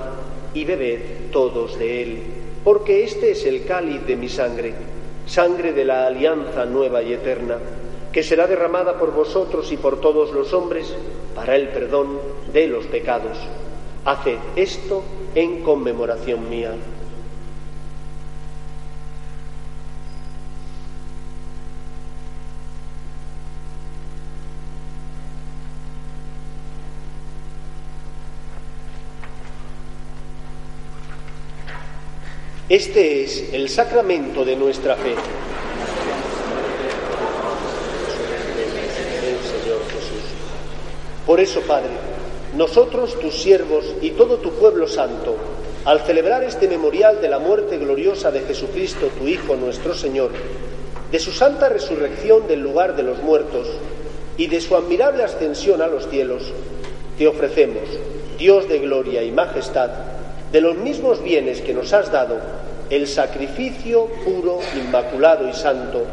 y 0.53 0.65
bebed 0.65 1.31
todos 1.31 1.77
de 1.77 2.03
él, 2.03 2.23
porque 2.63 3.03
este 3.03 3.31
es 3.31 3.45
el 3.45 3.65
cáliz 3.65 4.05
de 4.05 4.15
mi 4.15 4.29
sangre, 4.29 4.73
sangre 5.25 5.73
de 5.73 5.85
la 5.85 6.07
alianza 6.07 6.65
nueva 6.65 7.01
y 7.01 7.13
eterna, 7.13 7.57
que 8.11 8.23
será 8.23 8.47
derramada 8.47 8.99
por 8.99 9.11
vosotros 9.11 9.71
y 9.71 9.77
por 9.77 9.99
todos 9.99 10.31
los 10.31 10.53
hombres 10.53 10.93
para 11.35 11.55
el 11.55 11.69
perdón 11.69 12.19
de 12.53 12.67
los 12.67 12.85
pecados. 12.85 13.37
Haced 14.05 14.37
esto 14.55 15.03
en 15.33 15.63
conmemoración 15.63 16.49
mía. 16.49 16.73
Este 32.73 33.23
es 33.23 33.53
el 33.53 33.69
sacramento 33.69 34.43
de 34.43 34.55
nuestra 34.55 34.95
fe. 34.95 35.13
Por 41.23 41.39
eso, 41.39 41.61
Padre, 41.61 41.91
nosotros, 42.57 43.19
tus 43.19 43.35
siervos 43.35 43.85
y 44.01 44.09
todo 44.09 44.37
tu 44.37 44.53
pueblo 44.53 44.87
santo, 44.87 45.35
al 45.85 45.99
celebrar 45.99 46.43
este 46.43 46.67
memorial 46.67 47.21
de 47.21 47.29
la 47.29 47.37
muerte 47.37 47.77
gloriosa 47.77 48.31
de 48.31 48.41
Jesucristo, 48.41 49.11
tu 49.19 49.27
Hijo 49.27 49.55
nuestro 49.55 49.93
Señor, 49.93 50.31
de 51.11 51.19
su 51.19 51.29
santa 51.31 51.69
resurrección 51.69 52.47
del 52.47 52.61
lugar 52.61 52.95
de 52.95 53.03
los 53.03 53.21
muertos 53.21 53.67
y 54.35 54.47
de 54.47 54.59
su 54.59 54.75
admirable 54.75 55.21
ascensión 55.21 55.83
a 55.83 55.87
los 55.87 56.09
cielos, 56.09 56.51
te 57.19 57.27
ofrecemos, 57.27 57.83
Dios 58.39 58.67
de 58.67 58.79
gloria 58.79 59.21
y 59.21 59.31
majestad, 59.31 59.91
de 60.51 60.61
los 60.61 60.77
mismos 60.77 61.23
bienes 61.23 61.61
que 61.61 61.73
nos 61.73 61.93
has 61.93 62.11
dado, 62.11 62.62
el 62.89 63.07
sacrificio 63.07 64.07
puro, 64.25 64.59
inmaculado 64.75 65.47
y 65.47 65.53
santo, 65.53 66.03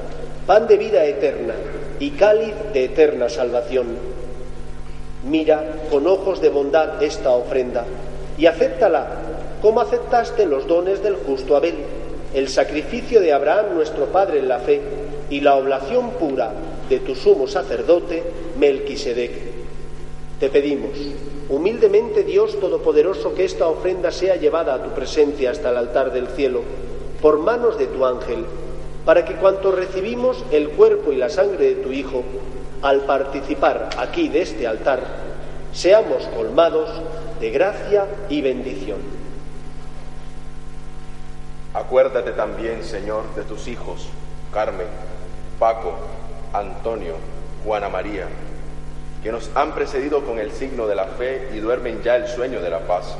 pan 0.47 0.67
de 0.67 0.77
vida 0.77 1.05
eterna 1.05 1.55
y 1.99 2.11
cáliz 2.11 2.55
de 2.73 2.85
eterna 2.85 3.29
salvación. 3.29 3.89
Mira 5.25 5.65
con 5.91 6.07
ojos 6.07 6.41
de 6.41 6.49
bondad 6.49 7.03
esta 7.03 7.31
ofrenda 7.31 7.85
y 8.39 8.47
acéptala 8.47 9.09
como 9.61 9.81
aceptaste 9.81 10.47
los 10.47 10.67
dones 10.67 11.03
del 11.03 11.17
justo 11.17 11.57
Abel, 11.57 11.75
el 12.33 12.49
sacrificio 12.49 13.21
de 13.21 13.33
Abraham 13.33 13.75
nuestro 13.75 14.07
Padre 14.07 14.39
en 14.39 14.49
la 14.49 14.61
fe 14.61 14.81
y 15.29 15.41
la 15.41 15.57
oblación 15.57 16.13
pura 16.13 16.53
de 16.89 17.01
tu 17.01 17.15
sumo 17.15 17.47
sacerdote 17.47 18.23
Melquisedec. 18.59 19.33
Te 20.39 20.49
pedimos, 20.49 20.91
humildemente 21.51 22.23
Dios 22.23 22.59
Todopoderoso, 22.61 23.35
que 23.35 23.45
esta 23.45 23.67
ofrenda 23.67 24.13
sea 24.13 24.37
llevada 24.37 24.75
a 24.75 24.83
tu 24.83 24.91
presencia 24.91 25.51
hasta 25.51 25.71
el 25.71 25.77
altar 25.77 26.13
del 26.13 26.29
cielo 26.29 26.63
por 27.21 27.41
manos 27.41 27.77
de 27.77 27.89
tu 27.89 28.07
ángel, 28.07 28.47
para 29.05 29.25
que 29.25 29.35
cuanto 29.35 29.73
recibimos 29.73 30.45
el 30.53 30.71
cuerpo 30.71 31.13
y 31.13 31.17
la 31.17 31.29
sangre 31.29 31.75
de 31.75 31.83
tu 31.83 31.91
Hijo, 31.91 32.23
al 32.83 33.01
participar 33.01 33.91
aquí 33.99 34.29
de 34.29 34.43
este 34.43 34.67
altar, 34.67 35.03
seamos 35.73 36.23
colmados 36.35 36.89
de 37.41 37.51
gracia 37.51 38.07
y 38.29 38.41
bendición. 38.41 38.99
Acuérdate 41.75 42.33
también, 42.33 42.85
Señor, 42.85 43.35
de 43.35 43.43
tus 43.43 43.69
hijos, 43.69 44.07
Carmen, 44.53 44.89
Paco, 45.59 45.95
Antonio, 46.53 47.15
Juana 47.65 47.89
María, 47.89 48.29
que 49.23 49.33
nos 49.33 49.51
han 49.55 49.75
precedido 49.75 50.25
con 50.25 50.39
el 50.39 50.53
signo 50.53 50.87
de 50.87 50.95
la 50.95 51.07
fe 51.07 51.49
y 51.55 51.59
duermen 51.59 52.03
ya 52.03 52.17
el 52.17 52.27
sueño 52.27 52.61
de 52.61 52.71
la 52.71 52.81
paz. 52.81 53.17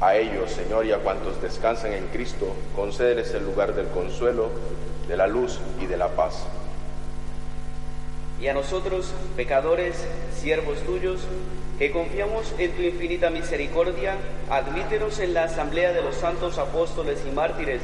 A 0.00 0.16
ellos, 0.16 0.50
Señor, 0.50 0.86
y 0.86 0.92
a 0.92 0.98
cuantos 0.98 1.42
descansan 1.42 1.92
en 1.92 2.06
Cristo, 2.06 2.54
concédeles 2.74 3.34
el 3.34 3.44
lugar 3.44 3.74
del 3.74 3.88
consuelo, 3.88 4.50
de 5.06 5.16
la 5.16 5.26
luz 5.26 5.60
y 5.78 5.86
de 5.86 5.98
la 5.98 6.08
paz. 6.08 6.46
Y 8.40 8.48
a 8.48 8.54
nosotros, 8.54 9.12
pecadores, 9.36 9.96
siervos 10.34 10.78
tuyos, 10.80 11.20
que 11.78 11.90
confiamos 11.90 12.54
en 12.58 12.72
tu 12.72 12.82
infinita 12.82 13.28
misericordia, 13.28 14.14
admítenos 14.48 15.18
en 15.18 15.34
la 15.34 15.44
asamblea 15.44 15.92
de 15.92 16.00
los 16.00 16.14
santos 16.14 16.56
apóstoles 16.56 17.18
y 17.26 17.34
mártires, 17.34 17.82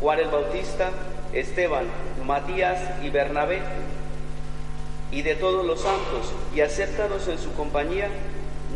Juan 0.00 0.18
el 0.18 0.28
Bautista, 0.28 0.90
Esteban, 1.32 1.86
Matías 2.26 3.02
y 3.02 3.08
Bernabé, 3.08 3.60
y 5.10 5.22
de 5.22 5.34
todos 5.34 5.64
los 5.64 5.80
santos, 5.80 6.32
y 6.54 6.60
acéptanos 6.60 7.28
en 7.28 7.38
su 7.38 7.52
compañía, 7.52 8.08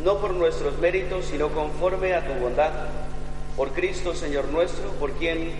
no 0.04 0.18
por 0.18 0.34
nuestros 0.34 0.78
méritos, 0.78 1.26
sino 1.26 1.48
conforme 1.48 2.14
a 2.14 2.26
tu 2.26 2.32
bondad. 2.34 2.72
Por 3.56 3.72
Cristo, 3.72 4.14
Señor 4.14 4.46
nuestro, 4.48 4.90
por 4.92 5.12
quien 5.12 5.52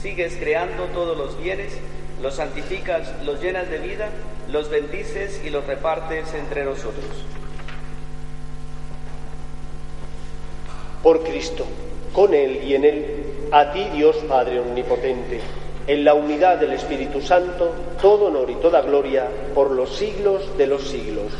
sigues 0.00 0.36
creando 0.36 0.84
todos 0.86 1.16
los 1.16 1.38
bienes, 1.38 1.72
los 2.22 2.36
santificas, 2.36 3.12
los 3.24 3.40
llenas 3.40 3.70
de 3.70 3.78
vida, 3.78 4.10
los 4.50 4.70
bendices 4.70 5.40
y 5.44 5.50
los 5.50 5.66
repartes 5.66 6.32
entre 6.34 6.64
nosotros. 6.64 7.04
Por 11.02 11.22
Cristo, 11.22 11.66
con 12.12 12.32
Él 12.34 12.62
y 12.64 12.74
en 12.74 12.84
Él, 12.84 13.24
a 13.52 13.72
ti 13.72 13.88
Dios 13.92 14.16
Padre 14.28 14.60
Omnipotente, 14.60 15.40
en 15.86 16.04
la 16.04 16.14
unidad 16.14 16.58
del 16.58 16.72
Espíritu 16.72 17.20
Santo, 17.20 17.72
todo 18.00 18.26
honor 18.26 18.50
y 18.50 18.54
toda 18.54 18.80
gloria 18.80 19.28
por 19.54 19.70
los 19.70 19.96
siglos 19.96 20.56
de 20.56 20.66
los 20.66 20.88
siglos. 20.88 21.32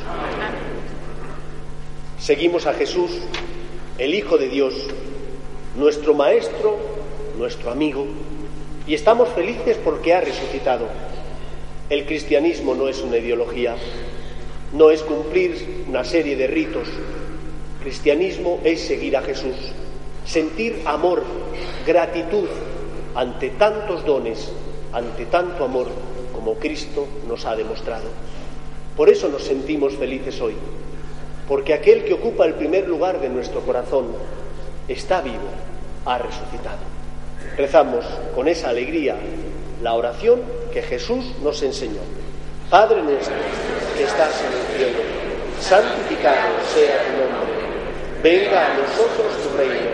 Seguimos 2.19 2.67
a 2.67 2.75
Jesús, 2.75 3.11
el 3.99 4.15
Hijo 4.15 4.37
de 4.37 4.49
Dios, 4.49 4.75
nuestro 5.77 6.15
Maestro, 6.15 6.77
nuestro 7.39 7.71
amigo, 7.71 8.07
y 8.87 8.95
estamos 8.95 9.31
felices 9.31 9.79
porque 9.83 10.13
ha 10.13 10.21
resucitado. 10.21 10.89
El 11.89 12.05
cristianismo 12.05 12.75
no 12.75 12.89
es 12.89 13.01
una 13.01 13.19
ideología, 13.19 13.77
no 14.73 14.91
es 14.91 15.03
cumplir 15.03 15.85
una 15.89 16.05
serie 16.05 16.37
de 16.37 16.47
ritos. 16.47 16.89
Cristianismo 17.83 18.61
es 18.65 18.81
seguir 18.81 19.17
a 19.17 19.23
Jesús, 19.23 19.57
sentir 20.27 20.83
amor, 20.85 21.23
gratitud 21.87 22.49
ante 23.15 23.51
tantos 23.51 24.05
dones, 24.05 24.51
ante 24.93 25.27
tanto 25.27 25.65
amor 25.65 25.89
como 26.33 26.55
Cristo 26.55 27.07
nos 27.29 27.47
ha 27.47 27.55
demostrado. 27.57 28.09
Por 28.97 29.09
eso 29.09 29.29
nos 29.29 29.45
sentimos 29.45 29.95
felices 29.95 30.41
hoy, 30.41 30.55
porque 31.49 31.75
aquel 31.75 32.05
que 32.05 32.15
ocupa 32.15 32.45
el 32.45 32.55
primer 32.55 32.89
lugar 32.89 33.21
de 33.21 33.29
nuestro 33.29 33.61
corazón 33.61 34.07
está 34.89 35.21
vivo, 35.21 35.49
ha 36.05 36.19
resucitado. 36.19 36.79
Rezamos 37.57 38.05
con 38.35 38.49
esa 38.49 38.71
alegría 38.71 39.17
la 39.83 39.95
oración 39.95 40.41
que 40.73 40.83
Jesús 40.83 41.25
nos 41.43 41.63
enseñó. 41.63 42.01
Padre 42.71 43.03
nuestro 43.03 43.35
que 43.97 44.05
estás 44.05 44.43
en 44.43 44.53
el 44.53 44.77
cielo, 44.77 45.03
santificado 45.61 46.55
sea 46.75 47.05
tu 47.05 47.13
nombre. 47.21 47.65
Venga 48.23 48.73
a 48.73 48.79
nosotros 48.79 49.43
tu 49.43 49.57
reino. 49.57 49.94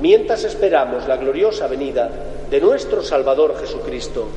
mientras 0.00 0.44
esperamos 0.44 1.06
la 1.08 1.16
gloriosa 1.16 1.66
venida 1.66 2.10
de 2.50 2.60
nuestro 2.60 3.02
Salvador 3.02 3.56
Jesucristo. 3.60 4.28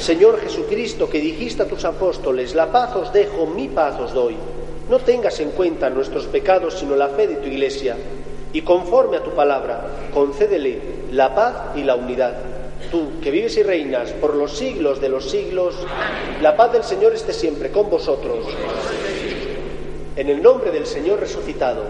Señor 0.00 0.40
Jesucristo, 0.40 1.08
que 1.08 1.20
dijiste 1.20 1.62
a 1.62 1.68
tus 1.68 1.84
apóstoles, 1.84 2.54
la 2.54 2.72
paz 2.72 2.96
os 2.96 3.12
dejo, 3.12 3.46
mi 3.46 3.68
paz 3.68 4.00
os 4.00 4.12
doy. 4.12 4.36
No 4.90 4.98
tengas 4.98 5.38
en 5.40 5.50
cuenta 5.50 5.90
nuestros 5.90 6.26
pecados, 6.26 6.74
sino 6.74 6.96
la 6.96 7.08
fe 7.08 7.28
de 7.28 7.36
tu 7.36 7.48
Iglesia. 7.48 7.96
Y 8.52 8.62
conforme 8.62 9.18
a 9.18 9.22
tu 9.22 9.30
palabra, 9.30 10.08
concédele 10.12 10.80
la 11.12 11.34
paz 11.34 11.76
y 11.76 11.84
la 11.84 11.94
unidad. 11.94 12.34
Tú, 12.90 13.20
que 13.22 13.30
vives 13.30 13.56
y 13.56 13.62
reinas 13.62 14.10
por 14.10 14.34
los 14.34 14.58
siglos 14.58 15.00
de 15.00 15.08
los 15.08 15.30
siglos, 15.30 15.76
la 16.42 16.56
paz 16.56 16.72
del 16.72 16.82
Señor 16.82 17.14
esté 17.14 17.32
siempre 17.32 17.70
con 17.70 17.88
vosotros. 17.88 18.44
En 20.14 20.28
el 20.28 20.42
nombre 20.42 20.70
del 20.70 20.86
Señor 20.86 21.20
resucitado, 21.20 21.84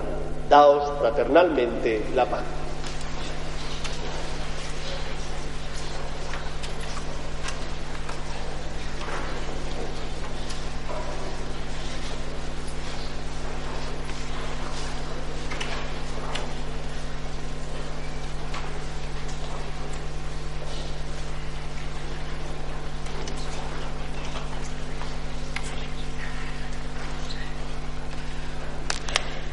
daos 0.49 0.93
fraternalmente 1.01 2.05
la 2.14 2.25
paz. 2.25 2.45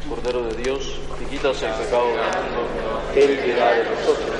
Cordero 0.09 0.41
de 0.43 0.63
Dios, 0.63 0.99
que 1.17 1.25
quitas 1.25 1.61
el 1.61 1.71
pecado 1.71 2.07
del 2.07 2.17
mundo, 2.17 3.01
ten 3.13 3.37
piedad 3.37 3.75
de 3.75 3.83
nosotros. 3.83 4.35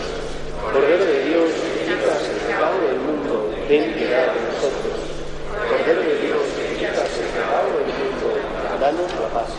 Cordero 0.74 1.06
de 1.06 1.26
Dios, 1.26 1.50
que 1.52 1.94
quitas 1.94 2.30
el 2.30 2.38
pecado 2.38 2.82
del 2.88 3.00
mundo, 3.00 3.54
ten 3.68 3.94
piedad 3.94 4.34
de 4.34 4.42
nosotros. 4.42 4.94
Cordero 5.70 6.02
de 6.02 6.16
Dios, 6.28 6.42
que 6.58 6.76
quitas 6.76 7.18
el 7.18 7.28
pecado 7.28 7.70
del 7.78 7.94
mundo, 7.98 8.28
danos 8.80 9.12
la 9.20 9.28
paz. 9.30 9.50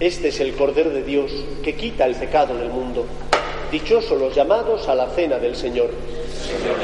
Este 0.00 0.29
el 0.40 0.54
Cordero 0.54 0.90
de 0.90 1.02
Dios 1.02 1.30
que 1.62 1.74
quita 1.74 2.06
el 2.06 2.14
pecado 2.14 2.56
del 2.56 2.70
mundo. 2.70 3.06
Dichosos 3.70 4.18
los 4.18 4.34
llamados 4.34 4.88
a 4.88 4.94
la 4.94 5.08
cena 5.10 5.38
del 5.38 5.54
Señor. 5.54 5.90
Pero 6.62 6.74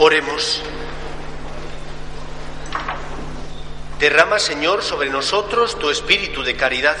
Oremos. 0.00 0.62
Derrama, 3.98 4.38
Señor, 4.38 4.84
sobre 4.84 5.10
nosotros 5.10 5.76
tu 5.76 5.90
espíritu 5.90 6.44
de 6.44 6.54
caridad, 6.54 6.96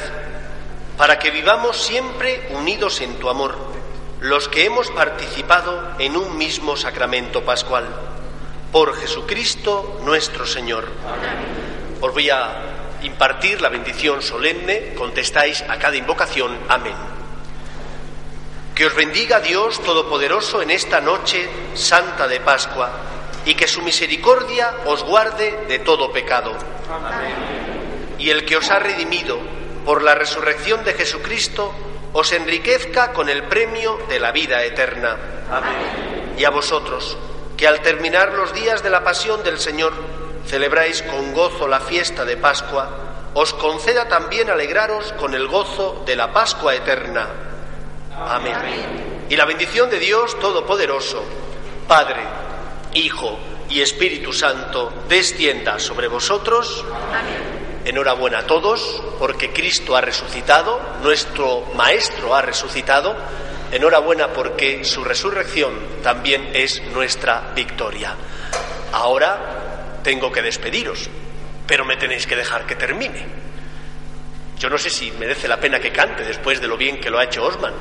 para 0.96 1.20
que 1.20 1.30
vivamos 1.30 1.76
siempre 1.76 2.48
unidos 2.50 3.00
en 3.00 3.14
tu 3.20 3.28
amor, 3.30 3.56
los 4.20 4.48
que 4.48 4.64
hemos 4.64 4.90
participado 4.90 5.92
en 6.00 6.16
un 6.16 6.36
mismo 6.36 6.76
sacramento 6.76 7.44
pascual. 7.44 7.86
Por 8.72 8.96
Jesucristo 8.96 10.00
nuestro 10.02 10.44
Señor. 10.44 10.88
Os 12.00 12.12
voy 12.12 12.30
a 12.30 12.98
impartir 13.02 13.60
la 13.60 13.68
bendición 13.68 14.22
solemne, 14.22 14.94
contestáis 14.94 15.62
a 15.62 15.78
cada 15.78 15.94
invocación. 15.94 16.58
Amén. 16.68 16.96
Que 18.78 18.86
os 18.86 18.94
bendiga 18.94 19.40
Dios 19.40 19.82
Todopoderoso 19.82 20.62
en 20.62 20.70
esta 20.70 21.00
noche 21.00 21.50
santa 21.74 22.28
de 22.28 22.38
Pascua 22.38 22.92
y 23.44 23.56
que 23.56 23.66
su 23.66 23.82
misericordia 23.82 24.72
os 24.86 25.02
guarde 25.02 25.66
de 25.66 25.80
todo 25.80 26.12
pecado. 26.12 26.54
Y 28.20 28.30
el 28.30 28.44
que 28.44 28.56
os 28.56 28.70
ha 28.70 28.78
redimido 28.78 29.40
por 29.84 30.04
la 30.04 30.14
resurrección 30.14 30.84
de 30.84 30.94
Jesucristo 30.94 31.74
os 32.12 32.30
enriquezca 32.30 33.12
con 33.12 33.28
el 33.28 33.42
premio 33.48 33.98
de 34.08 34.20
la 34.20 34.30
vida 34.30 34.62
eterna. 34.62 35.16
Y 36.38 36.44
a 36.44 36.50
vosotros, 36.50 37.18
que 37.56 37.66
al 37.66 37.82
terminar 37.82 38.32
los 38.34 38.54
días 38.54 38.84
de 38.84 38.90
la 38.90 39.02
pasión 39.02 39.42
del 39.42 39.58
Señor 39.58 39.92
celebráis 40.46 41.02
con 41.02 41.34
gozo 41.34 41.66
la 41.66 41.80
fiesta 41.80 42.24
de 42.24 42.36
Pascua, 42.36 42.90
os 43.34 43.54
conceda 43.54 44.06
también 44.06 44.50
alegraros 44.50 45.12
con 45.14 45.34
el 45.34 45.48
gozo 45.48 46.04
de 46.06 46.14
la 46.14 46.32
Pascua 46.32 46.76
eterna. 46.76 47.47
Amén. 48.26 49.26
Y 49.28 49.36
la 49.36 49.44
bendición 49.44 49.90
de 49.90 49.98
Dios 49.98 50.38
Todopoderoso, 50.38 51.22
Padre, 51.86 52.22
Hijo 52.94 53.38
y 53.68 53.80
Espíritu 53.80 54.32
Santo, 54.32 55.04
descienda 55.08 55.78
sobre 55.78 56.08
vosotros. 56.08 56.84
Enhorabuena 57.84 58.40
a 58.40 58.46
todos, 58.46 59.02
porque 59.18 59.50
Cristo 59.50 59.96
ha 59.96 60.00
resucitado, 60.00 60.80
nuestro 61.02 61.64
Maestro 61.74 62.34
ha 62.34 62.42
resucitado. 62.42 63.16
Enhorabuena 63.70 64.28
porque 64.28 64.84
su 64.84 65.04
resurrección 65.04 65.74
también 66.02 66.50
es 66.54 66.82
nuestra 66.94 67.52
victoria. 67.54 68.14
Ahora 68.92 70.00
tengo 70.02 70.32
que 70.32 70.40
despediros, 70.40 71.08
pero 71.66 71.84
me 71.84 71.96
tenéis 71.96 72.26
que 72.26 72.36
dejar 72.36 72.66
que 72.66 72.76
termine. 72.76 73.26
Yo 74.58 74.68
no 74.70 74.78
sé 74.78 74.90
si 74.90 75.10
merece 75.12 75.46
la 75.46 75.60
pena 75.60 75.78
que 75.78 75.92
cante 75.92 76.24
después 76.24 76.60
de 76.60 76.66
lo 76.66 76.76
bien 76.76 76.98
que 76.98 77.10
lo 77.10 77.18
ha 77.18 77.24
hecho 77.24 77.44
Osman. 77.44 77.74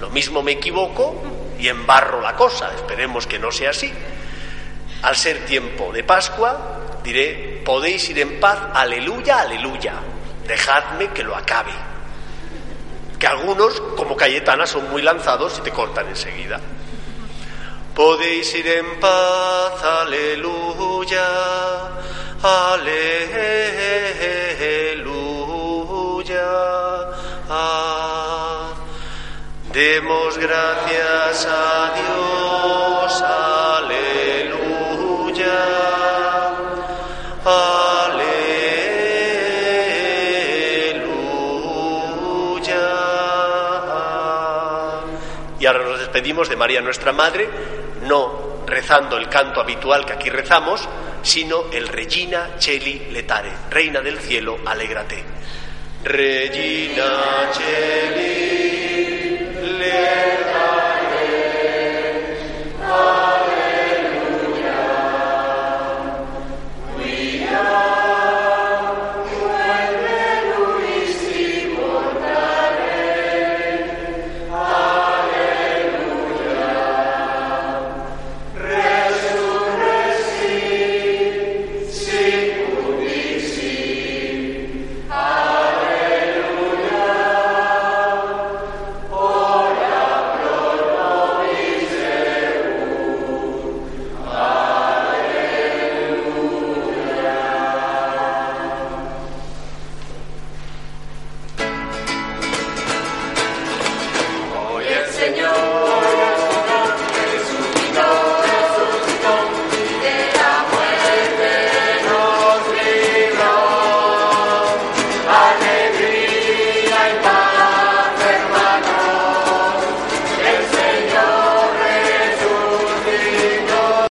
Lo 0.00 0.10
mismo 0.10 0.42
me 0.42 0.52
equivoco 0.52 1.22
y 1.58 1.68
embarro 1.68 2.20
la 2.20 2.34
cosa. 2.34 2.72
Esperemos 2.74 3.26
que 3.26 3.38
no 3.38 3.50
sea 3.50 3.70
así. 3.70 3.92
Al 5.02 5.16
ser 5.16 5.44
tiempo 5.44 5.92
de 5.92 6.04
Pascua, 6.04 7.00
diré, 7.02 7.62
podéis 7.64 8.08
ir 8.10 8.18
en 8.20 8.40
paz, 8.40 8.58
aleluya, 8.74 9.40
aleluya. 9.40 9.94
Dejadme 10.46 11.08
que 11.10 11.22
lo 11.22 11.36
acabe. 11.36 11.72
Que 13.18 13.26
algunos, 13.26 13.80
como 13.96 14.16
Cayetana, 14.16 14.66
son 14.66 14.90
muy 14.90 15.02
lanzados 15.02 15.58
y 15.58 15.62
te 15.62 15.70
cortan 15.70 16.08
enseguida. 16.08 16.60
Podéis 17.94 18.54
ir 18.54 18.66
en 18.68 19.00
paz, 19.00 19.82
aleluya, 19.82 21.26
aleluya. 22.42 23.58
Demos 29.78 30.36
gracias 30.36 31.46
a 31.48 31.94
Dios, 31.94 33.22
aleluya, 33.22 34.66
aleluya. 37.44 38.26
Y 45.60 45.66
ahora 45.66 45.84
nos 45.84 46.00
despedimos 46.00 46.48
de 46.48 46.56
María 46.56 46.80
nuestra 46.80 47.12
Madre, 47.12 47.48
no 48.02 48.64
rezando 48.66 49.16
el 49.16 49.28
canto 49.28 49.60
habitual 49.60 50.04
que 50.04 50.14
aquí 50.14 50.28
rezamos, 50.28 50.88
sino 51.22 51.70
el 51.70 51.86
Regina 51.86 52.56
Cheli 52.58 53.10
Letare, 53.12 53.52
Reina 53.70 54.00
del 54.00 54.18
Cielo, 54.18 54.58
alégrate. 54.66 55.24
Regina 56.02 57.52
Cheli 57.52 58.87
Leare, 59.78 60.18